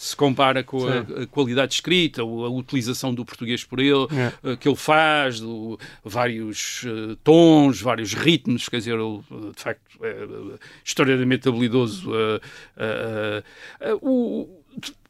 se 0.00 0.16
compara 0.16 0.64
com 0.64 0.86
a, 0.86 1.00
a, 1.24 1.26
qualidade 1.26 1.74
escrita, 1.74 2.22
a 2.22 2.24
utilização 2.24 3.12
do 3.12 3.22
português 3.22 3.62
por 3.62 3.78
ele, 3.80 4.06
é. 4.42 4.56
que 4.56 4.66
ele 4.66 4.76
faz, 4.76 5.40
do, 5.40 5.78
vários 6.02 6.84
uh, 6.84 7.16
tons, 7.16 7.82
vários 7.82 8.14
ritmos, 8.14 8.66
quer 8.66 8.78
dizer, 8.78 8.94
ele, 8.94 9.20
de 9.54 9.62
facto, 9.62 9.82
é, 10.02 10.56
extraordinariamente 10.82 11.46
habilidoso. 11.46 12.10
Uh, 12.10 12.40
uh, 13.92 13.98
o, 14.00 14.48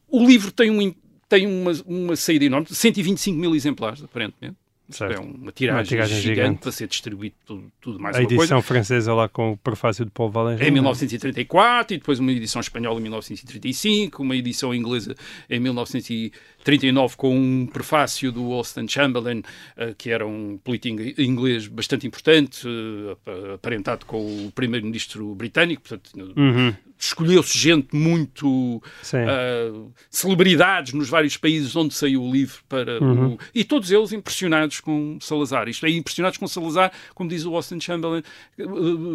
o 0.09 0.27
livro 0.27 0.51
tem, 0.51 0.69
um, 0.69 0.93
tem 1.29 1.47
uma, 1.47 1.71
uma 1.85 2.15
saída 2.17 2.43
enorme, 2.43 2.67
125 2.69 3.39
mil 3.39 3.55
exemplares, 3.55 4.03
aparentemente. 4.03 4.57
Isto 4.91 5.03
é 5.05 5.07
Certo. 5.09 5.21
uma 5.23 5.51
tiragem, 5.51 5.85
tiragem 5.85 6.17
gigante, 6.21 6.35
gigante. 6.41 6.59
para 6.61 6.71
ser 6.71 6.87
distribuído 6.87 7.35
tudo, 7.45 7.71
tudo 7.81 7.99
mais 7.99 8.15
A 8.15 8.19
uma 8.19 8.27
coisa. 8.27 8.41
edição 8.43 8.61
francesa 8.61 9.13
lá 9.13 9.27
com 9.29 9.53
o 9.53 9.57
prefácio 9.57 10.05
de 10.05 10.11
Paul 10.11 10.29
Valéry. 10.29 10.63
Em 10.67 10.71
1934 10.71 11.95
e 11.95 11.97
depois 11.97 12.19
uma 12.19 12.31
edição 12.31 12.59
espanhola 12.59 12.99
em 12.99 13.03
1935, 13.03 14.21
uma 14.21 14.35
edição 14.35 14.73
inglesa 14.75 15.15
em 15.49 15.59
1939 15.59 17.15
com 17.17 17.35
um 17.35 17.65
prefácio 17.65 18.31
do 18.31 18.51
Austin 18.53 18.87
Chamberlain, 18.87 19.41
eh, 19.77 19.93
que 19.97 20.09
era 20.09 20.25
um 20.25 20.57
político 20.63 21.01
ing- 21.01 21.15
inglês 21.17 21.67
bastante 21.67 22.05
importante, 22.07 22.67
eh, 22.67 23.11
ap- 23.13 23.53
aparentado 23.55 24.05
com 24.05 24.45
o 24.47 24.51
primeiro-ministro 24.51 25.33
britânico, 25.35 25.81
portanto 25.81 26.11
Uhum, 26.37 26.73
escolheu-se 27.05 27.57
gente 27.57 27.95
muito 27.95 28.81
ah, 29.13 29.89
celebridades 30.09 30.93
nos 30.93 31.09
vários 31.09 31.35
países 31.37 31.75
onde 31.75 31.93
saiu 31.93 32.23
o 32.23 32.31
livro 32.31 32.61
para 32.69 33.01
Uhum. 33.01 33.33
o, 33.33 33.37
e 33.53 33.63
todos 33.63 33.91
eles 33.91 34.11
impressionados 34.11 34.79
com 34.79 35.17
Salazar. 35.19 35.67
Isto 35.67 35.85
é, 35.85 35.89
impressionados 35.89 36.37
com 36.37 36.47
Salazar, 36.47 36.91
como 37.15 37.29
diz 37.29 37.45
o 37.45 37.55
Austin 37.55 37.79
Chamberlain, 37.79 38.21
eh, 38.57 38.63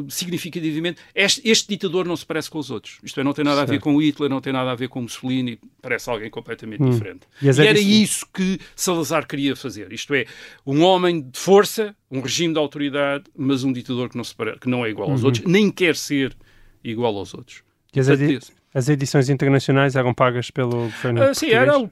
significativamente, 0.09 1.01
este, 1.15 1.41
este 1.49 1.69
ditador 1.69 2.07
não 2.07 2.17
se 2.17 2.27
parece 2.27 2.51
com 2.51 2.59
os 2.59 2.71
outros. 2.71 2.99
Isto 3.03 3.21
é, 3.21 3.25
não 3.25 3.33
tem 3.33 3.45
nada 3.45 3.63
a 3.63 3.65
ver 3.65 3.75
Certo. 3.75 3.83
com 3.85 4.01
Hitler, 4.03 4.29
não 4.31 4.41
tem 4.41 4.53
nada 4.53 4.71
a 4.73 4.75
ver 4.75 4.89
com 4.89 5.03
Mussolini, 5.03 5.59
parece 5.81 6.11
alguém 6.11 6.31
completamente 6.31 6.83
diferente. 6.83 7.21
Hum. 7.43 7.47
E 7.47 7.47
E 7.47 7.67
era 7.67 7.79
isso 7.79 8.27
que 8.33 8.59
Salazar 8.75 9.27
queria 9.27 9.55
fazer. 9.55 9.93
Isto 9.93 10.15
é, 10.15 10.27
um 10.67 10.83
homem 10.83 11.21
de 11.23 11.39
força, 11.39 11.95
um 12.11 12.21
regime 12.21 12.53
de 12.55 12.59
autoridade, 12.59 13.25
mas 13.37 13.63
um 13.65 13.73
ditador 13.73 14.09
que 14.09 14.17
não, 14.17 14.25
se 14.25 14.35
que 14.61 14.69
não 14.69 14.85
é 14.85 14.91
igual 14.91 15.11
aos 15.11 15.21
Uhum. 15.21 15.27
outros, 15.27 15.45
nem 15.47 15.71
quer 15.71 15.95
ser 15.97 16.37
igual 16.83 17.17
aos 17.17 17.33
outros. 17.35 17.63
E 17.95 18.01
as, 18.01 18.07
Portanto, 18.07 18.25
edi- 18.25 18.35
esse- 18.37 18.53
as 18.77 18.91
edições 18.91 19.31
internacionais 19.31 19.97
eram 19.97 20.13
pagas 20.13 20.51
pelo 20.51 20.71
governo 20.85 21.23
Ah, 21.23 21.33
sim, 21.33 21.49
era 21.49 21.79
o, 21.79 21.89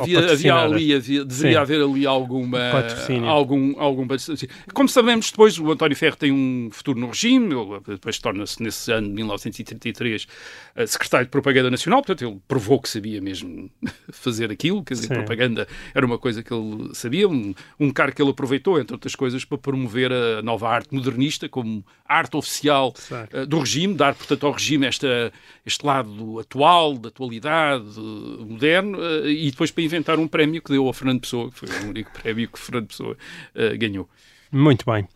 havia, 0.00 0.32
havia 0.32 0.54
ali, 0.56 0.92
havia, 0.92 1.24
deveria 1.24 1.52
Sim. 1.52 1.62
haver 1.62 1.80
ali 1.82 2.04
alguma 2.04 2.58
Patrocínio. 2.72 3.28
algum 3.28 3.80
algum 3.80 4.04
patrocínio. 4.08 4.52
Como 4.72 4.88
sabemos 4.88 5.30
depois 5.30 5.56
o 5.56 5.70
António 5.70 5.96
Ferro 5.96 6.16
tem 6.16 6.32
um 6.32 6.68
futuro 6.72 6.98
no 6.98 7.06
regime, 7.06 7.54
ele 7.54 7.80
depois 7.86 8.18
torna-se 8.18 8.60
nesse 8.60 8.90
ano 8.90 9.06
de 9.06 9.14
1933 9.14 10.26
eh, 10.74 10.86
secretário 10.86 11.26
de 11.26 11.30
propaganda 11.30 11.70
nacional, 11.70 12.02
portanto 12.02 12.28
ele 12.28 12.40
provou 12.48 12.80
que 12.80 12.88
sabia 12.88 13.20
mesmo 13.20 13.70
fazer 14.10 14.50
aquilo, 14.50 14.82
quer 14.82 14.94
dizer, 14.94 15.06
Sim. 15.06 15.14
propaganda 15.14 15.68
era 15.94 16.04
uma 16.04 16.18
coisa 16.18 16.42
que 16.42 16.52
ele 16.52 16.90
sabia, 16.92 17.28
um, 17.28 17.54
um 17.78 17.90
cargo 17.92 18.16
que 18.16 18.20
ele 18.22 18.30
aproveitou 18.32 18.80
entre 18.80 18.94
outras 18.94 19.14
coisas 19.14 19.44
para 19.44 19.58
promover 19.58 20.12
a 20.12 20.42
nova 20.42 20.68
arte 20.68 20.92
modernista 20.92 21.48
como 21.48 21.86
arte 22.04 22.36
oficial 22.36 22.92
Certo. 22.96 23.36
eh, 23.36 23.46
do 23.46 23.60
regime, 23.60 23.94
dar, 23.94 24.12
portanto, 24.16 24.44
ao 24.44 24.52
regime 24.52 24.86
esta, 24.86 25.32
este 25.64 25.83
lado 25.86 26.38
atual, 26.40 26.96
da 26.98 27.08
atualidade, 27.08 27.84
eh, 27.98 28.44
moderno, 28.44 28.98
eh, 29.02 29.30
e 29.30 29.50
depois 29.50 29.70
para 29.70 29.82
inventar 29.84 30.18
um 30.18 30.26
prémio 30.28 30.62
que 30.62 30.70
deu 30.72 30.86
ao 30.86 30.92
Fernando 30.92 31.20
Pessoa, 31.20 31.50
que 31.50 31.58
foi 31.60 31.68
o 31.84 31.90
único 31.90 32.10
prémio 32.20 32.48
que 32.48 32.58
Fernando 32.58 32.86
Pessoa 32.88 33.16
eh, 33.54 33.76
ganhou. 33.76 34.08
Muito 34.52 34.84
bem. 34.90 35.06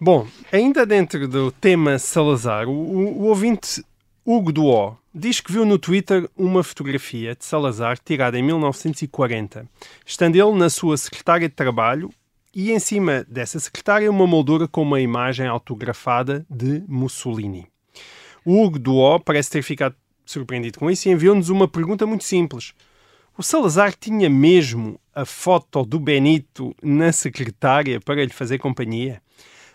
Bom, 0.00 0.26
ainda 0.52 0.84
dentro 0.84 1.26
do 1.26 1.50
tema 1.50 1.98
Salazar, 1.98 2.68
o, 2.68 2.72
o- 2.72 3.22
o 3.22 3.24
ouvinte 3.28 3.82
Hugo 4.24 4.52
Duó 4.52 4.96
diz 5.14 5.40
que 5.40 5.50
viu 5.50 5.64
no 5.64 5.78
Twitter 5.78 6.28
uma 6.36 6.62
fotografia 6.62 7.34
de 7.34 7.44
Salazar 7.44 7.98
tirada 7.98 8.38
em 8.38 8.42
1940, 8.42 9.66
estando 10.04 10.36
ele 10.36 10.52
na 10.58 10.68
sua 10.68 10.96
secretária 10.98 11.48
de 11.48 11.54
trabalho 11.54 12.10
e 12.54 12.70
em 12.72 12.78
cima 12.78 13.24
dessa 13.28 13.58
secretária 13.58 14.10
uma 14.10 14.26
moldura 14.26 14.68
com 14.68 14.82
uma 14.82 15.00
imagem 15.00 15.46
autografada 15.46 16.44
de 16.50 16.82
Mussolini. 16.86 17.66
O 18.46 18.62
Hugo 18.62 18.78
Duó 18.78 19.18
parece 19.18 19.50
ter 19.50 19.62
ficado 19.62 19.96
surpreendido 20.24 20.78
com 20.78 20.88
isso 20.88 21.08
e 21.08 21.10
enviou-nos 21.10 21.48
uma 21.48 21.66
pergunta 21.66 22.06
muito 22.06 22.22
simples. 22.22 22.74
O 23.36 23.42
Salazar 23.42 23.92
tinha 23.92 24.30
mesmo 24.30 25.00
a 25.12 25.24
foto 25.24 25.84
do 25.84 25.98
Benito 25.98 26.72
na 26.80 27.10
secretária 27.10 28.00
para 28.00 28.24
lhe 28.24 28.32
fazer 28.32 28.58
companhia? 28.58 29.20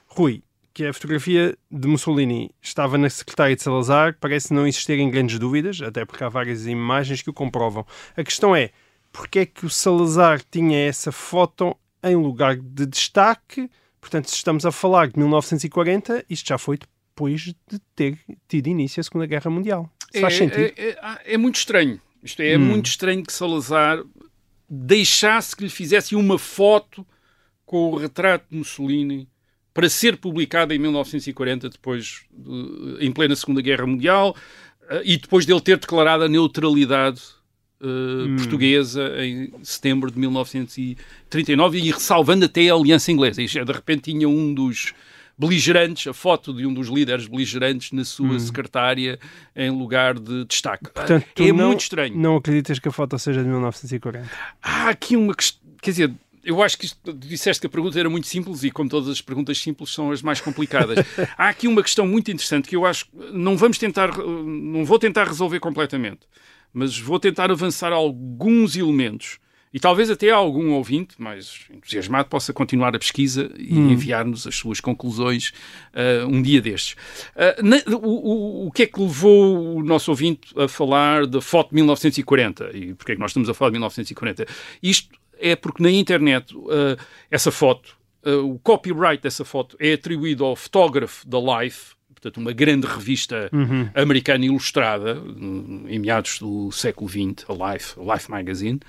Rui, 0.08 0.42
que 0.74 0.86
a 0.86 0.94
fotografia 0.94 1.58
de 1.70 1.86
Mussolini 1.86 2.50
estava 2.62 2.98
na 2.98 3.10
secretária 3.10 3.58
de 3.58 3.62
Salazar, 3.62 4.16
parece 4.22 4.54
não 4.54 4.66
existirem 4.66 5.12
grandes 5.12 5.38
dúvidas, 5.38 5.82
até 5.82 6.06
porque 6.06 6.24
há 6.24 6.30
várias 6.30 6.66
imagens 6.66 7.22
que 7.22 7.30
o 7.30 7.34
comprovam. 7.34 7.86
A 8.16 8.24
questão 8.24 8.56
é, 8.56 8.70
porque 9.12 9.40
é 9.40 9.46
que 9.46 9.66
o 9.66 9.70
Salazar 9.70 10.42
tinha 10.50 10.80
essa 10.80 11.12
foto 11.12 11.76
em 12.02 12.16
lugar 12.16 12.56
de 12.56 12.86
destaque? 12.86 13.70
Portanto, 14.00 14.30
se 14.30 14.38
estamos 14.38 14.66
a 14.66 14.72
falar 14.72 15.10
de 15.10 15.20
1940, 15.20 16.24
isto 16.30 16.48
já 16.48 16.58
foi 16.58 16.78
depois 17.22 17.42
de 17.70 17.80
ter 17.96 18.18
tido 18.48 18.68
início 18.68 19.00
a 19.00 19.04
Segunda 19.04 19.26
Guerra 19.28 19.52
Mundial. 19.52 19.90
Isso 20.12 20.22
faz 20.22 20.34
é, 20.34 20.38
sentido? 20.38 20.74
É, 20.78 20.90
é- 20.90 21.34
é 21.34 21.38
muito 21.38 21.56
estranho. 21.56 22.00
Isto 22.24 22.42
é, 22.42 22.52
é 22.54 22.58
Hum. 22.58 22.62
muito 22.62 22.88
estranho 22.88 23.24
que 23.24 23.32
Salazar 23.32 24.04
deixasse 24.70 25.56
que 25.56 25.64
lhe 25.64 25.70
fizessem 25.70 26.18
uma 26.18 26.38
foto 26.40 27.06
com 27.66 27.92
o 27.92 27.96
retrato 27.96 28.46
de 28.50 28.58
Mussolini 28.58 29.28
para 29.74 29.88
ser 29.90 30.18
publicada 30.18 30.74
em 30.76 30.80
1940, 30.80 31.70
depois 31.70 32.24
de- 32.32 32.98
em 33.06 33.12
plena 33.12 33.36
Segunda 33.36 33.62
Guerra 33.62 33.86
Mundial, 33.86 34.36
eh, 34.90 35.02
e 35.06 35.18
depois 35.18 35.46
dele 35.46 35.62
ter 35.62 35.78
declarado 35.78 36.24
a 36.24 36.28
neutralidade 36.30 37.22
eh, 37.84 37.88
Hum. 37.88 38.36
portuguesa 38.36 39.12
em 39.26 39.52
setembro 39.64 40.12
de 40.12 40.20
1939 40.20 41.80
e 41.80 41.90
ressalvando 41.92 42.46
até 42.46 42.70
a 42.70 42.76
aliança 42.76 43.12
inglesa. 43.12 43.42
Isto 43.42 43.58
é, 43.58 43.66
de 43.66 43.72
repente 43.72 44.12
tinha 44.12 44.30
um 44.30 44.54
dos 44.54 44.94
beligerantes, 45.38 46.08
a 46.08 46.14
foto 46.14 46.54
de 46.54 46.66
um 46.66 46.74
dos 46.74 46.88
líderes 46.88 47.28
beligerantes 47.28 47.92
na 47.92 48.04
sua 48.04 48.40
secretária 48.40 49.20
em 49.56 49.70
lugar 49.70 50.20
de 50.20 50.46
destaque. 50.46 50.88
Hum. 50.88 50.92
Portanto, 50.94 51.26
é 51.38 51.52
não, 51.52 51.68
muito 51.68 51.82
estranho. 51.82 52.16
Não 52.16 52.36
acreditas 52.36 52.80
que 52.80 52.88
a 52.88 52.92
foto 52.92 53.18
seja 53.18 53.42
de 53.42 53.50
1940? 53.50 54.30
Há 54.62 54.90
aqui 54.90 55.16
uma 55.16 55.34
questão. 55.34 55.62
Quer 55.82 55.92
dizer, 55.92 56.14
eu 56.44 56.62
acho 56.62 56.78
que 56.78 56.86
isto, 56.86 57.14
disseste 57.14 57.62
que 57.62 57.68
a 57.68 57.70
pergunta 57.70 58.00
era 58.00 58.10
muito 58.10 58.28
simples 58.28 58.64
e, 58.64 58.72
como 58.72 58.90
todas 58.90 59.10
as 59.10 59.22
perguntas 59.22 59.60
simples, 59.60 59.94
são 59.94 60.12
as 60.12 60.22
mais 60.22 60.42
complicadas. 60.42 61.06
Há 61.38 61.50
aqui 61.50 61.68
uma 61.68 61.84
questão 61.84 62.08
muito 62.08 62.32
interessante 62.32 62.68
que 62.68 62.76
eu 62.76 62.86
acho 62.86 63.06
que 63.06 63.12
não 63.34 63.56
vamos 63.56 63.78
tentar, 63.78 64.16
não 64.18 64.84
vou 64.86 64.98
tentar 64.98 65.26
resolver 65.26 65.60
completamente, 65.60 66.22
mas 66.74 66.98
vou 66.98 67.20
tentar 67.20 67.52
avançar 67.52 67.92
alguns 67.92 68.76
elementos. 68.76 69.40
E 69.74 69.80
talvez 69.80 70.10
até 70.10 70.30
algum 70.30 70.72
ouvinte 70.74 71.16
mais 71.22 71.62
entusiasmado 71.74 72.28
possa 72.28 72.52
continuar 72.52 72.94
a 72.96 73.00
pesquisa 73.00 73.50
e 73.58 73.74
enviar-nos 73.78 74.46
as 74.46 74.56
suas 74.56 74.82
conclusões 74.82 75.54
ah, 75.94 76.26
um 76.28 76.42
dia 76.42 76.62
destes. 76.62 76.96
Ah, 77.36 77.56
na- 77.64 77.82
o, 77.98 78.64
o- 78.64 78.68
o 78.68 78.72
que 78.72 78.84
é 78.84 78.86
que 78.86 79.00
levou 79.00 79.78
o 79.78 79.84
nosso 79.84 80.12
ouvinte 80.12 80.54
a 80.58 80.68
falar 80.68 81.26
da 81.26 81.40
foto 81.42 81.70
de 81.70 81.76
1940? 81.76 82.72
E 82.76 82.94
porquê 82.96 83.14
é 83.14 83.16
que 83.16 83.22
nós 83.22 83.32
estamos 83.32 83.48
a 83.50 83.54
falar 83.54 83.70
de 83.70 83.74
1940? 83.76 84.46
Isto 84.84 85.18
é 85.40 85.56
porque 85.56 85.82
na 85.82 85.90
internet 85.90 86.54
ah, 86.70 87.02
essa 87.30 87.50
foto, 87.52 87.96
ah, 88.26 88.30
o 88.44 88.60
copyright 88.60 89.24
dessa 89.24 89.46
foto 89.46 89.78
é 89.80 89.94
atribuído 89.94 90.44
ao 90.44 90.56
fotógrafo 90.56 91.26
da 91.28 91.38
Life, 91.40 91.96
portanto, 92.22 92.38
uma 92.38 92.54
grande 92.54 92.86
revista 92.86 93.50
americana 93.96 94.46
ilustrada, 94.46 95.18
em 95.88 96.00
meados 96.00 96.38
do 96.40 96.72
século 96.72 97.10
XX, 97.10 97.50
a 97.50 97.74
Life, 97.74 98.00
a 98.00 98.14
Life 98.14 98.30
Magazine. 98.30 98.80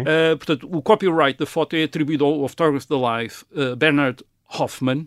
Uh, 0.00 0.36
portanto, 0.38 0.68
o 0.72 0.80
copyright 0.80 1.38
da 1.38 1.46
foto 1.46 1.76
é 1.76 1.84
atribuído 1.84 2.24
ao, 2.24 2.42
ao 2.42 2.48
fotógrafo 2.48 2.88
da 2.88 3.20
Life, 3.22 3.44
uh, 3.52 3.76
Bernard 3.76 4.24
Hoffman, 4.58 5.06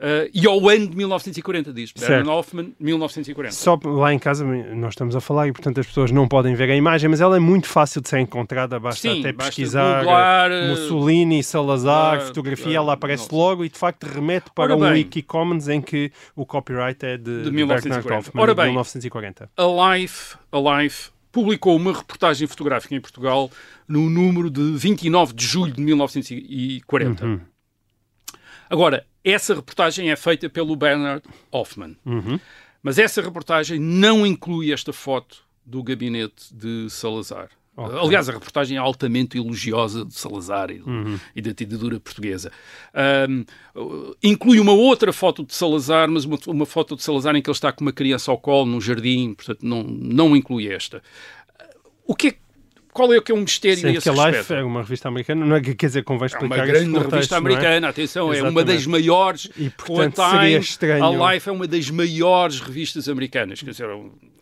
uh, 0.00 0.30
e 0.32 0.46
ao 0.46 0.68
ano 0.68 0.88
de 0.88 0.96
1940, 0.96 1.72
diz. 1.72 1.92
Bernard 1.92 2.24
Certo. 2.24 2.30
Hoffman, 2.30 2.74
1940. 2.78 3.54
Só 3.54 3.78
lá 3.84 4.12
em 4.12 4.18
casa 4.18 4.44
nós 4.44 4.92
estamos 4.92 5.16
a 5.16 5.20
falar 5.20 5.48
e, 5.48 5.52
portanto, 5.52 5.80
as 5.80 5.86
pessoas 5.86 6.10
não 6.10 6.28
podem 6.28 6.54
ver 6.54 6.70
a 6.70 6.76
imagem, 6.76 7.08
mas 7.08 7.20
ela 7.20 7.36
é 7.36 7.40
muito 7.40 7.68
fácil 7.68 8.00
de 8.00 8.08
ser 8.08 8.18
encontrada. 8.20 8.78
Basta 8.78 9.00
Sim, 9.00 9.20
até 9.20 9.32
basta 9.32 9.50
pesquisar 9.50 10.00
googlar, 10.00 10.50
eh, 10.50 10.64
eh, 10.64 10.68
Mussolini, 10.68 11.42
Salazar, 11.42 12.18
ah, 12.18 12.20
fotografia, 12.20 12.72
ah, 12.72 12.82
ela 12.82 12.92
aparece 12.92 13.30
não. 13.30 13.38
logo 13.38 13.64
e, 13.64 13.68
de 13.68 13.78
facto, 13.78 14.04
remete 14.04 14.50
para 14.54 14.74
Ora 14.74 14.76
um 14.76 14.80
bem. 14.80 15.04
Wikicommons 15.04 15.68
em 15.68 15.80
que 15.80 16.10
o 16.34 16.44
copyright 16.46 17.04
é 17.04 17.16
de, 17.16 17.38
De 17.38 17.44
de 17.44 17.50
1940. 17.50 18.02
Bernard 18.02 18.28
Hoffman, 18.28 18.42
Ora 18.42 18.54
de 18.54 18.56
bem. 18.56 18.66
1940. 18.66 19.50
A 19.56 19.96
Life, 19.96 20.36
a 20.52 20.82
Life 20.82 21.10
publicou 21.30 21.76
uma 21.76 21.92
reportagem 21.92 22.46
fotográfica 22.46 22.94
em 22.94 23.00
Portugal 23.00 23.50
no 23.88 24.08
número 24.08 24.48
de 24.48 24.76
29 24.76 25.34
de 25.34 25.44
julho 25.44 25.72
de 25.72 25.82
1940. 25.82 27.26
Uhum. 27.26 27.40
Agora, 28.68 29.06
essa 29.22 29.54
reportagem 29.54 30.10
é 30.10 30.16
feita 30.16 30.48
pelo 30.48 30.76
Bernard 30.76 31.22
Hoffman. 31.50 31.96
Uhum. 32.04 32.38
Mas 32.82 32.98
essa 32.98 33.22
reportagem 33.22 33.78
não 33.78 34.26
inclui 34.26 34.72
esta 34.72 34.92
foto 34.92 35.38
do 35.64 35.82
gabinete 35.82 36.52
de 36.54 36.88
Salazar. 36.90 37.48
Ok. 37.76 37.98
Aliás, 37.98 38.28
a 38.28 38.32
reportagem 38.32 38.76
é 38.76 38.80
altamente 38.80 39.36
elogiosa 39.36 40.04
de 40.04 40.14
Salazar 40.14 40.70
e, 40.70 40.80
Uhum. 40.82 41.18
e 41.34 41.42
da 41.42 41.50
ditadura 41.50 41.98
portuguesa. 41.98 42.52
Uh, 42.94 44.14
inclui 44.22 44.60
uma 44.60 44.72
outra 44.72 45.12
foto 45.12 45.44
de 45.44 45.54
Salazar, 45.54 46.08
mas 46.08 46.24
uma, 46.24 46.38
uma 46.46 46.66
foto 46.66 46.94
de 46.94 47.02
Salazar 47.02 47.34
em 47.34 47.42
que 47.42 47.50
ele 47.50 47.56
está 47.56 47.72
com 47.72 47.82
uma 47.82 47.92
criança 47.92 48.30
ao 48.30 48.38
colo 48.38 48.66
num 48.66 48.80
jardim, 48.80 49.34
portanto 49.34 49.62
não, 49.62 49.82
não 49.82 50.36
inclui 50.36 50.68
esta. 50.68 51.02
O 52.06 52.14
que 52.14 52.28
é, 52.28 52.34
qual 52.94 53.12
é 53.12 53.18
o 53.18 53.22
que 53.22 53.30
é 53.30 53.34
um 53.34 53.40
mistério 53.40 53.76
Sendo 53.76 53.88
a 53.90 53.92
que 53.92 53.98
esse 53.98 54.08
a 54.08 54.12
Life 54.12 54.24
respeito? 54.38 54.60
é 54.60 54.64
uma 54.64 54.80
revista 54.80 55.08
americana, 55.08 55.44
não 55.44 55.56
é? 55.56 55.60
que- 55.60 55.74
Quer 55.74 55.86
dizer, 55.88 56.04
convém 56.04 56.24
É 56.24 56.26
explicar 56.28 56.46
uma 56.54 56.64
este 56.64 56.72
grande 56.72 56.90
contexto, 56.92 57.10
revista 57.12 57.34
é? 57.34 57.38
americana, 57.38 57.88
atenção, 57.88 58.22
é 58.22 58.26
uma 58.40 58.48
Exatamente. 58.48 58.66
das 58.76 58.86
maiores. 58.86 59.50
E, 59.58 59.68
portanto, 59.70 60.22
a 60.22 60.30
seria 60.30 60.48
Time, 60.48 60.60
estranho. 60.60 61.22
A 61.22 61.32
Life 61.34 61.48
é 61.48 61.52
uma 61.52 61.66
das 61.66 61.90
maiores 61.90 62.60
revistas 62.60 63.08
americanas. 63.08 63.60
Quer 63.60 63.70
dizer, 63.72 63.86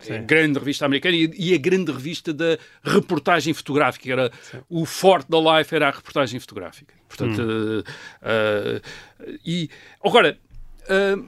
É 0.08 0.16
a 0.16 0.18
grande 0.18 0.58
revista 0.58 0.84
americana 0.84 1.16
e, 1.16 1.30
e 1.36 1.54
a 1.54 1.58
grande 1.58 1.90
revista 1.90 2.32
da 2.32 2.58
reportagem 2.84 3.52
fotográfica. 3.54 4.12
Era, 4.12 4.30
o 4.68 4.84
forte 4.84 5.28
da 5.30 5.38
Life 5.58 5.74
era 5.74 5.88
a 5.88 5.90
reportagem 5.90 6.38
fotográfica. 6.38 6.94
Portanto, 7.08 7.38
uh, 7.40 7.80
uh, 7.80 9.38
e 9.44 9.68
agora, 10.04 10.38
uh, 10.84 11.24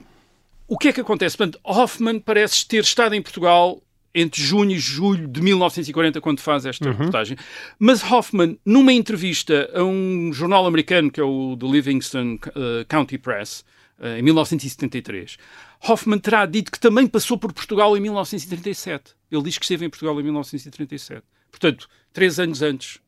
o 0.67 0.77
que 0.77 0.87
é 0.89 0.93
que 0.93 1.01
acontece? 1.01 1.37
Portanto, 1.37 1.59
Hoffman 1.63 2.19
parece 2.19 2.67
ter 2.67 2.83
estado 2.83 3.13
em 3.13 3.21
Portugal 3.21 3.81
entre 4.15 4.41
junho 4.41 4.71
e 4.71 4.79
julho 4.79 5.27
de 5.27 5.41
1940, 5.41 6.21
quando 6.21 6.39
faz 6.39 6.65
esta 6.65 6.89
reportagem. 6.89 7.37
Mas 7.77 8.01
Hoffman, 8.01 8.57
numa 8.65 8.93
entrevista 8.93 9.69
a 9.73 9.83
um 9.83 10.31
jornal 10.31 10.65
americano, 10.65 11.11
que 11.11 11.19
é 11.19 11.23
o 11.23 11.57
The 11.59 11.67
Livingston 11.67 12.35
uh, 12.35 12.85
County 12.87 13.17
Press, 13.17 13.65
uh, 13.99 14.17
em 14.17 14.21
1973, 14.21 15.37
Hoffman 15.85 16.17
terá 16.17 16.45
dito 16.45 16.71
que 16.71 16.79
também 16.79 17.05
passou 17.05 17.37
por 17.37 17.51
Portugal 17.51 17.97
em 17.97 17.99
1937. 17.99 19.13
Ele 19.29 19.43
diz 19.43 19.57
que 19.57 19.65
esteve 19.65 19.85
em 19.85 19.89
Portugal 19.89 20.17
em 20.17 20.23
1937. 20.23 21.21
Portanto, 21.51 21.89
três 22.13 22.39
anos 22.39 22.61
antes 22.61 22.99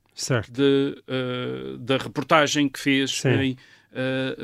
de, 0.49 1.01
uh, 1.08 1.78
da 1.78 1.95
reportagem 1.95 2.68
que 2.68 2.80
fez 2.80 3.12
Sim. 3.12 3.30
em 3.30 3.58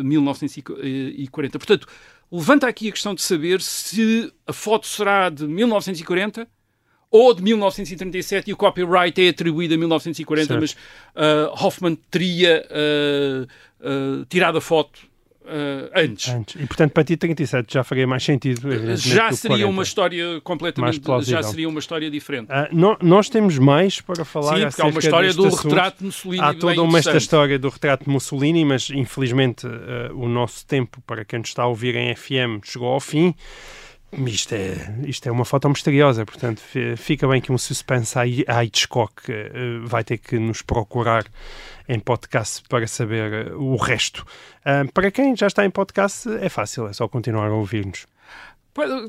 1940. 0.02 1.60
Portanto, 1.60 1.88
levanta 2.32 2.68
aqui 2.68 2.88
a 2.88 2.92
questão 2.92 3.14
de 3.14 3.22
saber 3.22 3.62
se 3.62 4.34
a 4.48 4.54
foto 4.54 4.88
será 4.88 5.30
de 5.30 5.46
1940 5.46 6.48
ou 7.14 7.32
de 7.32 7.44
1937 7.44 8.50
e 8.50 8.54
o 8.54 8.58
copyright 8.58 9.24
é 9.24 9.30
atribuído 9.30 9.76
a 9.76 9.78
1940, 9.78 10.48
certo. 10.48 10.60
mas 10.60 10.72
uh, 10.72 11.64
Hoffman 11.64 11.96
teria 12.10 12.66
uh, 12.72 13.44
uh, 13.88 14.26
tirado 14.26 14.58
a 14.58 14.62
foto 14.62 15.14
Uh, 15.44 15.92
antes. 15.94 16.30
antes. 16.30 16.56
E 16.56 16.66
portanto, 16.66 16.94
para 16.94 17.04
ti, 17.04 17.18
37 17.18 17.74
já 17.74 17.84
faria 17.84 18.08
mais 18.08 18.24
sentido. 18.24 18.62
Já 18.96 19.30
seria 19.34 19.68
uma 19.68 19.84
história 19.84 20.40
completamente. 20.42 21.02
Já 21.24 21.44
seria 21.44 21.68
uma 21.68 21.80
história 21.80 22.10
diferente. 22.10 22.50
Uh, 22.50 22.98
nós 23.02 23.28
temos 23.28 23.58
mais 23.58 24.00
para 24.00 24.24
falar. 24.24 24.58
Sim, 24.58 24.68
porque 24.68 24.82
há 24.82 24.86
uma 24.86 25.00
história 25.00 25.34
do 25.34 25.46
assunto. 25.46 25.68
retrato 25.68 25.98
de 26.00 26.06
Mussolini. 26.06 26.42
Há 26.42 26.54
toda 26.54 26.82
uma 26.82 26.98
esta 26.98 27.18
história 27.18 27.60
do 27.60 27.68
retrato 27.68 28.06
de 28.06 28.10
Mussolini, 28.10 28.64
mas 28.64 28.90
infelizmente 28.90 29.68
uh, 29.68 30.18
o 30.18 30.30
nosso 30.30 30.66
tempo, 30.66 31.02
para 31.06 31.26
quem 31.26 31.40
nos 31.40 31.50
está 31.50 31.64
a 31.64 31.68
ouvir 31.68 31.94
em 31.96 32.16
FM, 32.16 32.64
chegou 32.64 32.88
ao 32.88 33.02
fim. 33.02 33.36
Isto 34.28 34.54
é, 34.54 34.96
isto 35.06 35.28
é 35.28 35.32
uma 35.32 35.46
foto 35.46 35.68
misteriosa, 35.70 36.26
portanto, 36.26 36.62
fica 36.98 37.28
bem 37.28 37.42
que 37.42 37.52
um 37.52 37.58
suspense 37.58 38.18
a 38.20 38.64
Hitchcock 38.64 39.24
vai 39.86 40.04
ter 40.04 40.18
que 40.20 40.38
nos 40.38 40.62
procurar 40.62 41.26
em 41.88 42.00
podcast 42.00 42.64
para 42.68 42.88
saber 42.88 43.52
uh, 43.52 43.62
o 43.62 43.76
resto. 43.76 44.26
Uh, 44.66 44.92
para 44.92 45.12
quem 45.12 45.36
já 45.36 45.48
está 45.48 45.66
em 45.66 45.70
podcast, 45.70 46.30
é 46.42 46.50
fácil, 46.50 46.88
é 46.88 46.94
só 46.94 47.08
continuar 47.08 47.48
a 47.48 47.54
ouvir-nos. 47.54 48.06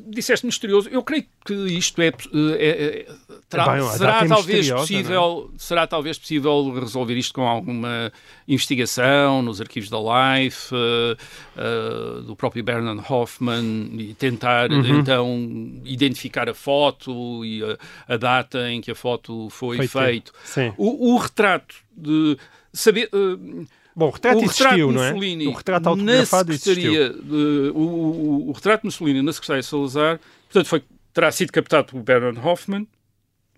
Disseste 0.06 0.44
misterioso. 0.44 0.90
Eu 0.90 1.02
creio 1.02 1.24
que 1.44 1.54
isto 1.54 2.00
é, 2.02 2.08
é, 2.08 2.12
é 2.58 3.06
terá, 3.48 3.72
Bem, 3.72 3.88
será 3.92 4.26
talvez 4.26 4.68
é? 4.68 4.74
possível, 4.74 5.50
é? 5.54 5.58
será 5.58 5.86
talvez 5.86 6.18
possível 6.18 6.70
resolver 6.74 7.14
isto 7.14 7.32
com 7.32 7.46
alguma 7.46 8.12
investigação 8.46 9.40
nos 9.40 9.62
arquivos 9.62 9.88
da 9.88 9.96
Life, 9.98 10.74
uh, 10.74 11.16
uh, 11.56 12.22
do 12.22 12.36
próprio 12.36 12.62
Bernard 12.62 13.02
Hoffman 13.08 13.90
e 13.98 14.14
tentar 14.14 14.70
uhum. 14.70 15.00
então 15.00 15.80
identificar 15.84 16.48
a 16.48 16.54
foto 16.54 17.42
e 17.42 17.62
a, 17.64 18.14
a, 18.14 18.16
data 18.18 18.70
em 18.70 18.82
que 18.82 18.90
a 18.90 18.94
foto 18.94 19.48
foi 19.48 19.88
feita. 19.88 20.30
O, 20.76 21.14
o, 21.14 21.16
retrato 21.16 21.74
de 21.96 22.36
saber. 22.70 23.08
Uh, 23.14 23.66
Bom, 23.96 24.08
o 24.08 24.10
retrato, 24.10 24.38
o 24.38 24.40
retrato 24.40 24.74
existiu, 24.74 24.92
Mussolini, 24.92 25.44
não 25.44 25.50
é? 25.50 25.54
O 25.54 25.56
retrato 25.56 25.88
autografado 25.88 26.52
existiu. 26.52 26.92
De, 26.92 27.70
o, 27.74 27.78
o, 27.78 28.48
o, 28.48 28.52
retrato 28.52 28.80
de 28.80 28.86
Mussolini 28.86 29.22
na 29.22 29.32
Secretaria 29.32 29.62
de 29.62 29.68
Salazar, 29.68 30.20
portanto, 30.48 30.66
foi, 30.66 30.82
terá 31.12 31.30
sido 31.30 31.52
captado 31.52 31.86
por 31.92 32.02
Bernard 32.02 32.38
Hoffman, 32.40 32.88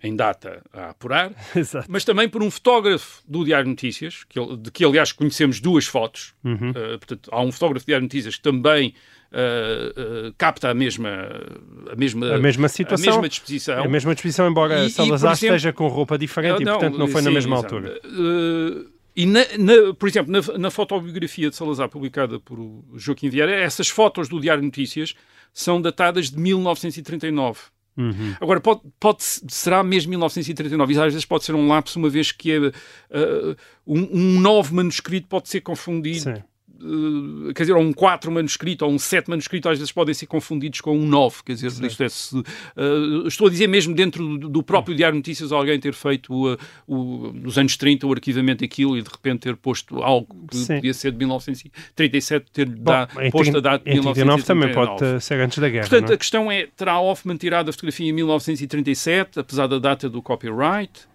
em 0.02 0.14
data 0.14 0.62
a 0.72 0.90
apurar, 0.90 1.32
Exato. 1.56 1.86
mas 1.88 2.04
também 2.04 2.28
por 2.28 2.42
um 2.42 2.50
fotógrafo 2.50 3.22
do 3.26 3.44
Diário 3.44 3.64
de 3.64 3.70
Notícias, 3.70 4.24
que, 4.28 4.38
de 4.58 4.70
que 4.70 4.84
aliás 4.84 5.10
conhecemos 5.10 5.58
duas 5.58 5.86
fotos. 5.86 6.34
Uhum. 6.44 6.70
Uh, 6.70 6.98
portanto, 6.98 7.30
há 7.32 7.42
um 7.42 7.50
fotógrafo 7.50 7.84
do 7.84 7.88
Diário 7.88 8.06
de 8.06 8.14
Notícias 8.14 8.36
que 8.36 8.42
também 8.42 8.94
uh, 9.32 10.28
uh, 10.28 10.34
capta 10.36 10.68
a 10.68 10.74
mesma, 10.74 11.30
a 11.90 11.96
mesma, 11.96 12.34
a 12.34 12.38
mesma 12.38 12.68
situação, 12.68 13.08
a 13.08 13.12
mesma 13.12 13.28
disposição. 13.28 13.84
A 13.84 13.88
mesma 13.88 14.14
disposição, 14.14 14.48
embora 14.48 14.84
e, 14.84 14.90
Salazar 14.90 15.30
e, 15.30 15.34
exemplo, 15.34 15.56
esteja 15.56 15.72
com 15.72 15.88
roupa 15.88 16.18
diferente 16.18 16.62
não, 16.62 16.76
e, 16.76 16.78
portanto, 16.78 16.98
não 16.98 17.08
foi 17.08 17.22
sim, 17.22 17.28
na 17.28 17.34
mesma 17.34 17.56
exato. 17.56 17.74
altura. 17.74 18.00
E, 19.16 19.24
na, 19.24 19.40
na, 19.58 19.94
por 19.94 20.08
exemplo, 20.08 20.30
na, 20.30 20.58
na, 20.58 20.70
fotobiografia 20.70 21.48
de 21.48 21.56
Salazar, 21.56 21.88
publicada 21.88 22.38
por 22.38 22.84
Joaquim 22.94 23.30
Vieira, 23.30 23.50
essas 23.50 23.88
fotos 23.88 24.28
do 24.28 24.38
Diário 24.38 24.60
de 24.60 24.66
Notícias 24.66 25.14
são 25.54 25.80
datadas 25.80 26.30
de 26.30 26.38
1939. 26.38 27.60
Uhum. 27.96 28.34
Agora, 28.38 28.60
pode, 28.60 28.82
pode, 29.00 29.22
será 29.22 29.82
mesmo 29.82 30.10
1939? 30.10 30.92
E 30.92 30.98
às 30.98 31.12
vezes 31.14 31.24
pode 31.24 31.44
ser 31.44 31.54
um 31.54 31.66
lapso, 31.66 31.98
uma 31.98 32.10
vez 32.10 32.30
que 32.30 32.52
é, 32.52 32.58
uh, 32.58 33.56
um, 33.86 34.08
um, 34.12 34.40
novo 34.40 34.74
manuscrito 34.74 35.26
pode 35.28 35.48
ser 35.48 35.62
confundido. 35.62 36.20
Sim 36.20 36.42
quer 37.54 37.62
dizer, 37.62 37.72
ou 37.72 37.82
um 37.82 37.92
4 37.92 38.30
manuscrito 38.30 38.84
ou 38.84 38.90
um 38.90 38.98
7 38.98 39.28
manuscrito, 39.30 39.68
às 39.68 39.78
vezes 39.78 39.92
podem 39.92 40.14
ser 40.14 40.26
confundidos 40.26 40.80
com 40.80 40.96
um 40.96 41.06
9. 41.06 41.42
Quer 41.44 41.54
dizer, 41.54 41.66
é, 41.68 42.08
se, 42.08 42.36
uh, 42.36 43.26
estou 43.26 43.46
a 43.46 43.50
dizer 43.50 43.66
mesmo 43.66 43.94
dentro 43.94 44.38
do, 44.38 44.48
do 44.48 44.62
próprio 44.62 44.94
Diário 44.94 45.14
de 45.14 45.18
Notícias 45.18 45.52
alguém 45.52 45.78
ter 45.80 45.94
feito 45.94 46.32
uh, 46.32 46.58
o, 46.86 47.32
nos 47.32 47.58
anos 47.58 47.76
30 47.76 48.06
o 48.06 48.12
arquivamento 48.12 48.60
daquilo 48.60 48.96
e 48.96 49.02
de 49.02 49.08
repente 49.08 49.40
ter 49.40 49.56
posto 49.56 50.02
algo 50.02 50.46
que 50.50 50.56
Sim. 50.56 50.76
podia 50.76 50.94
ser 50.94 51.12
de 51.12 51.18
1937, 51.18 52.46
ter 52.52 52.66
Bom, 52.66 52.82
dá, 52.82 53.08
posto 53.30 53.56
a 53.56 53.60
data 53.60 53.84
de 53.84 53.90
1939. 53.90 54.42
também 54.44 54.72
pode 54.74 55.22
ser 55.22 55.40
antes 55.40 55.58
da 55.58 55.68
guerra. 55.68 55.88
Portanto, 55.88 56.10
é? 56.10 56.14
a 56.14 56.18
questão 56.18 56.50
é: 56.50 56.66
terá 56.76 57.00
Hoffman 57.00 57.36
tirado 57.36 57.68
a 57.68 57.72
fotografia 57.72 58.08
em 58.08 58.12
1937, 58.12 59.40
apesar 59.40 59.66
da 59.66 59.78
data 59.78 60.08
do 60.08 60.20
copyright? 60.20 61.06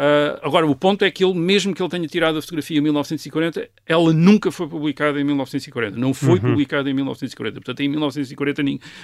Uh, 0.00 0.40
agora, 0.40 0.66
o 0.66 0.74
ponto 0.74 1.04
é 1.04 1.10
que 1.10 1.22
ele, 1.22 1.34
mesmo 1.34 1.74
que 1.74 1.82
ele 1.82 1.90
tenha 1.90 2.08
tirado 2.08 2.38
a 2.38 2.40
fotografia 2.40 2.78
em 2.78 2.80
1940, 2.80 3.68
ela 3.84 4.14
nunca 4.14 4.50
foi 4.50 4.66
publicada 4.66 5.20
em 5.20 5.24
1940. 5.24 5.98
Não 5.98 6.14
foi 6.14 6.36
uhum. 6.36 6.52
publicada 6.52 6.88
em 6.88 6.94
1940. 6.94 7.56
Portanto, 7.56 7.80
em 7.80 7.88
1940 7.88 8.62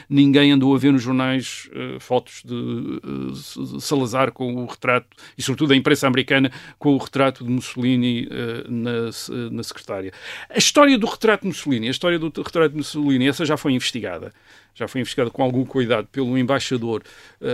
ninguém 0.09 0.53
andou 0.53 0.74
a 0.74 0.78
ver 0.78 0.92
nos 0.92 1.03
jornais 1.03 1.68
uh, 1.74 2.01
fotos 2.01 2.42
de 2.42 2.55
uh, 2.55 3.78
Salazar 3.78 4.32
com 4.32 4.55
o 4.55 4.64
retrato, 4.64 5.09
e 5.36 5.42
sobretudo 5.42 5.74
a 5.74 5.76
imprensa 5.76 6.07
americana, 6.07 6.51
com 6.78 6.94
o 6.94 6.97
retrato 6.97 7.44
de 7.44 7.51
Mussolini 7.51 8.26
na, 8.66 9.11
na 9.51 9.62
secretária. 9.62 10.12
A 10.49 10.57
história 10.57 10.97
do 10.97 11.07
retrato 11.07 11.42
de 11.42 11.49
Mussolini, 11.49 11.88
a 11.88 11.90
história 11.90 12.18
do 12.18 12.28
retrato 12.28 12.70
de 12.70 12.76
Mussolini, 12.78 13.28
essa 13.28 13.44
já 13.44 13.59
foi 13.59 13.72
investigada. 13.72 14.32
Já 14.74 14.88
foi 14.88 15.03
investigada 15.03 15.30
com 15.30 15.42
algum 15.42 15.64
cuidado 15.64 16.07
pelo 16.11 16.38
embaixador 16.38 17.03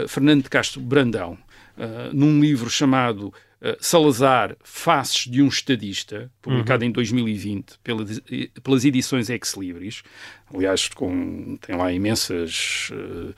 Fernando 0.07 0.45
de 0.45 0.51
Castro 0.51 0.80
Brandão. 0.80 1.38
Uh, 1.77 2.14
num 2.14 2.39
livro 2.39 2.68
chamado 2.68 3.29
uh, 3.29 3.77
Salazar, 3.81 4.55
Faces 4.62 5.27
de 5.27 5.41
um 5.41 5.49
Estadista, 5.49 6.31
publicado 6.43 6.85
uhum. 6.85 6.91
em 6.91 6.93
2020 6.93 7.79
pelas, 7.83 8.20
pelas 8.62 8.85
edições 8.85 9.31
Ex 9.31 9.55
Libris. 9.55 10.03
Aliás, 10.55 10.89
com, 10.89 11.57
tem 11.66 11.75
lá 11.75 11.91
imensas 11.91 12.91
uh, 12.93 13.35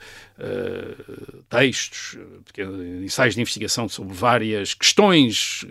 textos, 1.49 2.17
ensaios 3.01 3.35
de 3.35 3.41
investigação 3.41 3.87
sobre 3.87 4.13
várias 4.13 4.73
questões 4.73 5.65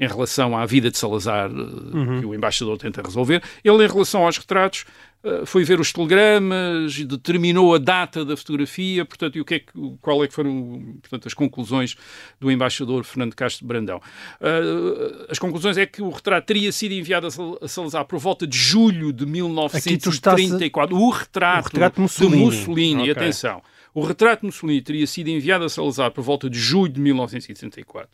em 0.00 0.06
relação 0.08 0.58
à 0.58 0.66
vida 0.66 0.90
de 0.90 0.98
Salazar 0.98 1.48
uhum. 1.48 2.18
que 2.18 2.26
o 2.26 2.34
embaixador 2.34 2.76
tenta 2.76 3.02
resolver. 3.02 3.40
Ele, 3.62 3.84
em 3.84 3.88
relação 3.88 4.26
aos 4.26 4.36
retratos, 4.36 4.84
eh, 4.84 5.09
foi 5.44 5.64
ver 5.64 5.78
os 5.80 5.92
telegramas, 5.92 6.96
determinou 7.04 7.74
a 7.74 7.78
data 7.78 8.24
da 8.24 8.36
fotografia, 8.36 9.04
portanto, 9.04 9.36
e 9.36 9.40
o 9.40 9.44
que 9.44 9.54
é 9.54 9.58
que, 9.58 9.72
qual 10.00 10.24
é 10.24 10.28
que 10.28 10.32
foram 10.32 10.96
portanto, 11.00 11.26
as 11.26 11.34
conclusões 11.34 11.94
do 12.40 12.50
embaixador 12.50 13.04
Fernando 13.04 13.34
Castro 13.34 13.66
Brandão. 13.66 14.00
Uh, 14.40 15.26
as 15.28 15.38
conclusões 15.38 15.76
é 15.76 15.84
que 15.84 16.00
o 16.00 16.08
retrato 16.08 16.46
teria 16.46 16.72
sido 16.72 16.92
enviado 16.92 17.26
a 17.60 17.68
Salazar 17.68 18.04
por 18.06 18.18
volta 18.18 18.46
de 18.46 18.56
julho 18.56 19.12
de 19.12 19.26
1934. 19.26 20.96
O 20.96 21.10
retrato, 21.10 21.66
o 21.66 21.68
retrato 21.68 21.94
de 21.96 22.00
Mussolini, 22.00 22.36
de 22.36 22.44
Mussolini 22.44 23.00
okay. 23.02 23.12
atenção, 23.12 23.62
o 23.92 24.02
retrato 24.02 24.40
de 24.40 24.46
Mussolini 24.46 24.80
teria 24.80 25.06
sido 25.06 25.28
enviado 25.28 25.64
a 25.64 25.68
Salazar 25.68 26.10
por 26.12 26.22
volta 26.22 26.48
de 26.48 26.58
julho 26.58 26.92
de 26.92 27.00
1934. 27.00 28.08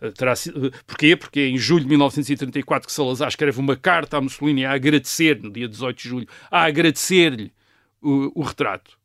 Eh, 0.00 0.10
terá 0.10 0.34
sido, 0.34 0.68
eh, 0.68 0.70
porquê? 0.86 1.16
Porque 1.16 1.40
é 1.40 1.48
em 1.48 1.58
julho 1.58 1.82
de 1.82 1.88
1934 1.88 2.86
que 2.86 2.92
Salazar 2.92 3.28
escreve 3.28 3.60
uma 3.60 3.76
carta 3.76 4.16
a 4.16 4.20
Mussolini 4.20 4.64
a 4.64 4.72
agradecer, 4.72 5.40
no 5.42 5.50
dia 5.50 5.68
18 5.68 5.96
de 5.96 6.08
julho, 6.08 6.28
a 6.50 6.64
agradecer-lhe 6.64 7.52
o, 8.00 8.40
o 8.40 8.42
retrato. 8.42 8.98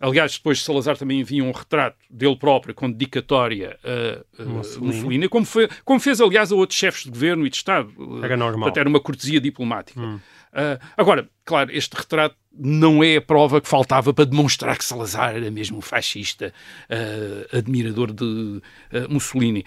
Aliás, 0.00 0.34
depois 0.34 0.62
Salazar 0.62 0.96
também 0.96 1.20
envia 1.20 1.42
um 1.42 1.50
retrato 1.50 1.96
dele 2.08 2.36
próprio 2.36 2.72
com 2.72 2.88
dedicatória 2.88 3.76
a, 3.82 4.42
a 4.42 4.44
Mussolini, 4.44 4.94
Mussolini 4.94 5.28
como, 5.28 5.44
foi, 5.44 5.68
como, 5.84 5.98
fez, 5.98 6.20
aliás, 6.20 6.52
a 6.52 6.54
outros 6.54 6.78
chefes 6.78 7.02
de 7.02 7.10
governo 7.10 7.44
e 7.44 7.50
de 7.50 7.56
Estado. 7.56 7.92
Era 8.22 8.36
normal. 8.36 8.60
Portanto, 8.60 8.78
era 8.78 8.88
uma 8.88 9.00
cortesia 9.00 9.40
diplomática. 9.40 10.00
Hum. 10.00 10.20
Uh, 10.52 10.78
agora, 10.96 11.28
claro, 11.44 11.70
este 11.72 11.94
retrato 11.94 12.36
não 12.52 13.02
é 13.02 13.16
a 13.16 13.20
prova 13.20 13.60
que 13.60 13.68
faltava 13.68 14.14
para 14.14 14.24
demonstrar 14.24 14.76
que 14.78 14.84
Salazar 14.84 15.36
era 15.36 15.50
mesmo 15.50 15.80
fascista, 15.80 16.52
uh, 16.90 17.56
admirador 17.56 18.12
de 18.12 18.24
uh, 18.24 18.62
Mussolini. 19.08 19.64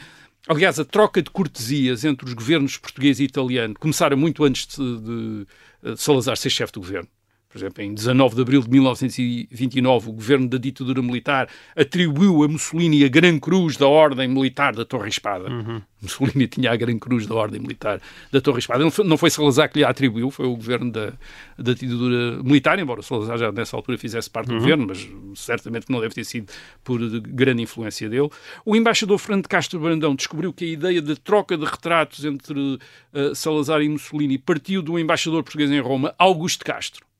Aliás, 0.48 0.80
a 0.80 0.86
troca 0.86 1.22
de 1.22 1.30
cortesias 1.30 2.04
entre 2.04 2.26
os 2.26 2.34
governos 2.34 2.78
português 2.78 3.20
e 3.20 3.24
italiano 3.24 3.76
começara 3.80 4.16
muito 4.16 4.44
antes 4.44 4.68
de, 4.76 5.00
de, 5.00 5.48
de 5.84 6.02
Salazar 6.02 6.36
ser 6.36 6.50
chefe 6.50 6.74
do 6.74 6.80
governo. 6.80 7.08
Por 7.52 7.58
exemplo, 7.58 7.84
em 7.84 7.94
19 7.94 8.36
de 8.36 8.42
abril 8.42 8.62
de 8.62 8.70
1929, 8.70 10.10
o 10.10 10.14
governo 10.14 10.48
da 10.48 10.58
ditadura 10.58 11.02
militar 11.02 11.50
atribuiu 11.76 12.44
a 12.44 12.48
Mussolini 12.48 13.04
a 13.04 13.10
Gran 13.10 13.40
Cruz 13.40 13.76
da 13.76 13.88
Ordem 13.88 14.30
Militar 14.30 14.74
da 14.74 14.86
Torre 14.86 15.10
Espada. 15.10 15.50
Uhum. 15.50 15.82
Mussolini 16.02 16.48
tinha 16.48 16.72
a 16.72 16.76
Gran 16.78 16.98
Cruz 16.98 17.28
da 17.28 17.36
Ordem 17.36 17.60
Militar 17.60 18.02
da 18.32 18.40
Torre 18.40 18.60
Espada. 18.60 18.84
Não 18.84 18.90
foi, 18.90 19.06
não 19.06 19.18
foi 19.18 19.30
Salazar 19.30 19.70
que 19.70 19.80
lhe 19.80 19.84
a 19.84 19.90
atribuiu, 19.90 20.32
foi 20.32 20.46
o 20.46 20.56
governo 20.56 20.92
da, 20.92 21.12
da 21.58 21.74
ditadura 21.74 22.42
militar, 22.42 22.80
embora 22.80 23.02
Salazar 23.02 23.38
já 23.38 23.52
nessa 23.52 23.76
altura 23.76 23.98
fizesse 23.98 24.30
parte 24.30 24.48
do 24.48 24.54
uhum. 24.54 24.60
governo, 24.60 24.88
mas 24.88 25.10
certamente 25.36 25.90
não 25.90 26.00
deve 26.00 26.16
ter 26.16 26.24
sido 26.24 26.52
por 26.86 27.00
grande 27.20 27.62
influência 27.62 28.10
dele. 28.10 28.30
O 28.66 28.78
embaixador 28.78 29.18
Fernando 29.20 29.48
Castro 29.50 29.78
Brandão 29.78 30.16
descobriu 30.16 30.54
que 30.54 30.64
a 30.64 30.68
ideia 30.70 31.02
de 31.02 31.16
troca 31.18 31.58
de 31.58 31.66
retratos 31.66 32.24
entre 32.24 32.60
uh, 32.60 33.36
Salazar 33.36 33.82
e 33.82 33.90
Mussolini 33.90 34.38
partiu 34.38 34.82
do 34.82 34.98
embaixador 34.98 35.44
português 35.44 35.70
em 35.70 35.82
Roma, 35.82 36.16
Augusto 36.18 36.64
Castro. 36.64 37.11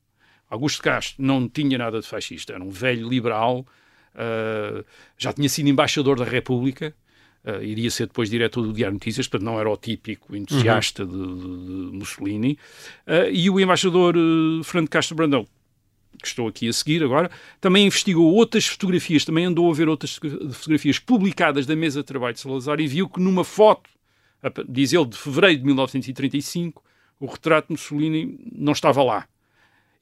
Augusto 0.52 0.82
Castro 0.82 1.24
não 1.24 1.48
tinha 1.48 1.78
nada 1.78 1.98
de 1.98 2.06
fascista, 2.06 2.52
era 2.52 2.62
um 2.62 2.68
velho 2.68 3.08
liberal, 3.08 3.66
uh, 4.14 4.84
já 5.16 5.32
tinha 5.32 5.48
sido 5.48 5.70
embaixador 5.70 6.18
da 6.18 6.26
República, 6.26 6.94
uh, 7.42 7.62
iria 7.62 7.90
ser 7.90 8.06
depois 8.06 8.28
diretor 8.28 8.60
do 8.60 8.70
Diário 8.70 8.92
Notícias, 8.92 9.26
portanto 9.26 9.46
não 9.46 9.58
era 9.58 9.70
o 9.70 9.76
típico 9.78 10.36
entusiasta 10.36 11.04
uhum. 11.04 11.36
de, 11.36 11.90
de, 11.90 11.96
Mussolini. 11.96 12.58
Uh, 13.06 13.30
e 13.32 13.48
o 13.48 13.58
embaixador 13.58 14.14
Fernando 14.62 14.90
Castro 14.90 15.16
Brandão, 15.16 15.46
que 16.20 16.28
estou 16.28 16.46
aqui 16.46 16.68
a 16.68 16.72
seguir 16.74 17.02
agora, 17.02 17.30
também 17.58 17.86
investigou 17.86 18.34
outras 18.34 18.66
fotografias, 18.66 19.24
também 19.24 19.46
andou 19.46 19.70
a 19.70 19.74
ver 19.74 19.88
outras 19.88 20.16
fotografias 20.52 20.98
publicadas 20.98 21.64
da 21.64 21.74
mesa 21.74 22.00
de 22.00 22.06
trabalho 22.06 22.34
de 22.34 22.40
Salazar 22.40 22.78
e 22.78 22.86
viu 22.86 23.08
que 23.08 23.18
numa 23.18 23.42
foto, 23.42 23.88
diz 24.68 24.92
ele, 24.92 25.06
de 25.06 25.16
fevereiro 25.16 25.60
de 25.60 25.64
1935, 25.64 26.84
o 27.18 27.24
retrato 27.24 27.68
de 27.68 27.72
Mussolini 27.72 28.38
não 28.52 28.72
estava 28.72 29.02
lá. 29.02 29.26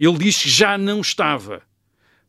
Ele 0.00 0.16
diz 0.16 0.42
que 0.42 0.48
já 0.48 0.78
não 0.78 1.00
estava, 1.00 1.62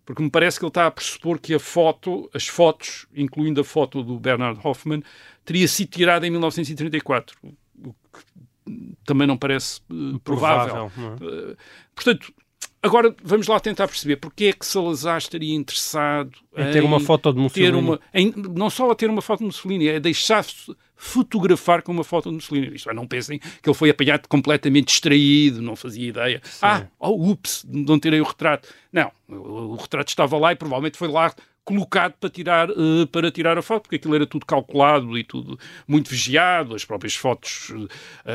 porque 0.06 0.22
me 0.22 0.30
parece 0.30 0.60
que 0.60 0.66
ele 0.66 0.70
está 0.70 0.88
a 0.88 0.92
pressupor 0.92 1.40
que 1.40 1.54
a 1.54 1.60
foto, 1.60 2.30
as 2.34 2.46
fotos, 2.46 3.08
incluindo 3.16 3.62
a 3.62 3.64
foto 3.64 4.04
do 4.04 4.20
Bernard 4.20 4.60
Hoffman, 4.62 5.02
teria 5.46 5.68
sido 5.70 5.90
tirada 5.90 6.28
em 6.28 6.30
1934, 6.30 7.38
o 7.44 7.94
que 7.94 8.86
também 9.06 9.26
não 9.26 9.38
parece 9.38 9.80
uh, 9.90 10.20
provável. 10.20 10.92
provável 10.92 11.28
é? 11.28 11.52
uh, 11.54 11.58
portanto, 11.96 12.34
Agora 12.84 13.16
vamos 13.24 13.48
lá 13.48 13.60
tentar 13.60 13.88
perceber 13.88 14.16
porque 14.16 14.46
é 14.46 14.54
que 14.54 14.66
Salazar 14.66 15.20
estaria 15.20 15.54
interessado 15.54 16.32
em, 16.58 16.68
em 16.68 16.72
ter 16.72 16.84
uma 16.84 17.00
foto 17.00 17.32
de 17.32 17.40
Mussolini. 17.40 17.78
Uma, 17.78 18.00
em, 18.12 18.34
não 18.36 18.72
só 18.72 18.90
a 18.90 18.96
ter 18.96 19.08
uma 19.08 19.22
foto 19.22 19.40
de 19.40 19.46
Mussolini, 19.46 19.88
é 19.88 20.00
deixar-se 20.00 20.76
fotografar 21.02 21.82
com 21.82 21.92
uma 21.92 22.04
foto 22.04 22.30
de 22.30 22.36
Mussolini. 22.36 22.76
Isto 22.76 22.92
é, 22.92 22.94
não 22.94 23.08
pensem 23.08 23.40
que 23.40 23.68
ele 23.68 23.76
foi 23.76 23.90
apanhado 23.90 24.28
completamente 24.28 24.90
distraído, 24.90 25.60
não 25.60 25.76
fazia 25.76 26.08
ideia. 26.08 26.40
Sim. 26.44 26.60
Ah, 26.62 26.86
oh, 27.00 27.32
ups, 27.32 27.66
não 27.68 28.00
tirei 28.00 28.22
o 28.22 28.24
retrato. 28.24 28.70
Não, 28.94 29.12
o, 29.28 29.74
o 29.74 29.76
retrato 29.78 30.10
estava 30.10 30.38
lá 30.38 30.52
e 30.52 30.56
provavelmente 30.56 30.98
foi 30.98 31.08
lá 31.08 31.34
colocado 31.66 32.14
para 32.20 32.30
tirar, 32.30 32.70
uh, 32.70 33.08
para 33.12 33.32
tirar 33.32 33.58
a 33.58 33.64
foto, 33.64 33.84
porque 33.84 33.96
aquilo 33.96 34.14
era 34.14 34.28
tudo 34.28 34.46
calculado 34.46 35.18
e 35.18 35.24
tudo 35.24 35.60
muito 35.88 36.10
vigiado, 36.10 36.76
as 36.76 36.86
próprias 36.86 37.16
fotos 37.16 37.70
uh, 37.70 37.88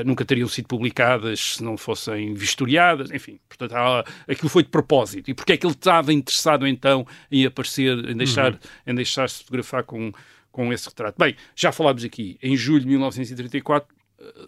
nunca 0.05 0.25
teriam 0.25 0.49
sido 0.49 0.67
publicadas 0.67 1.55
se 1.55 1.63
não 1.63 1.77
fossem 1.77 2.35
vistoriadas, 2.35 3.13
enfim, 3.13 3.39
portanto 3.49 3.75
há, 3.75 4.05
aquilo 4.29 4.49
foi 4.49 4.65
de 4.65 4.71
propósito. 4.71 5.31
E 5.31 5.35
porque 5.35 5.53
é 5.53 5.57
que 5.57 5.65
ele 5.65 5.75
estava 5.75 6.13
interessado 6.13 6.67
então 6.67 7.07
em 7.31 7.47
aparecer, 7.47 7.97
em 8.09 8.17
deixar, 8.17 8.53
uhum. 8.53 8.59
em 8.89 8.95
deixar-se 8.95 9.39
fotografar 9.39 9.85
com, 9.85 10.13
com 10.57 10.73
esse 10.73 10.89
retrato? 10.89 11.19
Bem, 11.19 11.37
já 11.55 11.71
falámos 11.71 12.03
aqui, 12.03 12.39
em 12.43 12.57
julho 12.57 12.81
de 12.81 12.87
1934, 12.87 13.95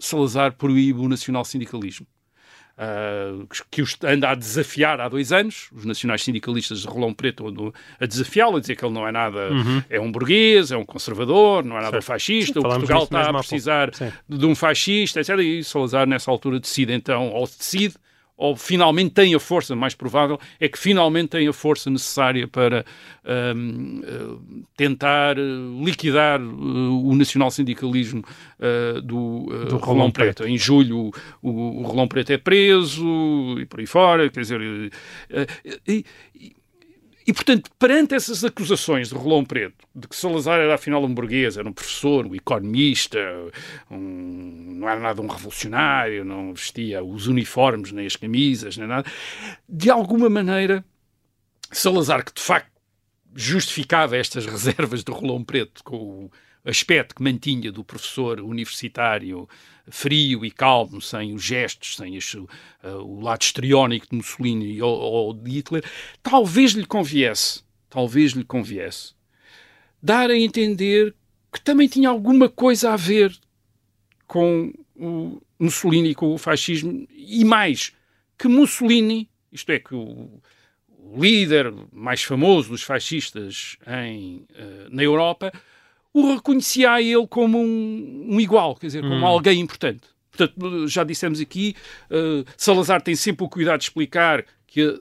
Salazar 0.00 0.54
proíbe 0.54 1.00
o 1.00 1.08
nacional 1.08 1.44
sindicalismo 1.44 2.06
uh, 2.78 3.46
que 3.70 3.82
os 3.82 3.96
anda 4.02 4.30
a 4.30 4.34
desafiar 4.34 5.00
há 5.00 5.08
dois 5.08 5.32
anos. 5.32 5.68
Os 5.72 5.84
nacionais 5.84 6.22
sindicalistas 6.22 6.80
de 6.80 6.86
Rolão 6.86 7.12
Preto 7.12 7.46
andam 7.46 7.72
a 8.00 8.06
desafiá-lo, 8.06 8.56
a 8.56 8.60
dizer 8.60 8.76
que 8.76 8.84
ele 8.84 8.94
não 8.94 9.06
é 9.06 9.12
nada, 9.12 9.50
uhum. 9.50 9.82
é 9.90 10.00
um 10.00 10.10
burguês, 10.10 10.70
é 10.70 10.76
um 10.76 10.84
conservador, 10.84 11.64
não 11.64 11.76
é 11.76 11.80
nada 11.80 11.90
certo. 11.92 12.04
fascista. 12.04 12.60
Sim, 12.60 12.66
o 12.66 12.70
Portugal 12.70 13.02
está 13.04 13.28
a 13.28 13.34
precisar 13.34 13.90
de 14.28 14.46
um 14.46 14.54
fascista, 14.54 15.20
etc. 15.20 15.38
E 15.40 15.62
Salazar, 15.64 16.06
nessa 16.06 16.30
altura, 16.30 16.60
decide 16.60 16.92
então, 16.92 17.30
ou 17.30 17.46
decide, 17.46 17.96
ou 18.38 18.54
finalmente 18.54 19.10
tem 19.10 19.34
a 19.34 19.40
força, 19.40 19.74
mais 19.74 19.96
provável, 19.96 20.38
é 20.60 20.68
que 20.68 20.78
finalmente 20.78 21.30
tem 21.30 21.48
a 21.48 21.52
força 21.52 21.90
necessária 21.90 22.46
para 22.46 22.84
um, 23.56 24.00
uh, 24.00 24.64
tentar 24.76 25.36
uh, 25.36 25.84
liquidar 25.84 26.40
uh, 26.40 27.08
o 27.08 27.14
nacional-sindicalismo 27.16 28.22
uh, 28.22 29.02
do, 29.02 29.18
uh, 29.18 29.64
do 29.66 29.76
Rolão 29.78 30.10
Preto. 30.10 30.36
Preto. 30.36 30.48
Em 30.48 30.56
julho 30.56 31.10
o, 31.42 31.50
o 31.50 31.82
Rolão 31.82 32.06
Preto 32.06 32.32
é 32.32 32.38
preso 32.38 33.04
e 33.58 33.66
por 33.66 33.80
aí 33.80 33.86
fora, 33.86 34.30
quer 34.30 34.40
dizer... 34.40 34.60
Uh, 34.60 34.92
e, 35.86 36.04
e, 37.28 37.32
portanto, 37.34 37.70
perante 37.78 38.14
essas 38.14 38.42
acusações 38.42 39.10
de 39.10 39.14
Rolão 39.14 39.44
Preto, 39.44 39.86
de 39.94 40.08
que 40.08 40.16
Salazar 40.16 40.60
era 40.60 40.74
afinal 40.74 41.04
um 41.04 41.12
burguês, 41.12 41.58
era 41.58 41.68
um 41.68 41.74
professor, 41.74 42.24
um 42.24 42.34
economista, 42.34 43.18
um, 43.90 44.76
não 44.78 44.88
era 44.88 44.98
nada 44.98 45.20
um 45.20 45.26
revolucionário, 45.26 46.24
não 46.24 46.54
vestia 46.54 47.04
os 47.04 47.26
uniformes, 47.26 47.92
nem 47.92 48.06
as 48.06 48.16
camisas, 48.16 48.78
nem 48.78 48.88
nada, 48.88 49.06
de 49.68 49.90
alguma 49.90 50.30
maneira, 50.30 50.82
Salazar, 51.70 52.24
que 52.24 52.32
de 52.32 52.40
facto 52.40 52.72
justificava 53.36 54.16
estas 54.16 54.46
reservas 54.46 55.04
de 55.04 55.12
Rolão 55.12 55.44
Preto 55.44 55.84
com 55.84 55.96
o 56.24 56.30
aspecto 56.64 57.14
que 57.14 57.22
mantinha 57.22 57.70
do 57.70 57.84
professor 57.84 58.40
universitário 58.40 59.46
frio 59.90 60.44
e 60.44 60.50
calmo, 60.50 61.00
sem 61.00 61.34
os 61.34 61.42
gestos, 61.42 61.96
sem 61.96 62.16
uh, 62.16 62.48
o 63.02 63.20
lado 63.20 63.42
histriónico 63.42 64.06
de 64.10 64.16
Mussolini 64.16 64.80
ou, 64.82 64.98
ou, 64.98 65.34
de 65.34 65.50
Hitler, 65.50 65.84
talvez 66.22 66.72
lhe 66.72 66.86
conviesse, 66.86 67.62
talvez 67.88 68.32
lhe 68.32 68.44
conviesse, 68.44 69.14
dar 70.02 70.30
a 70.30 70.38
entender 70.38 71.14
que 71.52 71.60
também 71.60 71.88
tinha 71.88 72.08
alguma 72.08 72.48
coisa 72.48 72.92
a 72.92 72.96
ver 72.96 73.36
com 74.26 74.72
o 74.94 75.40
Mussolini, 75.58 76.14
com 76.14 76.34
o 76.34 76.38
fascismo, 76.38 77.06
e 77.10 77.44
mais, 77.44 77.92
que 78.38 78.46
Mussolini, 78.46 79.28
isto 79.50 79.70
é, 79.72 79.78
que 79.78 79.94
o, 79.94 80.40
o 80.98 81.22
líder 81.22 81.72
mais 81.92 82.22
famoso 82.22 82.70
dos 82.70 82.82
fascistas 82.82 83.76
em, 83.86 84.46
uh, 84.50 84.88
na 84.90 85.02
Europa, 85.02 85.52
o 86.18 86.34
reconhecia 86.34 86.92
a 86.92 87.02
ele 87.02 87.26
como 87.26 87.58
um, 87.58 88.26
um 88.30 88.40
igual, 88.40 88.76
quer 88.76 88.86
dizer, 88.86 89.02
como 89.02 89.14
hum. 89.14 89.26
alguém 89.26 89.60
importante. 89.60 90.02
Portanto, 90.30 90.86
já 90.86 91.02
dissemos 91.02 91.40
aqui, 91.40 91.74
uh, 92.10 92.44
Salazar 92.56 93.02
tem 93.02 93.16
sempre 93.16 93.44
o 93.44 93.48
cuidado 93.48 93.78
de 93.78 93.84
explicar 93.84 94.44
que 94.66 95.00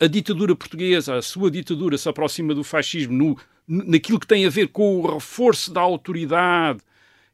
a, 0.00 0.04
a, 0.04 0.08
ditadura 0.08 0.56
portuguesa, 0.56 1.16
a 1.16 1.22
sua 1.22 1.50
ditadura, 1.50 1.96
se 1.96 2.08
aproxima 2.08 2.54
do 2.54 2.64
fascismo 2.64 3.12
no, 3.12 3.84
naquilo 3.86 4.18
que 4.18 4.26
tem 4.26 4.44
a 4.44 4.50
ver 4.50 4.68
com 4.68 5.00
o 5.00 5.14
reforço 5.14 5.72
da 5.72 5.80
autoridade 5.80 6.80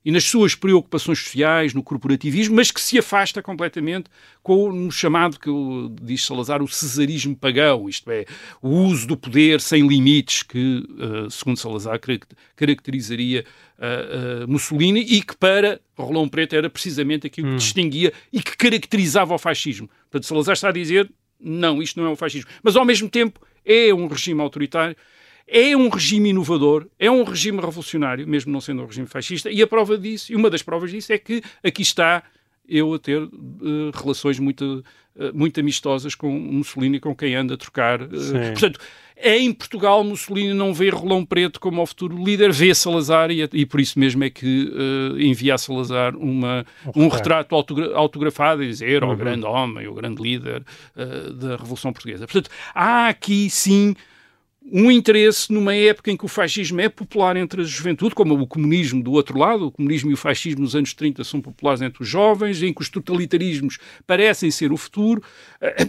e 0.04 0.10
nas 0.10 0.24
suas 0.24 0.54
preocupações 0.54 1.18
sociais, 1.18 1.74
no 1.74 1.82
corporativismo, 1.82 2.56
mas 2.56 2.70
que 2.70 2.80
se 2.80 2.98
afasta 2.98 3.42
completamente 3.42 4.08
com 4.42 4.86
o 4.86 4.90
chamado, 4.90 5.38
que 5.38 5.50
diz 6.02 6.24
Salazar, 6.24 6.62
o 6.62 6.68
cesarismo 6.68 7.36
pagão, 7.36 7.88
isto 7.88 8.10
é, 8.10 8.24
o 8.62 8.68
uso 8.68 9.06
do 9.06 9.16
poder 9.16 9.60
sem 9.60 9.86
limites, 9.86 10.42
que, 10.42 10.82
uh, 10.88 11.30
segundo 11.30 11.58
Salazar, 11.58 12.00
caracterizaria 12.56 13.44
uh, 13.78 14.44
uh, 14.44 14.48
Mussolini 14.48 15.00
e 15.00 15.22
que 15.22 15.36
para 15.36 15.80
Rolão 15.96 16.28
Preto 16.28 16.56
era 16.56 16.70
precisamente 16.70 17.26
aquilo 17.26 17.48
que 17.48 17.54
hum. 17.54 17.58
distinguia 17.58 18.12
e 18.32 18.42
que 18.42 18.56
caracterizava 18.56 19.34
o 19.34 19.38
fascismo. 19.38 19.88
Portanto, 20.10 20.26
Salazar 20.26 20.54
está 20.54 20.68
a 20.70 20.72
dizer, 20.72 21.10
não, 21.38 21.82
isto 21.82 22.00
não 22.00 22.08
é 22.08 22.10
o 22.10 22.16
fascismo. 22.16 22.50
Mas, 22.62 22.74
ao 22.74 22.84
mesmo 22.84 23.08
tempo, 23.08 23.40
é 23.64 23.92
um 23.92 24.06
regime 24.06 24.40
autoritário 24.40 24.96
é 25.50 25.76
um 25.76 25.88
regime 25.88 26.30
inovador, 26.30 26.86
é 26.96 27.10
um 27.10 27.24
regime 27.24 27.58
revolucionário, 27.60 28.26
mesmo 28.26 28.52
não 28.52 28.60
sendo 28.60 28.82
um 28.82 28.86
regime 28.86 29.08
fascista, 29.08 29.50
e 29.50 29.60
a 29.60 29.66
prova 29.66 29.98
disso, 29.98 30.32
e 30.32 30.36
uma 30.36 30.48
das 30.48 30.62
provas 30.62 30.92
disso 30.92 31.12
é 31.12 31.18
que 31.18 31.42
aqui 31.62 31.82
está 31.82 32.22
eu 32.68 32.94
a 32.94 32.98
ter 33.00 33.20
uh, 33.20 33.30
relações 33.92 34.38
muito, 34.38 34.84
uh, 35.16 35.36
muito 35.36 35.58
amistosas 35.58 36.14
com 36.14 36.30
Mussolini, 36.30 37.00
com 37.00 37.12
quem 37.16 37.34
anda 37.34 37.54
a 37.54 37.56
trocar. 37.56 38.00
Uh, 38.00 38.08
portanto, 38.52 38.78
é 39.16 39.36
em 39.38 39.52
Portugal 39.52 40.04
Mussolini 40.04 40.54
não 40.54 40.72
vê 40.72 40.88
Rolão 40.88 41.26
Preto 41.26 41.58
como 41.58 41.82
o 41.82 41.86
futuro 41.86 42.16
líder, 42.22 42.52
vê 42.52 42.72
Salazar 42.72 43.32
e, 43.32 43.42
e 43.52 43.66
por 43.66 43.80
isso 43.80 43.98
mesmo 43.98 44.22
é 44.22 44.30
que 44.30 44.72
envia 45.18 45.56
a 45.56 45.58
Salazar 45.58 46.16
uma, 46.16 46.64
um 46.96 47.06
retrato 47.08 47.54
autografado 47.54 48.62
e 48.62 48.68
dizer 48.68 49.04
uhum. 49.04 49.12
o 49.12 49.16
grande 49.16 49.44
homem, 49.44 49.86
o 49.86 49.92
grande 49.92 50.22
líder 50.22 50.64
da 51.34 51.56
Revolução 51.56 51.92
Portuguesa. 51.92 52.26
Portanto, 52.26 52.48
há 52.74 53.08
aqui 53.08 53.50
sim 53.50 53.94
um 54.62 54.90
interesse 54.90 55.52
numa 55.52 55.74
época 55.74 56.10
em 56.10 56.16
que 56.16 56.24
o 56.24 56.28
fascismo 56.28 56.80
é 56.80 56.88
popular 56.88 57.36
entre 57.36 57.62
a 57.62 57.64
juventude, 57.64 58.14
como 58.14 58.34
o 58.34 58.46
comunismo 58.46 59.02
do 59.02 59.12
outro 59.12 59.38
lado, 59.38 59.66
o 59.66 59.70
comunismo 59.70 60.10
e 60.10 60.14
o 60.14 60.16
fascismo 60.16 60.60
nos 60.60 60.76
anos 60.76 60.92
30 60.92 61.24
são 61.24 61.40
populares 61.40 61.80
entre 61.80 62.02
os 62.02 62.08
jovens, 62.08 62.62
em 62.62 62.72
que 62.72 62.82
os 62.82 62.88
totalitarismos 62.88 63.78
parecem 64.06 64.50
ser 64.50 64.70
o 64.70 64.76
futuro. 64.76 65.22
Eh, 65.60 65.88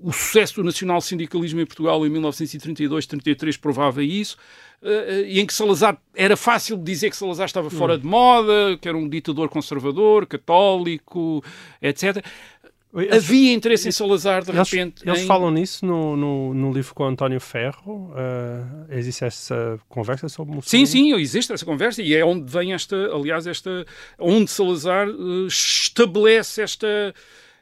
o 0.00 0.12
sucesso 0.12 0.56
do 0.56 0.64
nacional-sindicalismo 0.64 1.60
em 1.60 1.66
Portugal 1.66 2.06
em 2.06 2.10
1932-33 2.10 3.58
provava 3.58 4.04
isso. 4.04 4.36
Eh, 4.82 5.24
e 5.26 5.40
em 5.40 5.46
que 5.46 5.54
Salazar 5.54 5.98
era 6.14 6.36
fácil 6.36 6.76
dizer 6.76 7.10
que 7.10 7.16
Salazar 7.16 7.46
estava 7.46 7.70
fora 7.70 7.94
hum. 7.94 7.98
de 7.98 8.06
moda, 8.06 8.78
que 8.80 8.88
era 8.88 8.96
um 8.96 9.08
ditador 9.08 9.48
conservador, 9.48 10.26
católico, 10.26 11.42
etc 11.80 12.24
Eles, 12.92 13.12
Havia 13.24 13.52
interesse 13.52 13.86
em 13.88 13.92
Salazar, 13.92 14.42
de 14.42 14.50
eles, 14.50 14.68
repente. 14.68 15.02
eles 15.08 15.20
em- 15.20 15.26
falam 15.26 15.50
nisso 15.52 15.86
no, 15.86 16.16
no, 16.16 16.52
no 16.54 16.72
livro 16.72 16.92
com 16.94 17.04
o 17.04 17.06
António 17.06 17.38
Ferro. 17.40 18.10
Uh, 18.12 18.86
existe 18.92 19.24
essa 19.24 19.78
conversa 19.88 20.28
sobre 20.28 20.52
Sim, 20.62 20.80
Mussolini? 20.80 20.86
sim, 20.88 21.14
existe 21.14 21.52
essa 21.52 21.64
conversa 21.64 22.02
e 22.02 22.14
é 22.14 22.24
onde 22.24 22.50
vem 22.50 22.72
esta, 22.72 22.96
aliás, 23.14 23.46
esta, 23.46 23.86
onde 24.18 24.50
Salazar 24.50 25.06
eh, 25.08 25.46
estabelece 25.46 26.62
esta, 26.62 27.14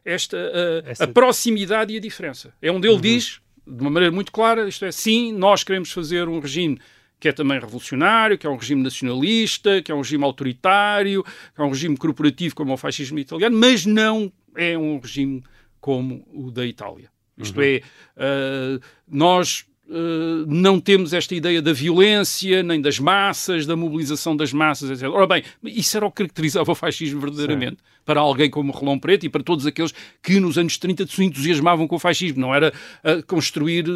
esta 0.04 0.36
eh, 0.36 0.82
Essa- 0.86 1.04
a 1.04 1.08
proximidade 1.08 1.92
e 1.92 1.96
a 1.98 2.00
diferença. 2.00 2.52
É 2.62 2.70
onde 2.72 2.88
ele 2.88 2.98
diz, 3.00 3.40
de 3.66 3.80
uma 3.82 3.90
maneira 3.90 4.14
muito 4.14 4.32
clara, 4.32 4.66
isto 4.68 4.84
é, 4.84 4.90
sim, 4.92 5.32
nós 5.32 5.62
queremos 5.62 5.92
fazer 5.92 6.26
um 6.28 6.40
regime 6.40 6.78
que 7.20 7.28
é 7.28 7.32
também 7.32 7.58
revolucionário, 7.58 8.38
que 8.38 8.46
é 8.46 8.50
um 8.50 8.56
regime 8.56 8.80
nacionalista, 8.82 9.82
que 9.82 9.90
é 9.90 9.94
um 9.94 9.98
regime 9.98 10.22
autoritário, 10.24 11.24
que 11.24 11.60
é 11.60 11.64
um 11.64 11.68
regime 11.68 11.96
corporativo 11.96 12.54
como 12.54 12.72
o 12.72 12.76
fascismo 12.76 13.18
italiano, 13.18 13.58
mas 13.58 13.84
não 13.84 14.32
é 14.58 14.76
um 14.76 14.98
regime 14.98 15.42
como 15.80 16.26
o 16.34 16.50
da 16.50 16.66
Itália. 16.66 17.10
Isto 17.38 17.60
é, 17.60 17.76
eh, 18.16 18.80
nós 19.06 19.64
eh, 19.90 20.44
não 20.46 20.78
temos 20.78 21.14
esta 21.14 21.34
ideia 21.34 21.62
da 21.62 21.72
violência, 21.72 22.62
nem 22.62 22.78
das 22.78 22.98
massas, 22.98 23.64
da 23.64 23.74
mobilização 23.74 24.36
das 24.36 24.52
massas, 24.52 24.90
etc. 24.90 25.08
Ora 25.08 25.26
bem, 25.26 25.42
isso 25.64 25.96
era 25.96 26.04
o 26.04 26.10
que 26.10 26.18
caracterizava 26.18 26.72
o 26.72 26.74
fascismo 26.74 27.20
verdadeiramente. 27.20 27.78
Para 28.04 28.20
alguém 28.20 28.48
como 28.50 28.72
Rolão 28.72 28.98
Preto 28.98 29.24
e 29.26 29.28
para 29.28 29.42
todos 29.42 29.66
aqueles 29.66 29.92
que 30.22 30.40
nos 30.40 30.56
anos 30.56 30.78
30 30.78 31.06
se 31.06 31.24
entusiasmavam 31.24 31.86
com 31.86 31.96
o 31.96 31.98
fascismo. 31.98 32.40
Não 32.40 32.54
era 32.54 32.72
eh, 33.02 33.22
construir 33.22 33.86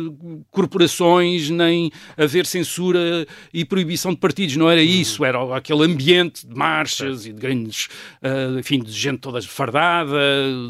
corporações, 0.50 1.50
nem 1.50 1.90
haver 2.16 2.46
censura 2.46 3.26
e 3.52 3.64
proibição 3.64 4.12
de 4.12 4.18
partidos. 4.18 4.56
Não 4.56 4.70
era 4.70 4.82
isso. 4.82 5.24
Era 5.24 5.56
aquele 5.56 5.84
ambiente 5.84 6.46
de 6.46 6.54
marchas 6.54 7.26
e 7.26 7.32
de 7.32 7.40
grandes, 7.40 7.88
eh, 8.22 8.58
enfim, 8.58 8.82
de 8.82 8.92
gente 8.92 9.18
toda 9.18 9.40
fardada, 9.42 10.18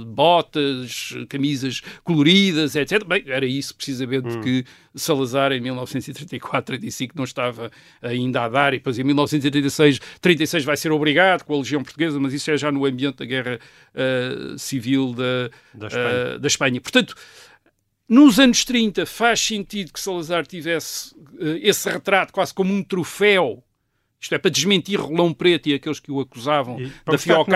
botas, 0.07 1.15
camisas 1.29 1.81
coloridas, 2.03 2.75
etc. 2.75 3.05
Bem, 3.05 3.23
era 3.27 3.47
isso 3.47 3.75
precisamente 3.75 4.39
que 4.39 4.65
Salazar 5.15 5.53
em 5.53 5.61
1934 5.61 6.79
disse 6.79 7.07
que 7.07 7.17
não 7.17 7.25
estava 7.25 7.71
ainda 8.01 8.43
a 8.45 8.49
dar 8.49 8.73
e 8.75 8.79
depois 8.79 8.99
em 8.99 9.05
1936 9.05 10.01
36 10.21 10.65
vai 10.65 10.77
ser 10.77 10.91
obrigado 10.93 11.45
com 11.45 11.55
a 11.55 11.59
Legião 11.59 11.83
Portuguesa, 11.83 12.19
mas 12.19 12.33
isso 12.33 12.51
é 12.51 12.57
já 12.57 12.73
no 12.73 12.85
ambiente 12.87 13.17
da 13.19 13.25
guerra 13.25 13.59
eh, 13.95 14.55
civil 14.57 15.13
da, 15.13 15.51
Da 15.75 15.87
Espanha. 15.89 16.09
eh, 16.09 16.39
da 16.39 16.47
Espanha. 16.47 16.81
Portanto, 16.81 17.15
nos 18.09 18.39
anos 18.39 18.65
30 18.65 19.07
faz 19.07 19.41
sentido 19.41 19.93
que 19.93 20.01
Salazar 20.01 20.47
tivesse 20.47 21.15
eh, 21.39 21.61
esse 21.63 21.89
retrato 21.91 22.33
quase 22.33 22.53
como 22.55 22.73
um 22.73 22.83
troféu, 22.83 23.63
isto 24.23 24.35
é, 24.35 24.39
para 24.39 24.51
desmentir 24.51 25.01
Rolão 25.01 25.33
Preto 25.35 25.69
e 25.69 25.75
aqueles 25.75 25.99
que 25.99 26.13
o 26.13 26.21
acusavam 26.21 26.81
E 26.81 26.85
da 27.05 27.15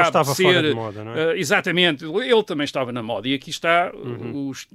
estava 0.08 0.34
de 0.34 0.42
fora 0.42 0.60
ser... 0.60 0.68
de 0.68 0.74
moda, 0.74 1.04
não 1.04 1.14
é? 1.14 1.32
eh, 1.34 1.38
exatamente, 1.38 2.04
ele 2.04 2.42
também 2.42 2.64
estava 2.64 2.90
na 2.92 3.02
moda 3.02 3.28
e 3.28 3.34
aqui 3.34 3.50
está 3.50 3.92
Uhum. 3.94 4.48
os, 4.48 4.66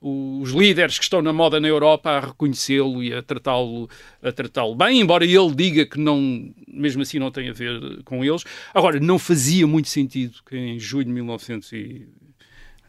os 0.00 0.50
líderes 0.50 0.98
que 0.98 1.04
estão 1.04 1.22
na 1.22 1.32
moda 1.32 1.60
na 1.60 1.68
Europa 1.68 2.10
a 2.10 2.20
reconhecê-lo 2.20 3.02
e 3.02 3.14
a 3.14 3.22
tratá-lo 3.22 3.88
a 4.22 4.32
tratá-lo 4.32 4.74
bem, 4.74 5.00
embora 5.00 5.24
ele 5.24 5.54
diga 5.54 5.86
que 5.86 5.98
não, 5.98 6.50
mesmo 6.66 7.02
assim 7.02 7.18
não 7.18 7.30
tem 7.30 7.48
a 7.48 7.52
ver 7.52 8.02
com 8.04 8.24
eles. 8.24 8.42
Agora, 8.74 8.98
não 8.98 9.18
fazia 9.18 9.66
muito 9.66 9.88
sentido 9.88 10.38
que 10.48 10.56
em 10.56 10.78
junho 10.78 11.04
de 11.04 11.12
1940 11.12 12.17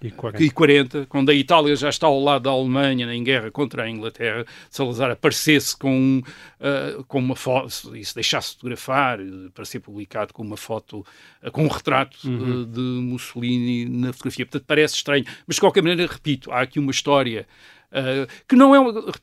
E 0.02 0.12
40. 0.12 0.44
e 0.44 0.50
40, 0.50 1.06
quando 1.08 1.30
a 1.30 1.34
Itália 1.34 1.76
já 1.76 1.90
está 1.90 2.08
ao 2.08 2.20
lado 2.20 2.44
da 2.44 2.50
Alemanha 2.50 3.14
em 3.14 3.24
guerra 3.24 3.52
contra 3.52 3.84
a 3.84 3.90
Inglaterra, 3.90 4.46
Salazar 4.70 5.12
aparecesse 5.12 5.78
com, 5.78 6.22
ah, 6.60 7.04
com 7.08 7.20
uma 7.20 7.36
foto, 7.36 7.96
e 7.96 8.06
se 8.06 8.16
deixasse 8.16 8.54
fotografar 8.54 9.20
eh, 9.20 9.50
para 9.54 9.66
ser 9.66 9.82
publicado 9.82 10.34
com 10.34 10.42
uma 10.42 10.56
foto, 10.56 11.06
ah, 11.42 11.52
com 11.52 11.66
um 11.66 11.68
retrato 11.68 12.18
eh, 12.26 12.66
de 12.66 12.80
Mussolini 12.80 13.86
na 13.86 14.14
fotografia. 14.14 14.46
Portanto, 14.46 14.66
parece 14.66 14.96
estranho. 14.96 15.26
Mas, 15.46 15.56
de 15.56 15.62
qualquer 15.62 15.84
maneira, 15.84 16.12
repito, 16.12 16.52
há 16.52 16.62
aqui 16.62 16.80
uma 16.80 16.92
história 16.92 17.46
ah, 17.92 18.28
que 18.48 18.56
não 18.56 18.76
é, 18.76 18.80
uma, 18.80 19.14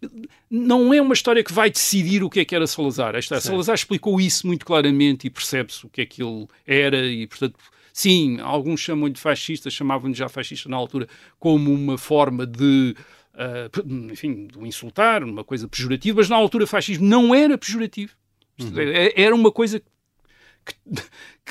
não 0.51 0.95
é 0.95 1.01
uma 1.01 1.15
história 1.15 1.43
que 1.43 1.53
vai 1.53 1.71
decidir 1.71 2.23
o 2.23 2.31
que 2.31 2.41
é 2.41 2.45
que 2.45 2.55
era 2.55 2.67
Salazar. 2.67 3.15
Esta, 3.15 3.41
Salazar 3.41 3.75
explicou 3.75 4.21
isso 4.21 4.47
muito 4.47 4.67
claramente 4.67 5.27
e 5.27 5.31
percebe-se 5.31 5.87
o 5.87 5.89
que 5.89 6.01
é 6.01 6.07
que 6.07 6.23
ele 6.23 6.47
era 6.67 7.07
e, 7.07 7.27
portanto, 7.27 7.59
sim, 7.97 8.39
alguns 8.41 8.81
chamam-lhe 8.81 9.15
de 9.15 9.21
fascista, 9.21 9.71
chamavam-lhe 9.71 10.15
já 10.15 10.29
fascista 10.29 10.69
na 10.69 10.77
altura, 10.77 11.09
como 11.39 11.73
uma 11.73 11.97
forma 11.97 12.47
de, 12.47 12.95
ah, 13.33 13.71
enfim, 14.13 14.49
de 14.49 14.59
o 14.59 14.67
insultar, 14.67 15.25
uma 15.25 15.43
coisa 15.43 15.67
pejorativa, 15.67 16.19
mas 16.19 16.29
na 16.29 16.37
altura 16.37 16.67
fascismo 16.67 17.07
não 17.07 17.35
era 17.35 17.57
pejorativo. 17.57 18.13
Isto 18.59 18.79
é, 18.79 19.15
Era 19.17 19.35
uma 19.35 19.51
coisa 19.51 19.81
que, 19.81 20.75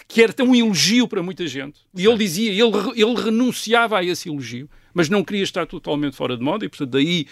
que 0.08 0.22
era 0.22 0.36
um 0.44 0.54
elogio 0.54 1.08
para 1.08 1.24
muita 1.24 1.48
gente. 1.48 1.80
E 1.96 2.06
ele 2.06 2.18
dizia, 2.20 2.52
ele, 2.52 2.92
ele 2.96 3.16
renunciava 3.20 3.98
a 3.98 4.04
esse 4.04 4.30
elogio, 4.30 4.70
mas 4.94 5.10
não 5.10 5.24
queria 5.24 5.44
estar 5.44 5.66
totalmente 5.66 6.16
fora 6.16 6.38
de 6.38 6.44
moda, 6.44 6.64
e 6.64 6.70
portanto 6.70 6.92
daí 6.92 7.26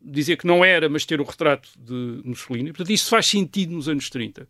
dizer 0.00 0.36
que 0.36 0.46
não 0.46 0.64
era, 0.64 0.88
mas 0.88 1.04
ter 1.04 1.20
o 1.20 1.24
retrato 1.24 1.68
de 1.76 2.22
Mussolini. 2.24 2.70
Portanto, 2.70 2.92
isso 2.92 3.10
faz 3.10 3.26
sentido 3.26 3.72
nos 3.72 3.88
anos 3.88 4.08
30. 4.08 4.46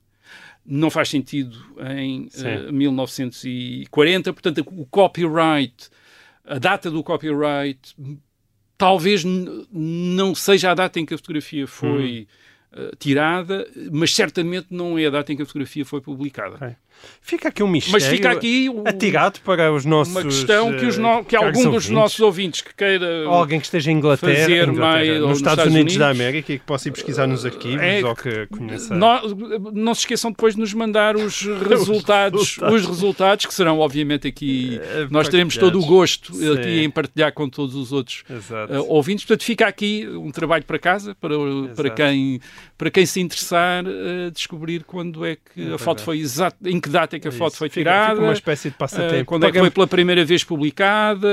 Não 0.65 0.91
faz 0.91 1.09
sentido 1.09 1.59
em 1.97 2.29
Sim. 2.31 2.47
eh, 2.47 2.73
1940. 2.73 4.33
Portanto, 4.33 4.65
o 4.69 4.87
copyright, 4.87 5.91
a 6.45 6.59
data 6.59 6.91
do 6.91 7.03
copyright, 7.03 7.97
talvez 8.79 9.25
não 9.25 10.35
seja 10.35 10.71
a 10.71 10.75
data 10.75 11.01
em 11.01 11.07
que 11.07 11.15
a 11.15 11.19
fotografia 11.19 11.67
foi 11.67 12.29
eh, 12.75 12.93
tirada, 12.99 13.69
mas 13.91 14.15
certamente 14.15 14.69
não 14.71 14.99
é 14.99 15.07
a 15.07 15.11
data 15.11 15.33
em 15.33 15.37
que 15.37 15.43
a 15.43 15.47
fotografia 15.47 15.85
foi 15.85 16.01
publicada. 16.01 16.79
Fica 17.25 17.49
aqui 17.49 17.63
um 17.63 17.69
mistério 17.69 17.93
Mas 17.93 18.05
fica 18.05 18.31
aqui 18.33 18.69
o- 18.69 18.83
atirado 18.87 19.41
para 19.45 19.73
os 19.73 19.85
nossos 19.85 20.13
uma 20.15 20.23
questão 20.25 20.77
que, 20.77 20.87
os 20.87 20.99
no- 20.99 21.25
que 21.25 21.37
eh, 21.37 21.39
algum 21.39 21.53
caros 21.53 21.59
dos 21.63 21.67
ouvintes. 21.67 21.91
nossos 21.91 22.21
ouvintes 22.21 22.61
que 22.63 22.75
queira 22.75 23.07
Ou 23.29 23.35
alguém 23.35 23.61
que 23.61 23.67
esteja 23.67 23.93
em 23.93 23.97
Inglaterra, 23.97 24.35
fazer 24.41 24.69
Inglaterra, 24.69 25.19
nos 25.21 25.29
nos 25.29 25.37
Estados, 25.39 25.59
Estados 25.59 25.67
Unidos, 25.75 25.97
da 25.97 26.07
Unidos, 26.07 26.21
América 26.21 26.53
e 26.53 26.59
que 26.59 26.65
possa 26.65 26.89
ir 26.89 26.93
pesquisar 26.93 27.27
nos 27.29 27.47
arquivos 27.47 27.81
é 27.81 28.05
ou 28.05 28.17
que 28.17 28.47
conheça. 28.49 28.95
Não, 28.97 29.21
não 29.73 29.95
se 29.95 30.01
esqueçam 30.01 30.31
depois 30.33 30.55
de 30.55 30.61
nos 30.61 30.75
mandar 30.75 31.17
os 31.17 31.43
resultados, 31.69 32.59
os 32.59 32.87
resultados, 32.87 33.47
que 33.47 33.55
serão 33.55 33.79
obviamente 33.79 34.27
aqui. 34.27 34.81
Eh, 34.83 35.07
Nós 35.11 35.29
teremos 35.29 35.57
todo 35.57 35.79
o 35.81 35.87
gosto 35.87 36.35
Sim. 36.35 36.53
aqui 36.55 36.81
em 36.85 36.91
partilhar 36.91 37.33
com 37.33 37.49
todos 37.49 37.75
os 37.77 37.93
outros 37.93 38.25
Exato. 38.29 38.73
eh, 38.73 38.81
ouvintes. 38.81 39.25
Portanto, 39.25 39.45
fica 39.45 39.67
aqui 39.67 40.09
um 40.09 40.31
trabalho 40.33 40.65
para 40.65 40.79
casa, 40.79 41.15
para, 41.21 41.35
para, 41.77 41.91
quem, 41.91 42.41
para 42.77 42.91
quem 42.91 43.07
se 43.07 43.21
interessar, 43.21 43.85
eh, 43.87 44.31
descobrir 44.31 44.83
quando 44.85 45.25
é 45.25 45.37
que 45.37 45.73
a 45.73 45.79
foto 45.79 46.03
foi 46.03 46.19
exata, 46.19 46.57
que 46.83 46.89
data 46.91 47.17
é 47.17 47.21
que 47.21 47.29
a 47.29 47.33
foto 47.33 47.51
Isso. 47.53 47.59
foi 47.59 47.69
tirada. 47.69 48.15
Fica 48.15 48.27
uma 48.27 48.33
espécie 48.33 48.69
de 48.69 48.75
eh, 48.75 48.79
passatempo. 48.79 49.25
quando 49.25 49.47
é 49.47 49.53
que 49.53 49.59
foi 49.59 49.71
pela 49.71 49.87
primeira 49.87 50.25
vez 50.25 50.45
publicada, 50.45 51.29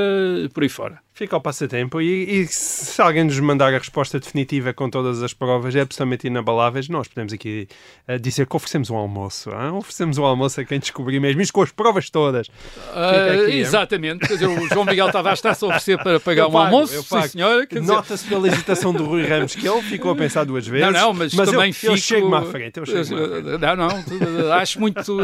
por 0.53 0.63
aí 0.63 0.69
fora. 0.69 0.99
Fica 1.19 1.35
ao 1.35 1.41
passatempo 1.41 1.99
e, 1.99 2.43
e 2.43 2.47
se 2.47 3.01
alguém 3.01 3.25
nos 3.25 3.37
mandar 3.41 3.73
a 3.73 3.77
resposta 3.77 4.17
definitiva 4.21 4.73
com 4.73 4.89
todas 4.89 5.21
as 5.21 5.33
provas 5.33 5.75
é 5.75 5.81
absolutamente 5.81 6.27
inabaláveis, 6.27 6.87
nós 6.87 7.09
podemos 7.09 7.33
aqui 7.33 7.67
eh, 8.07 8.17
dizer 8.17 8.47
que 8.47 8.55
oferecemos 8.55 8.89
um 8.89 8.95
almoço. 8.95 9.49
ah? 9.51 9.73
Oferecemos 9.73 10.17
um 10.17 10.23
almoço 10.23 10.61
a 10.61 10.63
quem 10.63 10.79
descobrir 10.79 11.19
mesmo, 11.19 11.41
isto 11.41 11.51
com 11.51 11.61
as 11.61 11.73
provas 11.73 12.09
todas. 12.09 12.47
Ah, 12.93 13.33
aqui, 13.33 13.57
exatamente, 13.57 14.25
quer 14.25 14.35
dizer, 14.35 14.47
o 14.47 14.65
João 14.69 14.85
Miguel 14.85 15.11
Tavares 15.11 15.39
está-se 15.39 15.61
a 15.65 15.67
oferecer 15.67 15.97
para 16.01 16.21
pagar 16.23 16.43
Eu 16.43 16.47
um 16.47 16.51
pago, 16.53 16.65
almoço, 16.67 16.95
eu 16.95 17.03
sim 17.03 17.21
senhora. 17.27 17.67
Nota-se 17.81 18.25
pela 18.25 18.47
hesitação 18.47 18.93
do 18.93 19.03
Rui 19.03 19.27
Ramos 19.27 19.53
que 19.53 19.67
ele 19.67 19.81
ficou 19.81 20.11
a 20.11 20.15
pensar 20.15 20.45
duas 20.45 20.65
vezes. 20.65 20.85
Não, 20.85 21.01
não, 21.01 21.13
mas, 21.13 21.33
eu, 21.33 21.45
também 21.45 21.73
fico... 21.73 21.91
eu 21.91 21.97
chego-me 21.97 22.35
à 22.37 22.43
frente. 22.43 22.79
Eu 22.79 22.85
frente. 22.85 23.11
Não, 23.11 23.75
não, 23.75 24.53
acho 24.53 24.79
muito, 24.79 25.17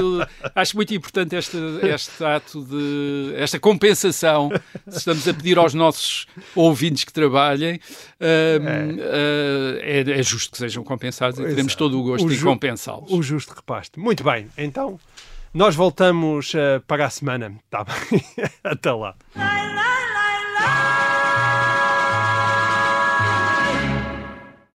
acho 0.53 0.75
muito 0.75 0.93
importante 0.93 1.37
este, 1.37 1.55
este 1.83 2.21
ato 2.21 2.65
de, 2.65 3.33
esta 3.37 3.57
compensação, 3.61 4.51
se 4.89 4.97
estamos 4.97 5.25
a 5.25 5.33
pedir 5.33 5.57
aos 5.57 5.73
nossos 5.73 5.84
ouvintes 6.55 7.03
que 7.03 7.13
trabalhem, 7.13 7.75
hum, 7.75 8.97
ah, 9.01 9.79
é, 9.81 10.19
é 10.19 10.23
justo 10.23 10.51
que 10.51 10.57
sejam 10.57 10.83
compensados 10.83 11.39
e 11.39 11.43
teremos 11.43 11.73
Exato. 11.73 11.77
todo 11.77 11.99
o 11.99 12.03
gosto 12.03 12.27
O 12.27 12.33
em 12.33 12.39
compensá-los. 12.39 13.11
O 13.11 13.21
justo 13.21 13.53
repasto. 13.53 13.99
Muito 13.99 14.23
bem, 14.23 14.47
então 14.57 14.99
nós 15.55 15.73
voltamos 15.73 16.53
eh, 16.53 16.81
para 16.85 17.05
a 17.05 17.09
semana. 17.09 17.55
Tá 17.69 17.85
bem? 17.85 18.21
Até 18.61 18.91
lá. 18.91 19.15